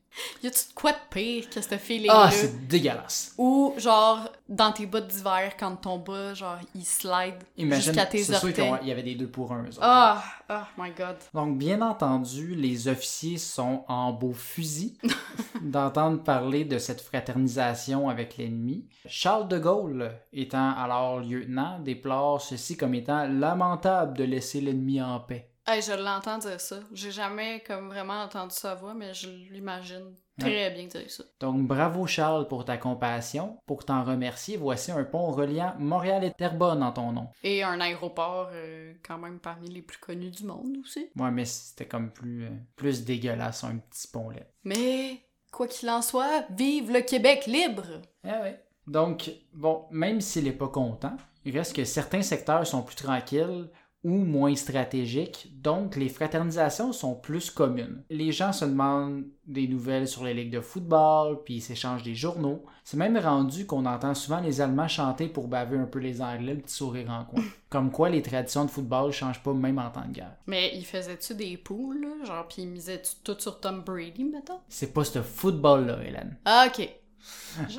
Y 0.44 0.48
a-tu 0.48 0.70
de 0.70 0.74
quoi 0.76 0.92
de 0.92 0.98
pire 1.10 1.50
que 1.50 1.62
ce 1.62 1.78
feeling 1.78 2.10
Ah, 2.12 2.30
c'est 2.32 2.68
dégueulasse. 2.68 3.34
Ou 3.38 3.74
genre 3.78 4.30
dans 4.50 4.72
tes 4.72 4.86
bottes 4.86 5.08
d'hiver 5.08 5.54
quand 5.58 5.76
ton 5.78 5.98
bas 6.00 6.34
genre 6.34 6.58
il 6.76 6.86
slide 6.86 7.36
jusqu'à 7.58 8.06
tes 8.06 8.18
c'est 8.24 8.34
sûr 8.36 8.50
orteils. 8.50 8.80
qu'il 8.80 8.88
y 8.88 8.92
avait 8.92 9.04
des 9.04 9.16
deux 9.16 9.28
pour 9.30 9.52
un. 9.54 9.66
Ah, 9.80 10.22
oh 10.50 10.54
my 10.78 10.92
god. 10.92 11.16
Donc, 11.34 11.58
bien 11.58 11.82
entendu, 11.82 12.56
les 12.56 12.88
officiers 12.88 13.38
sont 13.38 13.86
en 13.88 14.12
beau 14.12 14.34
fusil 14.34 14.98
d'entendre 15.62 16.22
parler 16.24 16.66
de 16.66 16.78
cette 16.78 17.02
fraternisation 17.02 18.10
avec 18.10 18.38
l'ennemi. 18.38 18.86
Charles 19.08 19.48
de 19.48 19.60
Gaulle, 19.60 20.12
étant 20.34 20.72
alors 20.76 21.20
lieutenant, 21.20 21.80
déplore 21.80 22.42
ceci 22.42 22.76
comme 22.76 22.94
étant 22.96 23.28
lamentable 23.28 24.18
de 24.18 24.24
laisser 24.24 24.60
l'ennemi 24.62 25.02
en 25.02 25.20
paix. 25.20 25.51
Hey, 25.68 25.82
je 25.82 25.94
l'entends 25.94 26.40
dire 26.40 26.60
ça. 26.60 26.80
J'ai 26.92 27.12
jamais 27.12 27.64
comme 27.66 27.90
vraiment 27.90 28.24
entendu 28.24 28.56
sa 28.56 28.74
voix, 28.74 28.96
mais 28.96 29.14
je 29.14 29.30
l'imagine 29.30 30.16
très 30.40 30.72
bien 30.72 30.88
dire 30.88 31.10
ça. 31.10 31.24
Donc, 31.40 31.68
bravo 31.68 32.08
Charles 32.08 32.48
pour 32.48 32.66
ta 32.66 32.78
compassion. 32.78 33.58
Pour 33.68 33.86
t'en 33.86 34.04
remercier, 34.04 34.58
voici 34.58 34.92
un 34.92 35.04
pont 35.04 35.32
reliant 35.32 35.76
Montréal 35.78 36.24
et 36.24 36.32
Terrebonne 36.32 36.82
en 36.82 36.92
ton 36.92 37.12
nom. 37.12 37.28
Et 37.44 37.62
un 37.64 37.80
aéroport 37.80 38.50
euh, 38.52 38.94
quand 39.06 39.20
même 39.20 39.40
parmi 39.40 39.70
les 39.70 39.84
plus 39.84 40.00
connus 40.00 40.32
du 40.32 40.46
monde 40.46 40.78
aussi. 40.82 41.10
Ouais, 41.16 41.30
mais 41.30 41.46
c'était 41.46 41.88
comme 41.88 42.12
plus, 42.12 42.46
euh, 42.46 42.50
plus 42.76 43.06
dégueulasse, 43.06 43.64
un 43.64 43.78
petit 43.78 44.08
pont-là. 44.08 44.42
Mais 44.64 45.22
quoi 45.52 45.68
qu'il 45.68 45.90
en 45.92 46.02
soit, 46.02 46.46
vive 46.50 46.92
le 46.92 47.02
Québec 47.02 47.46
libre! 47.46 48.02
Ah 48.24 48.42
ouais. 48.42 48.60
Donc, 48.88 49.32
bon, 49.54 49.86
même 49.92 50.22
s'il 50.22 50.46
n'est 50.46 50.52
pas 50.54 50.70
content, 50.70 51.16
il 51.46 51.56
reste 51.56 51.76
que 51.76 51.86
certains 51.86 52.24
secteurs 52.24 52.66
sont 52.66 52.82
plus 52.82 52.96
tranquilles 52.96 53.70
ou 54.04 54.18
moins 54.18 54.56
stratégiques, 54.56 55.52
donc 55.62 55.96
les 55.96 56.10
fraternisations 56.10 56.92
sont 56.92 57.14
plus 57.14 57.52
communes. 57.52 58.04
Les 58.10 58.32
gens 58.32 58.52
se 58.52 58.66
demandent 58.66 59.26
des 59.46 59.68
nouvelles 59.68 60.08
sur 60.08 60.24
les 60.24 60.34
ligues 60.34 60.52
de 60.52 60.62
football, 60.62 61.44
puis 61.44 61.56
ils 61.56 61.62
s'échangent 61.62 62.04
des 62.04 62.16
journaux. 62.16 62.64
C'est 62.84 62.98
même 62.98 63.18
rendu 63.18 63.68
qu'on 63.68 63.86
entend 63.86 64.16
souvent 64.16 64.40
les 64.42 64.60
Allemands 64.60 64.88
chanter 64.88 65.28
pour 65.28 65.48
baver 65.48 65.78
un 65.78 65.86
peu 65.86 66.00
les 66.00 66.22
Anglais, 66.22 66.56
le 66.56 66.62
petit 66.62 66.74
sourire 66.74 67.12
en 67.12 67.26
coin. 67.26 67.44
Comme 67.70 67.92
quoi 67.92 68.10
les 68.10 68.22
traditions 68.22 68.66
de 68.66 68.72
football 68.72 69.12
changent 69.12 69.44
pas 69.44 69.54
même 69.54 69.78
en 69.78 69.92
temps 69.92 70.08
de 70.08 70.14
guerre. 70.14 70.36
Mais 70.48 70.72
il 70.76 70.86
faisait-tu 70.86 71.36
des 71.36 71.58
poules? 71.58 72.08
Genre, 72.26 72.48
pis 72.48 72.64
il 72.64 72.70
misait-tu 72.70 73.14
tout 73.24 73.40
sur 73.40 73.60
Tom 73.60 73.82
Brady, 73.82 74.24
mettons? 74.24 74.60
C'est 74.68 74.94
pas 74.94 75.04
ce 75.04 75.22
football-là, 75.22 76.00
Hélène. 76.04 76.38
Ah, 76.46 76.68
ok. 76.68 76.90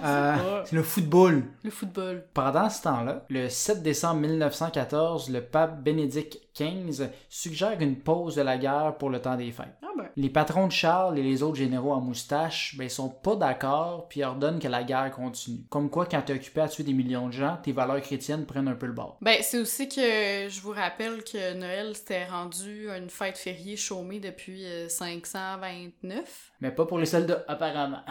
Euh, 0.05 0.63
c'est 0.65 0.77
le 0.77 0.83
football. 0.83 1.45
Le 1.65 1.71
football. 1.71 2.25
Pendant 2.35 2.69
ce 2.69 2.83
temps-là, 2.83 3.25
le 3.29 3.49
7 3.49 3.83
décembre 3.83 4.21
1914, 4.21 5.31
le 5.31 5.43
pape 5.43 5.83
Bénédicte 5.83 6.39
XV 6.55 7.09
suggère 7.29 7.81
une 7.81 7.97
pause 7.97 8.37
de 8.37 8.43
la 8.43 8.59
guerre 8.59 8.97
pour 8.99 9.11
le 9.11 9.21
temps 9.21 9.37
des 9.37 9.51
fêtes. 9.51 9.75
Ah 9.83 9.89
ben. 9.97 10.09
Les 10.17 10.29
patrons 10.29 10.67
de 10.67 10.73
Charles 10.73 11.19
et 11.19 11.23
les 11.23 11.43
autres 11.43 11.57
généraux 11.57 11.95
à 11.95 12.01
moustache, 12.01 12.77
ben, 12.77 12.85
ils 12.85 12.91
sont 12.91 13.09
pas 13.09 13.37
d'accord 13.37 14.09
puis 14.09 14.23
ordonnent 14.23 14.59
que 14.59 14.69
la 14.69 14.85
guerre 14.85 15.11
continue. 15.11 15.65
Comme 15.71 15.89
quoi, 15.89 16.07
quand 16.07 16.21
t'es 16.23 16.35
occupé 16.35 16.61
à 16.61 16.69
tuer 16.69 16.85
des 16.85 16.93
millions 16.93 17.29
de 17.29 17.33
gens, 17.33 17.59
tes 17.63 17.73
valeurs 17.73 18.01
chrétiennes 18.01 18.45
prennent 18.45 18.69
un 18.69 18.75
peu 18.75 18.87
le 18.87 18.93
bord. 18.93 19.17
Ben, 19.21 19.39
c'est 19.43 19.59
aussi 19.59 19.89
que 19.89 20.49
je 20.49 20.61
vous 20.61 20.73
rappelle 20.73 21.25
que 21.25 21.55
Noël 21.55 21.97
s'était 21.97 22.27
rendu 22.27 22.89
une 22.91 23.09
fête 23.09 23.39
fériée 23.39 23.77
chômée 23.77 24.21
depuis 24.21 24.65
euh, 24.67 24.89
529. 24.89 26.52
Mais 26.63 26.71
pas 26.71 26.87
pour 26.87 27.01
les 27.01 27.07
soldats, 27.07 27.45
apparemment. 27.49 28.03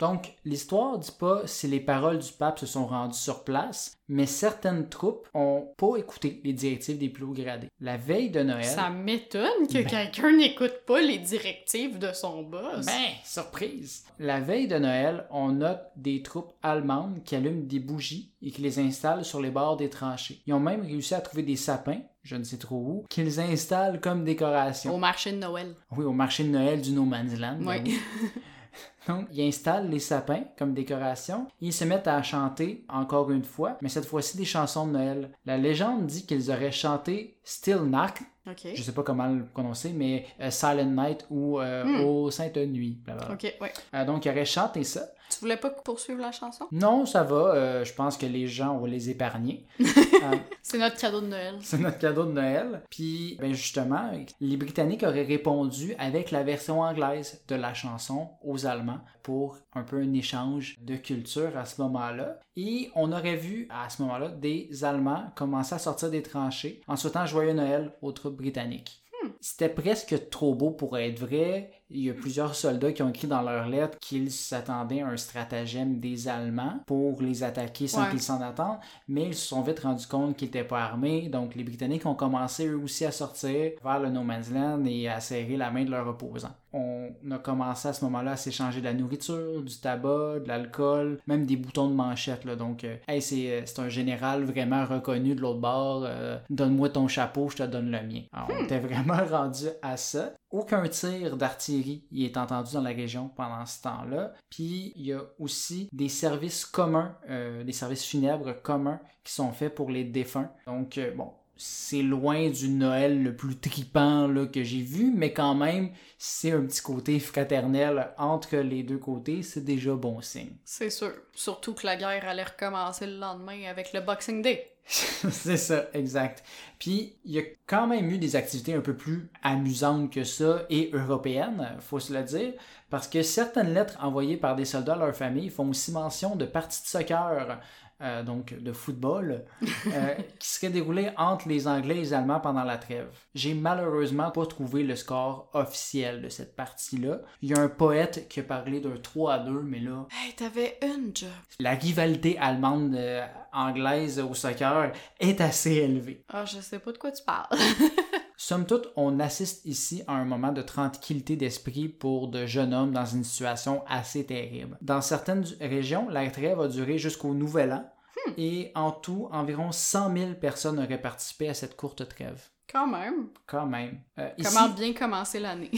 Donc, 0.00 0.34
l'histoire 0.44 0.98
dit 0.98 1.14
pas 1.16 1.46
si 1.46 1.68
les 1.68 1.78
paroles 1.78 2.18
du 2.18 2.32
pape 2.32 2.58
se 2.58 2.66
sont 2.66 2.84
rendues 2.84 3.16
sur 3.16 3.44
place, 3.44 3.96
mais 4.08 4.26
certaines 4.26 4.88
troupes 4.88 5.28
ont 5.34 5.68
pas 5.76 5.96
écouté 5.96 6.40
les 6.44 6.52
directives 6.52 6.98
des 6.98 7.08
plus 7.08 7.24
hauts 7.24 7.32
gradés. 7.32 7.68
La 7.80 7.96
veille 7.96 8.30
de 8.30 8.42
Noël... 8.42 8.64
Ça 8.64 8.90
m'étonne 8.90 9.68
que 9.68 9.74
Ben. 9.74 9.86
quelqu'un 9.86 10.36
n'écoute 10.36 10.80
pas 10.84 11.00
les 11.00 11.18
directives 11.18 12.00
de 12.00 12.12
son 12.12 12.42
boss. 12.42 12.84
Ben, 12.84 13.12
surprise! 13.24 14.04
La 14.18 14.40
veille 14.40 14.66
de 14.66 14.78
Noël, 14.78 15.24
on 15.30 15.50
note 15.52 15.84
des 15.94 16.22
troupes 16.22 16.52
allemandes 16.64 17.22
qui 17.24 17.36
allument 17.36 17.66
des 17.66 17.80
bougies 17.80 18.32
et 18.46 18.50
qui 18.52 18.62
les 18.62 18.78
installent 18.78 19.24
sur 19.24 19.40
les 19.42 19.50
bords 19.50 19.76
des 19.76 19.90
tranchées. 19.90 20.40
Ils 20.46 20.54
ont 20.54 20.60
même 20.60 20.80
réussi 20.82 21.14
à 21.14 21.20
trouver 21.20 21.42
des 21.42 21.56
sapins, 21.56 21.98
je 22.22 22.36
ne 22.36 22.44
sais 22.44 22.56
trop 22.58 22.76
où, 22.76 23.04
qu'ils 23.10 23.40
installent 23.40 24.00
comme 24.00 24.24
décoration. 24.24 24.94
Au 24.94 24.98
marché 24.98 25.32
de 25.32 25.38
Noël. 25.38 25.74
Oui, 25.96 26.04
au 26.04 26.12
marché 26.12 26.44
de 26.44 26.50
Noël 26.50 26.80
du 26.80 26.92
No 26.92 27.04
Man's 27.04 27.38
Land. 27.38 27.58
Oui. 27.62 27.76
oui. 27.84 27.98
Donc, 29.08 29.26
ils 29.32 29.46
installent 29.46 29.88
les 29.88 30.00
sapins 30.00 30.42
comme 30.58 30.74
décoration. 30.74 31.46
Ils 31.60 31.72
se 31.72 31.84
mettent 31.84 32.08
à 32.08 32.22
chanter 32.22 32.84
encore 32.88 33.30
une 33.30 33.44
fois, 33.44 33.78
mais 33.80 33.88
cette 33.88 34.04
fois-ci 34.04 34.36
des 34.36 34.44
chansons 34.44 34.86
de 34.86 34.92
Noël. 34.92 35.30
La 35.44 35.56
légende 35.56 36.06
dit 36.06 36.26
qu'ils 36.26 36.50
auraient 36.50 36.72
chanté 36.72 37.38
Still 37.44 37.82
Nacht, 37.84 38.22
ok. 38.48 38.66
je 38.74 38.82
sais 38.82 38.92
pas 38.92 39.04
comment 39.04 39.28
le 39.28 39.44
prononcer, 39.46 39.92
mais 39.94 40.26
euh, 40.40 40.50
Silent 40.50 40.90
Night 40.90 41.24
ou 41.30 41.60
euh, 41.60 41.84
Hmm. 41.84 42.00
Ô 42.04 42.30
Sainte 42.32 42.56
Nuit. 42.56 42.98
ouais. 43.08 43.72
Euh, 43.94 44.04
donc, 44.04 44.24
ils 44.24 44.28
auraient 44.30 44.44
chanté 44.44 44.82
ça. 44.82 45.02
Tu 45.30 45.40
voulais 45.40 45.56
pas 45.56 45.70
poursuivre 45.70 46.20
la 46.20 46.32
chanson? 46.32 46.66
Non, 46.72 47.04
ça 47.06 47.22
va. 47.24 47.54
euh, 47.54 47.84
je 47.84 47.92
pense 47.92 48.16
que 48.16 48.26
les 48.26 48.46
gens 48.46 48.78
vont 48.78 48.86
les 48.86 49.10
épargner. 49.10 49.66
Euh, 50.16 50.34
C'est 50.62 50.78
notre 50.78 50.96
cadeau 50.96 51.20
de 51.20 51.26
Noël. 51.26 51.56
c'est 51.60 51.78
notre 51.78 51.98
cadeau 51.98 52.24
de 52.24 52.32
Noël. 52.32 52.82
Puis, 52.90 53.36
ben 53.38 53.52
justement, 53.52 54.10
les 54.40 54.56
Britanniques 54.56 55.02
auraient 55.04 55.22
répondu 55.24 55.94
avec 55.98 56.30
la 56.30 56.42
version 56.42 56.80
anglaise 56.80 57.42
de 57.46 57.54
la 57.54 57.74
chanson 57.74 58.30
aux 58.42 58.66
Allemands 58.66 58.98
pour 59.22 59.58
un 59.74 59.82
peu 59.82 59.98
un 60.00 60.12
échange 60.14 60.76
de 60.80 60.96
culture 60.96 61.56
à 61.56 61.64
ce 61.66 61.80
moment-là. 61.82 62.40
Et 62.56 62.90
on 62.96 63.12
aurait 63.12 63.36
vu 63.36 63.68
à 63.70 63.88
ce 63.90 64.02
moment-là 64.02 64.28
des 64.30 64.82
Allemands 64.84 65.30
commencer 65.36 65.74
à 65.74 65.78
sortir 65.78 66.10
des 66.10 66.22
tranchées 66.22 66.80
en 66.88 66.96
souhaitant 66.96 67.26
joyeux 67.26 67.52
Noël 67.52 67.92
aux 68.02 68.12
troupes 68.12 68.36
britanniques. 68.38 69.02
C'était 69.40 69.68
presque 69.68 70.28
trop 70.30 70.54
beau 70.54 70.70
pour 70.70 70.96
être 70.98 71.18
vrai. 71.20 71.72
Il 71.90 72.00
y 72.00 72.10
a 72.10 72.14
plusieurs 72.14 72.54
soldats 72.56 72.92
qui 72.92 73.02
ont 73.02 73.10
écrit 73.10 73.28
dans 73.28 73.42
leurs 73.42 73.68
lettres 73.68 73.96
qu'ils 74.00 74.32
s'attendaient 74.32 75.02
à 75.02 75.06
un 75.08 75.16
stratagème 75.16 76.00
des 76.00 76.26
Allemands 76.26 76.80
pour 76.86 77.22
les 77.22 77.44
attaquer 77.44 77.86
sans 77.86 78.02
Ouais. 78.04 78.10
qu'ils 78.10 78.20
s'en 78.22 78.40
attendent, 78.40 78.78
mais 79.06 79.26
ils 79.28 79.34
se 79.34 79.46
sont 79.46 79.62
vite 79.62 79.80
rendus 79.80 80.06
compte 80.08 80.36
qu'ils 80.36 80.48
n'étaient 80.48 80.64
pas 80.64 80.80
armés. 80.82 81.28
Donc 81.28 81.54
les 81.54 81.62
Britanniques 81.64 82.04
ont 82.06 82.14
commencé 82.16 82.66
eux 82.66 82.76
aussi 82.78 83.04
à 83.04 83.12
sortir 83.12 83.70
vers 83.84 84.00
le 84.00 84.10
No 84.10 84.22
Man's 84.22 84.50
Land 84.50 84.84
et 84.86 85.08
à 85.08 85.20
serrer 85.20 85.56
la 85.56 85.70
main 85.70 85.84
de 85.84 85.90
leurs 85.90 86.08
opposants. 86.08 86.54
On 86.72 87.08
a 87.30 87.38
commencé 87.38 87.88
à 87.88 87.92
ce 87.94 88.04
moment-là 88.04 88.32
à 88.32 88.36
s'échanger 88.36 88.80
de 88.80 88.84
la 88.84 88.92
nourriture, 88.92 89.62
du 89.62 89.74
tabac, 89.78 90.40
de 90.40 90.48
l'alcool, 90.48 91.20
même 91.26 91.46
des 91.46 91.56
boutons 91.56 91.88
de 91.88 91.94
manchette. 91.94 92.44
Là. 92.44 92.54
Donc, 92.54 92.84
euh, 92.84 92.96
hey, 93.08 93.22
c'est, 93.22 93.50
euh, 93.50 93.62
c'est 93.64 93.78
un 93.78 93.88
général 93.88 94.44
vraiment 94.44 94.84
reconnu 94.84 95.34
de 95.34 95.40
l'autre 95.40 95.60
bord. 95.60 96.02
euh, 96.04 96.36
Donne-moi 96.50 96.90
ton 96.90 97.08
chapeau, 97.08 97.48
je 97.48 97.56
te 97.58 97.62
donne 97.62 97.90
le 97.90 98.02
mien. 98.02 98.22
Alors, 98.32 98.48
on 98.52 98.64
était 98.64 98.80
vraiment 98.80 99.16
rendu 99.30 99.66
à 99.80 99.96
ça. 99.96 100.34
Aucun 100.50 100.88
tir 100.88 101.36
d'artillerie 101.36 102.06
y 102.10 102.24
est 102.24 102.36
entendu 102.36 102.74
dans 102.74 102.82
la 102.82 102.90
région 102.90 103.28
pendant 103.28 103.66
ce 103.66 103.82
temps-là. 103.82 104.32
Puis 104.48 104.92
il 104.94 105.06
y 105.06 105.12
a 105.12 105.22
aussi 105.38 105.88
des 105.92 106.08
services 106.08 106.64
communs, 106.64 107.16
euh, 107.28 107.64
des 107.64 107.72
services 107.72 108.04
funèbres 108.04 108.60
communs 108.62 109.00
qui 109.24 109.32
sont 109.32 109.52
faits 109.52 109.74
pour 109.74 109.90
les 109.90 110.04
défunts. 110.04 110.50
Donc 110.66 110.98
euh, 110.98 111.12
bon, 111.14 111.32
c'est 111.56 112.02
loin 112.02 112.50
du 112.50 112.68
Noël 112.68 113.22
le 113.22 113.34
plus 113.34 113.56
tripant 113.56 114.26
là, 114.26 114.46
que 114.46 114.62
j'ai 114.62 114.82
vu, 114.82 115.12
mais 115.14 115.32
quand 115.32 115.54
même, 115.54 115.90
c'est 116.18 116.52
un 116.52 116.62
petit 116.62 116.82
côté 116.82 117.18
fraternel 117.18 118.10
entre 118.18 118.56
les 118.56 118.82
deux 118.82 118.98
côtés, 118.98 119.42
c'est 119.42 119.64
déjà 119.64 119.94
bon 119.94 120.20
signe. 120.20 120.56
C'est 120.64 120.90
sûr. 120.90 121.12
Surtout 121.32 121.74
que 121.74 121.86
la 121.86 121.96
guerre 121.96 122.28
allait 122.28 122.44
recommencer 122.44 123.06
le 123.06 123.18
lendemain 123.18 123.64
avec 123.68 123.92
le 123.92 124.00
Boxing 124.00 124.42
Day. 124.42 124.72
c'est 124.86 125.56
ça, 125.56 125.86
exact. 125.94 126.44
Puis, 126.78 127.16
il 127.24 127.32
y 127.32 127.40
a 127.40 127.42
quand 127.66 127.88
même 127.88 128.08
eu 128.08 128.18
des 128.18 128.36
activités 128.36 128.72
un 128.72 128.80
peu 128.80 128.94
plus 128.94 129.28
amusantes 129.42 130.12
que 130.12 130.22
ça 130.22 130.64
et 130.70 130.90
européennes, 130.92 131.76
faut 131.80 131.98
se 131.98 132.12
le 132.12 132.22
dire, 132.22 132.52
parce 132.88 133.08
que 133.08 133.22
certaines 133.22 133.74
lettres 133.74 133.98
envoyées 134.00 134.36
par 134.36 134.54
des 134.54 134.64
soldats 134.64 134.94
à 134.94 134.98
leur 134.98 135.16
famille 135.16 135.50
font 135.50 135.68
aussi 135.68 135.90
mention 135.90 136.36
de 136.36 136.44
parties 136.44 136.82
de 136.82 136.86
soccer 136.86 137.60
euh, 138.02 138.22
donc 138.22 138.52
de 138.54 138.72
football, 138.72 139.44
euh, 139.88 140.14
qui 140.38 140.48
serait 140.48 140.70
déroulé 140.70 141.10
entre 141.16 141.48
les 141.48 141.66
Anglais 141.66 141.96
et 141.96 142.00
les 142.00 142.12
Allemands 142.14 142.40
pendant 142.40 142.64
la 142.64 142.76
trêve. 142.78 143.08
J'ai 143.34 143.54
malheureusement 143.54 144.30
pas 144.30 144.44
trouvé 144.46 144.82
le 144.82 144.96
score 144.96 145.48
officiel 145.54 146.20
de 146.22 146.28
cette 146.28 146.54
partie-là. 146.56 147.20
Il 147.42 147.50
y 147.50 147.54
a 147.54 147.58
un 147.60 147.68
poète 147.68 148.28
qui 148.28 148.40
a 148.40 148.42
parlé 148.42 148.80
d'un 148.80 148.96
3 148.96 149.32
à 149.34 149.38
2, 149.38 149.62
mais 149.62 149.80
là, 149.80 150.06
Hey, 150.24 150.34
t'avais 150.34 150.78
une 150.82 151.10
job. 151.14 151.28
la 151.58 151.72
rivalité 151.74 152.38
allemande-anglaise 152.38 154.20
au 154.20 154.34
soccer 154.34 154.92
est 155.20 155.40
assez 155.40 155.72
élevée. 155.72 156.24
Ah, 156.28 156.44
je 156.44 156.58
sais 156.60 156.78
pas 156.78 156.92
de 156.92 156.98
quoi 156.98 157.12
tu 157.12 157.24
parles. 157.24 157.48
Somme 158.48 158.64
toute, 158.64 158.92
on 158.94 159.18
assiste 159.18 159.64
ici 159.64 160.04
à 160.06 160.12
un 160.12 160.24
moment 160.24 160.52
de 160.52 160.62
tranquillité 160.62 161.34
d'esprit 161.34 161.88
pour 161.88 162.28
de 162.28 162.46
jeunes 162.46 162.74
hommes 162.74 162.92
dans 162.92 163.04
une 163.04 163.24
situation 163.24 163.82
assez 163.88 164.24
terrible. 164.24 164.78
Dans 164.80 165.00
certaines 165.00 165.44
régions, 165.60 166.08
la 166.08 166.30
trêve 166.30 166.60
a 166.60 166.68
duré 166.68 166.96
jusqu'au 166.96 167.34
Nouvel 167.34 167.72
An 167.72 167.90
et 168.38 168.70
en 168.76 168.92
tout, 168.92 169.28
environ 169.32 169.72
100 169.72 170.16
000 170.16 170.34
personnes 170.34 170.78
auraient 170.78 171.02
participé 171.02 171.48
à 171.48 171.54
cette 171.54 171.74
courte 171.74 172.08
trêve. 172.08 172.40
Quand 172.72 172.86
même. 172.86 173.30
Quand 173.48 173.66
même. 173.66 173.98
Euh, 174.20 174.30
ici, 174.38 174.54
Comment 174.54 174.68
bien 174.68 174.92
commencer 174.92 175.40
l'année? 175.40 175.72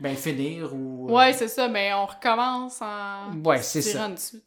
ben 0.00 0.16
finir 0.16 0.74
ou... 0.74 1.10
euh, 1.10 1.12
ouais, 1.12 1.34
c'est 1.34 1.48
ça, 1.48 1.68
mais 1.68 1.92
on 1.92 2.06
recommence 2.06 2.80
en. 2.80 3.30
Ouais, 3.44 3.60
c'est 3.60 3.82
ça. 3.82 4.08
dessus. 4.08 4.40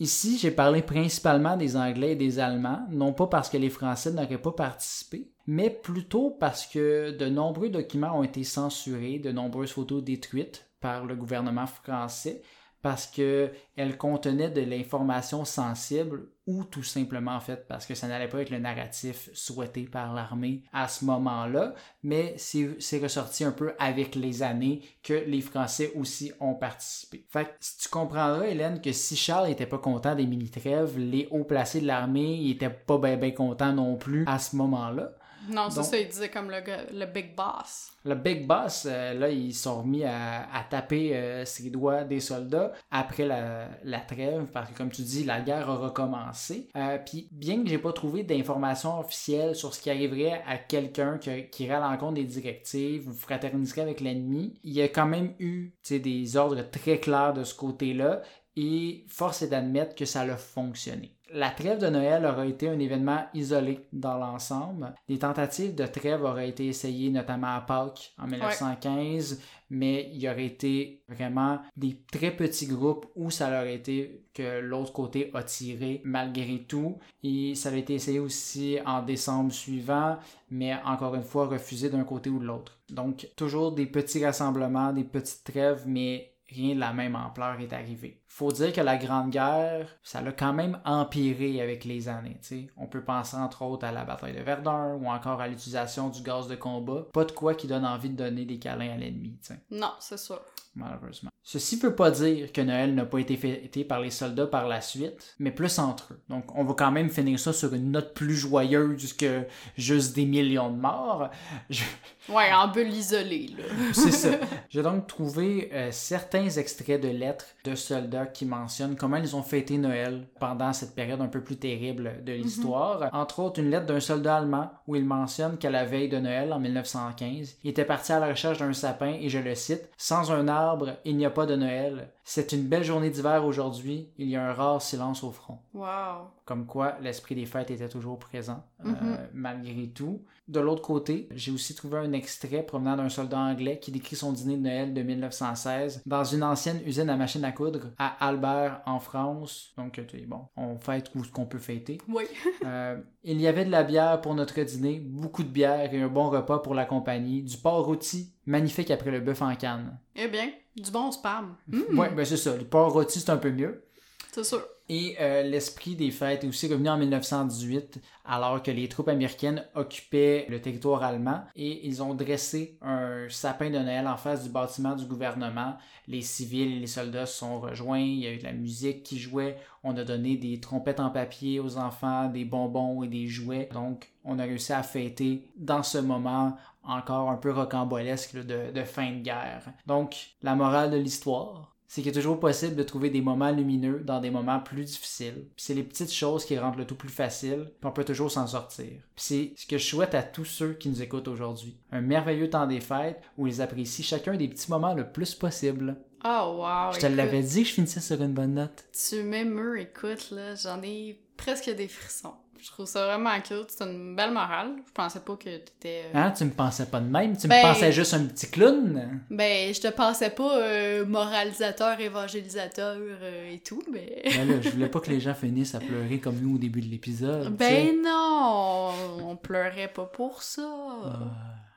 Ici, 0.00 0.38
j'ai 0.38 0.50
parlé 0.50 0.82
principalement 0.82 1.56
des 1.56 1.76
Anglais 1.76 2.12
et 2.12 2.16
des 2.16 2.40
Allemands, 2.40 2.84
non 2.90 3.12
pas 3.12 3.28
parce 3.28 3.48
que 3.48 3.56
les 3.56 3.70
Français 3.70 4.10
n'auraient 4.10 4.42
pas 4.42 4.52
participé, 4.52 5.30
mais 5.46 5.70
plutôt 5.70 6.30
parce 6.30 6.66
que 6.66 7.12
de 7.16 7.26
nombreux 7.26 7.70
documents 7.70 8.18
ont 8.18 8.24
été 8.24 8.42
censurés, 8.42 9.20
de 9.20 9.30
nombreuses 9.30 9.70
photos 9.70 10.02
détruites 10.02 10.68
par 10.80 11.04
le 11.04 11.14
gouvernement 11.14 11.66
français 11.66 12.42
parce 12.84 13.06
qu'elles 13.06 13.96
contenaient 13.96 14.50
de 14.50 14.60
l'information 14.60 15.46
sensible 15.46 16.28
ou 16.46 16.64
tout 16.64 16.82
simplement 16.82 17.34
en 17.34 17.40
fait 17.40 17.66
parce 17.66 17.86
que 17.86 17.94
ça 17.94 18.06
n'allait 18.06 18.28
pas 18.28 18.36
avec 18.36 18.50
le 18.50 18.58
narratif 18.58 19.30
souhaité 19.32 19.84
par 19.84 20.12
l'armée 20.12 20.64
à 20.70 20.86
ce 20.86 21.06
moment-là, 21.06 21.72
mais 22.02 22.34
c'est 22.36 22.98
ressorti 23.02 23.42
un 23.42 23.52
peu 23.52 23.72
avec 23.78 24.14
les 24.16 24.42
années 24.42 24.82
que 25.02 25.14
les 25.14 25.40
Français 25.40 25.92
aussi 25.96 26.30
ont 26.40 26.52
participé. 26.52 27.24
Fait 27.30 27.46
que 27.46 27.50
si 27.58 27.78
tu 27.78 27.88
comprendras, 27.88 28.44
Hélène, 28.44 28.82
que 28.82 28.92
si 28.92 29.16
Charles 29.16 29.48
était 29.48 29.64
pas 29.64 29.78
content 29.78 30.14
des 30.14 30.26
mini-trêves, 30.26 30.98
les 30.98 31.26
hauts 31.30 31.44
placés 31.44 31.80
de 31.80 31.86
l'armée 31.86 32.34
ils 32.34 32.50
étaient 32.50 32.68
pas 32.68 32.98
bien 32.98 33.16
ben 33.16 33.32
contents 33.32 33.72
non 33.72 33.96
plus 33.96 34.24
à 34.26 34.38
ce 34.38 34.56
moment-là. 34.56 35.14
Non, 35.48 35.68
Donc- 35.68 35.84
ça, 35.84 35.98
il 35.98 36.08
disait 36.08 36.30
comme 36.30 36.50
le, 36.50 36.60
le 36.92 37.06
big 37.06 37.34
boss. 37.34 37.90
Le 38.06 38.14
Big 38.14 38.46
Boss, 38.46 38.86
euh, 38.86 39.14
là, 39.14 39.30
ils 39.30 39.54
sont 39.54 39.78
remis 39.78 40.04
à, 40.04 40.42
à 40.54 40.62
taper 40.64 41.16
euh, 41.16 41.46
ses 41.46 41.70
doigts 41.70 42.04
des 42.04 42.20
soldats 42.20 42.72
après 42.90 43.24
la, 43.24 43.66
la 43.82 44.00
trêve, 44.00 44.44
parce 44.52 44.70
que, 44.70 44.76
comme 44.76 44.90
tu 44.90 45.00
dis, 45.00 45.24
la 45.24 45.40
guerre 45.40 45.70
a 45.70 45.76
recommencé. 45.76 46.68
Euh, 46.76 46.98
Puis, 46.98 47.28
bien 47.32 47.62
que 47.62 47.68
j'ai 47.70 47.78
pas 47.78 47.94
trouvé 47.94 48.22
d'informations 48.22 48.98
officielles 49.00 49.56
sur 49.56 49.74
ce 49.74 49.80
qui 49.80 49.88
arriverait 49.88 50.42
à 50.46 50.58
quelqu'un 50.58 51.16
qui, 51.16 51.48
qui 51.48 51.64
irait 51.64 51.76
à 51.76 51.80
l'encontre 51.80 52.14
des 52.14 52.24
directives 52.24 53.08
ou 53.08 53.14
fraterniserait 53.14 53.80
avec 53.80 54.02
l'ennemi, 54.02 54.60
il 54.64 54.74
y 54.74 54.82
a 54.82 54.88
quand 54.88 55.06
même 55.06 55.32
eu 55.38 55.72
des 55.88 56.36
ordres 56.36 56.60
très 56.70 56.98
clairs 57.00 57.32
de 57.32 57.42
ce 57.44 57.54
côté-là, 57.54 58.20
et 58.56 59.04
force 59.08 59.40
est 59.40 59.48
d'admettre 59.48 59.94
que 59.94 60.04
ça 60.04 60.20
a 60.20 60.36
fonctionné. 60.36 61.13
La 61.36 61.50
trêve 61.50 61.80
de 61.80 61.88
Noël 61.88 62.24
aura 62.26 62.46
été 62.46 62.68
un 62.68 62.78
événement 62.78 63.24
isolé 63.34 63.88
dans 63.92 64.16
l'ensemble. 64.18 64.94
Des 65.08 65.18
tentatives 65.18 65.74
de 65.74 65.84
trêve 65.84 66.22
auraient 66.22 66.50
été 66.50 66.68
essayées 66.68 67.10
notamment 67.10 67.56
à 67.56 67.60
Pâques 67.60 68.14
en 68.18 68.28
1915, 68.28 69.40
mais 69.68 70.08
il 70.12 70.22
y 70.22 70.28
aurait 70.28 70.46
été 70.46 71.02
vraiment 71.08 71.58
des 71.76 71.98
très 72.12 72.30
petits 72.30 72.68
groupes 72.68 73.06
où 73.16 73.32
ça 73.32 73.48
aurait 73.48 73.74
été 73.74 74.28
que 74.32 74.60
l'autre 74.60 74.92
côté 74.92 75.32
a 75.34 75.42
tiré 75.42 76.02
malgré 76.04 76.60
tout. 76.68 76.98
Et 77.24 77.56
ça 77.56 77.70
a 77.70 77.74
été 77.74 77.94
essayé 77.94 78.20
aussi 78.20 78.78
en 78.86 79.02
décembre 79.02 79.52
suivant, 79.52 80.16
mais 80.50 80.76
encore 80.84 81.16
une 81.16 81.24
fois 81.24 81.48
refusé 81.48 81.90
d'un 81.90 82.04
côté 82.04 82.30
ou 82.30 82.38
de 82.38 82.44
l'autre. 82.44 82.78
Donc 82.90 83.28
toujours 83.34 83.72
des 83.72 83.86
petits 83.86 84.24
rassemblements, 84.24 84.92
des 84.92 85.02
petites 85.02 85.42
trêves, 85.42 85.82
mais 85.84 86.30
rien 86.48 86.76
de 86.76 86.80
la 86.80 86.92
même 86.92 87.16
ampleur 87.16 87.58
est 87.58 87.72
arrivé. 87.72 88.20
Faut 88.36 88.50
dire 88.50 88.72
que 88.72 88.80
la 88.80 88.96
Grande 88.96 89.30
Guerre, 89.30 89.86
ça 90.02 90.20
l'a 90.20 90.32
quand 90.32 90.52
même 90.52 90.80
empiré 90.84 91.60
avec 91.62 91.84
les 91.84 92.08
années. 92.08 92.36
tu 92.42 92.48
sais. 92.48 92.66
On 92.76 92.88
peut 92.88 93.04
penser 93.04 93.36
entre 93.36 93.62
autres 93.62 93.86
à 93.86 93.92
la 93.92 94.04
bataille 94.04 94.34
de 94.34 94.42
Verdun 94.42 94.94
ou 95.00 95.06
encore 95.06 95.40
à 95.40 95.46
l'utilisation 95.46 96.08
du 96.08 96.20
gaz 96.20 96.48
de 96.48 96.56
combat. 96.56 97.06
Pas 97.12 97.24
de 97.24 97.30
quoi 97.30 97.54
qui 97.54 97.68
donne 97.68 97.86
envie 97.86 98.10
de 98.10 98.16
donner 98.16 98.44
des 98.44 98.58
câlins 98.58 98.92
à 98.94 98.96
l'ennemi. 98.96 99.38
Non, 99.70 99.92
c'est 100.00 100.18
sûr. 100.18 100.40
malheureusement. 100.74 101.30
Ceci 101.46 101.78
peut 101.78 101.94
pas 101.94 102.10
dire 102.10 102.50
que 102.52 102.62
Noël 102.62 102.94
n'a 102.94 103.04
pas 103.04 103.18
été 103.18 103.36
fêté 103.36 103.84
par 103.84 104.00
les 104.00 104.10
soldats 104.10 104.46
par 104.46 104.66
la 104.66 104.80
suite, 104.80 105.34
mais 105.38 105.50
plus 105.52 105.78
entre 105.78 106.14
eux. 106.14 106.20
Donc 106.30 106.56
on 106.56 106.64
va 106.64 106.72
quand 106.74 106.90
même 106.90 107.10
finir 107.10 107.38
ça 107.38 107.52
sur 107.52 107.72
une 107.74 107.90
note 107.92 108.14
plus 108.14 108.34
joyeuse 108.34 109.12
que 109.12 109.42
juste 109.76 110.16
des 110.16 110.24
millions 110.24 110.70
de 110.70 110.80
morts. 110.80 111.28
Je- 111.70 111.82
Ouais, 112.30 112.50
en 112.54 112.68
bulle 112.68 112.88
isolée, 112.88 113.48
là. 113.58 113.64
C'est 113.92 114.10
ça. 114.10 114.30
J'ai 114.70 114.82
donc 114.82 115.06
trouvé 115.06 115.68
euh, 115.74 115.90
certains 115.92 116.48
extraits 116.48 116.98
de 117.02 117.08
lettres 117.08 117.44
de 117.64 117.74
soldats 117.74 118.23
qui 118.32 118.46
mentionnent 118.46 118.96
comment 118.96 119.16
ils 119.16 119.36
ont 119.36 119.42
fêté 119.42 119.78
Noël 119.78 120.26
pendant 120.40 120.72
cette 120.72 120.94
période 120.94 121.20
un 121.20 121.28
peu 121.28 121.42
plus 121.42 121.56
terrible 121.56 122.24
de 122.24 122.32
l'histoire. 122.32 123.08
Entre 123.12 123.40
autres, 123.40 123.60
une 123.60 123.70
lettre 123.70 123.86
d'un 123.86 124.00
soldat 124.00 124.36
allemand 124.36 124.70
où 124.86 124.96
il 124.96 125.04
mentionne 125.04 125.58
qu'à 125.58 125.70
la 125.70 125.84
veille 125.84 126.08
de 126.08 126.18
Noël, 126.18 126.52
en 126.52 126.60
1915, 126.60 127.56
il 127.62 127.70
était 127.70 127.84
parti 127.84 128.12
à 128.12 128.20
la 128.20 128.28
recherche 128.28 128.58
d'un 128.58 128.72
sapin 128.72 129.14
et 129.20 129.28
je 129.28 129.38
le 129.38 129.54
cite 129.54 129.88
Sans 129.96 130.32
un 130.32 130.48
arbre, 130.48 130.96
il 131.04 131.16
n'y 131.16 131.26
a 131.26 131.30
pas 131.30 131.46
de 131.46 131.56
Noël. 131.56 132.08
C'est 132.26 132.52
une 132.52 132.62
belle 132.66 132.84
journée 132.84 133.10
d'hiver 133.10 133.44
aujourd'hui, 133.44 134.08
il 134.16 134.28
y 134.30 134.36
a 134.36 134.48
un 134.48 134.54
rare 134.54 134.80
silence 134.80 135.22
au 135.22 135.30
front 135.30 135.58
Wow. 135.74 136.28
comme 136.46 136.64
quoi 136.66 136.96
l'esprit 137.02 137.34
des 137.34 137.44
fêtes 137.46 137.70
était 137.70 137.88
toujours 137.88 138.18
présent, 138.18 138.64
euh, 138.84 138.88
Mhm. 138.90 139.18
malgré 139.34 139.88
tout. 139.88 140.22
De 140.48 140.60
l'autre 140.60 140.82
côté, 140.82 141.28
j'ai 141.34 141.52
aussi 141.52 141.74
trouvé 141.74 141.98
un 141.98 142.12
extrait 142.12 142.62
provenant 142.62 142.96
d'un 142.96 143.08
soldat 143.08 143.38
anglais 143.38 143.78
qui 143.78 143.90
décrit 143.92 144.16
son 144.16 144.32
dîner 144.32 144.56
de 144.56 144.62
Noël 144.62 144.94
de 144.94 145.02
1916 145.02 146.02
dans 146.06 146.24
une 146.24 146.42
ancienne 146.42 146.80
usine 146.86 147.08
à 147.10 147.16
machines 147.16 147.44
à 147.44 147.52
coudre 147.52 147.88
à 147.98 148.26
Albert, 148.26 148.80
en 148.86 149.00
France. 149.00 149.72
Donc, 149.78 149.92
tu 150.06 150.18
sais, 150.18 150.24
bon, 150.26 150.40
on 150.56 150.76
fête 150.78 151.10
où 151.14 151.24
ce 151.24 151.30
qu'on 151.30 151.46
peut 151.46 151.58
fêter. 151.58 151.98
Oui. 152.08 152.24
Euh, 152.64 152.98
il 153.22 153.40
y 153.40 153.46
avait 153.46 153.64
de 153.64 153.70
la 153.70 153.84
bière 153.84 154.20
pour 154.20 154.34
notre 154.34 154.60
dîner, 154.62 154.98
beaucoup 155.00 155.42
de 155.44 155.48
bière 155.48 155.92
et 155.94 156.00
un 156.02 156.08
bon 156.08 156.28
repas 156.30 156.58
pour 156.58 156.74
la 156.74 156.84
compagnie, 156.84 157.42
du 157.42 157.56
porc 157.56 157.84
rôti, 157.86 158.33
magnifique 158.46 158.90
après 158.90 159.10
le 159.10 159.20
bœuf 159.20 159.42
en 159.42 159.54
canne. 159.56 159.98
Eh 160.16 160.28
bien, 160.28 160.50
du 160.76 160.90
bon 160.90 161.10
spam. 161.12 161.56
Hmm, 161.68 161.98
Ouais, 161.98 162.10
ben 162.10 162.24
c'est 162.24 162.36
ça, 162.36 162.56
le 162.56 162.64
porc 162.64 162.92
rôti 162.92 163.20
c'est 163.20 163.30
un 163.30 163.36
peu 163.36 163.50
mieux. 163.50 163.84
C'est 164.32 164.44
sûr. 164.44 164.62
Et 164.90 165.16
euh, 165.18 165.42
l'esprit 165.42 165.96
des 165.96 166.10
fêtes 166.10 166.44
est 166.44 166.46
aussi 166.46 166.66
revenu 166.68 166.90
en 166.90 166.98
1918, 166.98 168.02
alors 168.26 168.62
que 168.62 168.70
les 168.70 168.86
troupes 168.86 169.08
américaines 169.08 169.64
occupaient 169.74 170.44
le 170.50 170.60
territoire 170.60 171.02
allemand 171.02 171.42
et 171.56 171.86
ils 171.86 172.02
ont 172.02 172.12
dressé 172.12 172.76
un 172.82 173.26
sapin 173.30 173.70
de 173.70 173.78
Noël 173.78 174.06
en 174.06 174.18
face 174.18 174.42
du 174.44 174.50
bâtiment 174.50 174.94
du 174.94 175.06
gouvernement. 175.06 175.78
Les 176.06 176.20
civils 176.20 176.76
et 176.76 176.80
les 176.80 176.86
soldats 176.86 177.24
se 177.24 177.38
sont 177.38 177.60
rejoints, 177.60 177.98
il 178.00 178.18
y 178.18 178.26
a 178.26 178.32
eu 178.32 178.36
de 178.36 178.44
la 178.44 178.52
musique 178.52 179.04
qui 179.04 179.18
jouait, 179.18 179.56
on 179.84 179.96
a 179.96 180.04
donné 180.04 180.36
des 180.36 180.60
trompettes 180.60 181.00
en 181.00 181.08
papier 181.08 181.60
aux 181.60 181.78
enfants, 181.78 182.28
des 182.28 182.44
bonbons 182.44 183.02
et 183.04 183.08
des 183.08 183.26
jouets. 183.26 183.70
Donc 183.72 184.10
on 184.22 184.38
a 184.38 184.42
réussi 184.42 184.74
à 184.74 184.82
fêter 184.82 185.48
dans 185.56 185.82
ce 185.82 185.96
moment 185.96 186.58
encore 186.86 187.30
un 187.30 187.36
peu 187.36 187.50
rocambolesque 187.52 188.36
de, 188.36 188.84
fin 188.84 189.12
de 189.12 189.20
guerre. 189.20 189.64
Donc 189.86 190.34
la 190.42 190.54
morale 190.54 190.90
de 190.90 190.96
l'histoire, 190.96 191.74
c'est 191.86 192.02
qu'il 192.02 192.10
est 192.10 192.14
toujours 192.14 192.40
possible 192.40 192.74
de 192.74 192.82
trouver 192.82 193.10
des 193.10 193.20
moments 193.20 193.52
lumineux 193.52 194.00
dans 194.00 194.20
des 194.20 194.30
moments 194.30 194.58
plus 194.58 194.84
difficiles. 194.84 195.46
C'est 195.56 195.74
les 195.74 195.82
petites 195.82 196.12
choses 196.12 196.44
qui 196.44 196.58
rendent 196.58 196.78
le 196.78 196.86
tout 196.86 196.96
plus 196.96 197.08
facile, 197.08 197.70
puis 197.80 197.88
on 197.88 197.92
peut 197.92 198.04
toujours 198.04 198.30
s'en 198.30 198.46
sortir. 198.46 199.00
C'est 199.16 199.52
ce 199.56 199.66
que 199.66 199.78
je 199.78 199.86
souhaite 199.86 200.14
à 200.14 200.22
tous 200.22 200.44
ceux 200.44 200.72
qui 200.72 200.88
nous 200.88 201.02
écoutent 201.02 201.28
aujourd'hui. 201.28 201.76
Un 201.92 202.00
merveilleux 202.00 202.50
temps 202.50 202.66
des 202.66 202.80
fêtes 202.80 203.22
où 203.38 203.46
ils 203.46 203.62
apprécient 203.62 204.04
chacun 204.04 204.36
des 204.36 204.48
petits 204.48 204.70
moments 204.70 204.94
le 204.94 205.12
plus 205.12 205.34
possible. 205.34 205.96
Oh, 206.24 206.56
wow. 206.58 206.92
je 206.94 207.00
te 207.00 207.06
l'avais 207.06 207.42
dit 207.42 207.62
que 207.62 207.68
je 207.68 207.74
finissais 207.74 208.00
sur 208.00 208.20
une 208.22 208.32
bonne 208.32 208.54
note. 208.54 208.84
Tu 209.08 209.22
m'émeus, 209.22 209.80
écoute, 209.80 210.30
là. 210.30 210.54
J'en 210.54 210.80
ai 210.82 211.18
presque 211.36 211.68
des 211.70 211.88
frissons. 211.88 212.34
Je 212.60 212.70
trouve 212.70 212.86
ça 212.86 213.04
vraiment 213.04 213.38
cute. 213.42 213.66
C'est 213.68 213.84
une 213.84 214.16
belle 214.16 214.30
morale. 214.30 214.70
Je 214.86 214.92
pensais 214.92 215.20
pas 215.20 215.36
que 215.36 215.44
t'étais. 215.58 216.04
euh, 216.06 216.10
Hein, 216.14 216.30
tu 216.30 216.46
me 216.46 216.50
pensais 216.50 216.86
pas 216.86 216.98
de 217.00 217.08
même, 217.10 217.36
tu 217.36 217.46
Ben- 217.46 217.58
me 217.58 217.62
pensais 217.74 217.92
juste 217.92 218.14
un 218.14 218.24
petit 218.24 218.50
clown? 218.50 219.20
Ben, 219.28 219.74
je 219.74 219.80
te 219.82 219.88
pensais 219.88 220.30
pas 220.30 220.56
euh, 220.62 221.04
moralisateur, 221.04 222.00
évangélisateur 222.00 222.96
euh, 222.98 223.52
et 223.52 223.58
tout, 223.58 223.82
mais. 223.92 224.22
Ben 224.24 224.48
là, 224.48 224.60
je 224.62 224.70
voulais 224.70 224.88
pas 224.88 225.00
que 225.00 225.10
les 225.10 225.20
gens 225.20 225.34
finissent 225.34 225.74
à 225.74 225.80
pleurer 225.80 226.20
comme 226.20 226.36
nous 226.36 226.54
au 226.54 226.58
début 226.58 226.80
de 226.80 226.86
l'épisode. 226.88 227.54
Ben 227.54 228.00
non! 228.02 228.92
On 229.28 229.36
pleurait 229.36 229.88
pas 229.92 230.06
pour 230.06 230.42
ça. 230.42 230.62
Ah. 231.04 231.18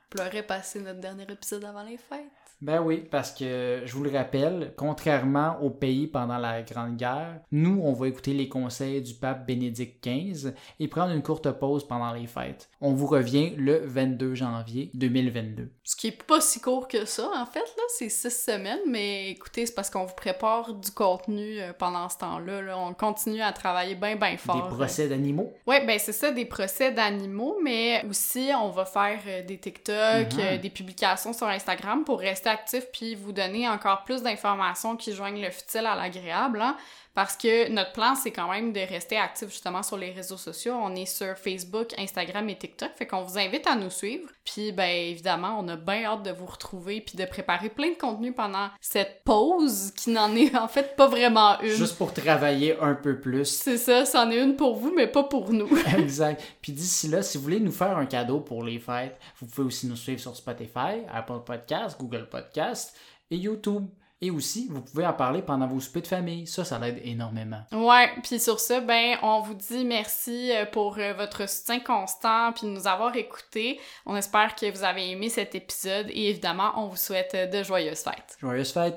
pleurait 0.09 0.43
passer 0.43 0.79
notre 0.79 1.01
dernier 1.01 1.23
épisode 1.29 1.65
avant 1.65 1.83
les 1.83 1.97
fêtes. 1.97 2.21
Ben 2.59 2.81
oui, 2.81 3.05
parce 3.11 3.31
que 3.31 3.83
je 3.85 3.93
vous 3.93 4.03
le 4.03 4.09
rappelle, 4.11 4.73
contrairement 4.77 5.57
aux 5.61 5.69
pays 5.69 6.07
pendant 6.07 6.39
la 6.39 6.63
Grande 6.63 6.97
Guerre, 6.97 7.39
nous, 7.51 7.81
on 7.83 7.93
va 7.93 8.07
écouter 8.07 8.33
les 8.33 8.49
conseils 8.49 8.99
du 9.01 9.13
pape 9.13 9.45
Bénédicte 9.45 10.03
XV 10.03 10.53
et 10.79 10.87
prendre 10.87 11.13
une 11.13 11.21
courte 11.21 11.51
pause 11.51 11.87
pendant 11.87 12.11
les 12.13 12.25
fêtes. 12.25 12.69
On 12.81 12.93
vous 12.93 13.05
revient 13.05 13.53
le 13.57 13.81
22 13.85 14.33
janvier 14.33 14.89
2022. 14.95 15.69
Ce 15.83 15.95
qui 15.95 16.07
est 16.07 16.23
pas 16.23 16.41
si 16.41 16.59
court 16.59 16.87
que 16.87 17.05
ça, 17.05 17.29
en 17.35 17.45
fait, 17.45 17.59
là, 17.59 17.83
c'est 17.89 18.09
six 18.09 18.31
semaines, 18.45 18.79
mais 18.87 19.29
écoutez, 19.29 19.67
c'est 19.67 19.75
parce 19.75 19.91
qu'on 19.91 20.05
vous 20.05 20.15
prépare 20.15 20.73
du 20.73 20.89
contenu 20.91 21.59
euh, 21.59 21.73
pendant 21.77 22.09
ce 22.09 22.17
temps-là. 22.17 22.61
là. 22.63 22.77
On 22.79 22.93
continue 22.93 23.41
à 23.41 23.51
travailler 23.51 23.93
bien, 23.95 24.15
bien 24.15 24.35
fort. 24.37 24.67
Des 24.69 24.75
procès 24.75 25.07
d'animaux. 25.07 25.53
Ouais, 25.67 25.85
ben 25.85 25.99
c'est 25.99 26.11
ça, 26.11 26.31
des 26.31 26.45
procès 26.45 26.91
d'animaux, 26.91 27.57
mais 27.63 28.03
aussi 28.09 28.49
on 28.59 28.69
va 28.71 28.85
faire 28.85 29.19
euh, 29.27 29.43
des 29.43 29.59
TikTok, 29.59 30.33
Mhm. 30.33 30.39
euh, 30.39 30.57
des 30.57 30.69
publications 30.71 31.33
sur 31.33 31.47
Instagram 31.47 32.03
pour 32.03 32.19
rester 32.19 32.46
actif 32.47 32.85
puis 32.91 33.15
vous 33.15 33.31
donner 33.31 33.67
encore 33.69 34.03
plus 34.03 34.21
d'informations 34.23 34.95
qui 34.97 35.13
joignent 35.13 35.41
le 35.41 35.51
futile 35.51 35.85
à 35.85 35.95
l'agréable. 35.95 36.61
hein. 36.61 36.75
Parce 37.17 37.35
que 37.35 37.67
notre 37.71 37.93
plan, 37.93 38.13
c'est 38.13 38.29
quand 38.29 38.47
même 38.51 38.71
de 38.71 38.79
rester 38.79 39.17
actif 39.17 39.49
justement 39.49 39.81
sur 39.81 39.97
les 39.97 40.11
réseaux 40.11 40.37
sociaux. 40.37 40.75
On 40.79 40.93
est 40.93 41.07
sur 41.07 41.35
Facebook, 41.35 41.95
Instagram 41.97 42.47
et 42.47 42.55
TikTok. 42.55 42.91
Fait 42.95 43.07
qu'on 43.07 43.23
vous 43.23 43.39
invite 43.39 43.65
à 43.65 43.75
nous 43.75 43.89
suivre. 43.89 44.29
Puis, 44.45 44.71
ben, 44.71 44.87
évidemment, 44.87 45.57
on 45.59 45.67
a 45.67 45.77
bien 45.77 46.03
hâte 46.03 46.21
de 46.21 46.29
vous 46.29 46.45
retrouver 46.45 47.01
puis 47.01 47.17
de 47.17 47.25
préparer 47.25 47.69
plein 47.69 47.89
de 47.89 47.97
contenu 47.97 48.33
pendant 48.33 48.69
cette 48.81 49.23
pause 49.25 49.93
qui 49.97 50.11
n'en 50.11 50.35
est 50.35 50.55
en 50.55 50.67
fait 50.67 50.95
pas 50.95 51.07
vraiment 51.07 51.59
une. 51.61 51.69
Juste 51.69 51.97
pour 51.97 52.13
travailler 52.13 52.77
un 52.79 52.93
peu 52.93 53.19
plus. 53.19 53.45
C'est 53.45 53.79
ça, 53.79 54.05
c'en 54.05 54.29
est 54.29 54.39
une 54.39 54.55
pour 54.55 54.75
vous, 54.75 54.93
mais 54.95 55.07
pas 55.07 55.23
pour 55.23 55.51
nous. 55.51 55.75
exact. 55.97 56.43
Puis 56.61 56.71
d'ici 56.71 57.07
là, 57.07 57.23
si 57.23 57.39
vous 57.39 57.45
voulez 57.45 57.59
nous 57.59 57.71
faire 57.71 57.97
un 57.97 58.05
cadeau 58.05 58.41
pour 58.41 58.63
les 58.63 58.77
fêtes, 58.77 59.17
vous 59.39 59.47
pouvez 59.47 59.65
aussi 59.65 59.87
nous 59.87 59.95
suivre 59.95 60.19
sur 60.19 60.35
Spotify, 60.35 61.01
Apple 61.11 61.39
Podcasts, 61.43 61.99
Google 61.99 62.29
Podcasts 62.29 62.95
et 63.31 63.37
YouTube. 63.37 63.87
Et 64.19 64.31
aussi, 64.31 64.67
vous 64.71 64.81
pouvez 64.81 65.05
en 65.05 65.13
parler 65.13 65.43
pendant 65.43 65.67
vos 65.67 65.79
soupers 65.79 66.01
de 66.01 66.07
famille. 66.07 66.47
Ça, 66.47 66.65
ça 66.65 66.79
l'aide 66.79 66.99
énormément. 67.03 67.61
Ouais, 67.71 68.09
puis 68.23 68.39
sur 68.39 68.59
ça, 68.59 68.79
ben, 68.79 69.17
on 69.21 69.41
vous 69.41 69.53
dit 69.53 69.85
merci 69.85 70.51
euh, 70.51 70.65
pour 70.65 70.97
euh, 70.97 71.13
votre 71.13 71.47
soutien 71.47 71.79
constant 71.79 72.51
puis 72.53 72.65
de 72.65 72.71
nous 72.71 72.87
avoir 72.87 73.15
écoutés. 73.15 73.79
On 74.07 74.15
espère 74.15 74.55
que 74.55 74.71
vous 74.71 74.83
avez 74.83 75.11
aimé 75.11 75.29
cet 75.29 75.53
épisode 75.53 76.07
et 76.09 76.29
évidemment, 76.29 76.71
on 76.77 76.87
vous 76.87 76.95
souhaite 76.95 77.35
euh, 77.35 77.45
de 77.45 77.61
joyeuses 77.61 77.99
fêtes. 77.99 78.37
Joyeuses 78.41 78.71
fêtes! 78.71 78.95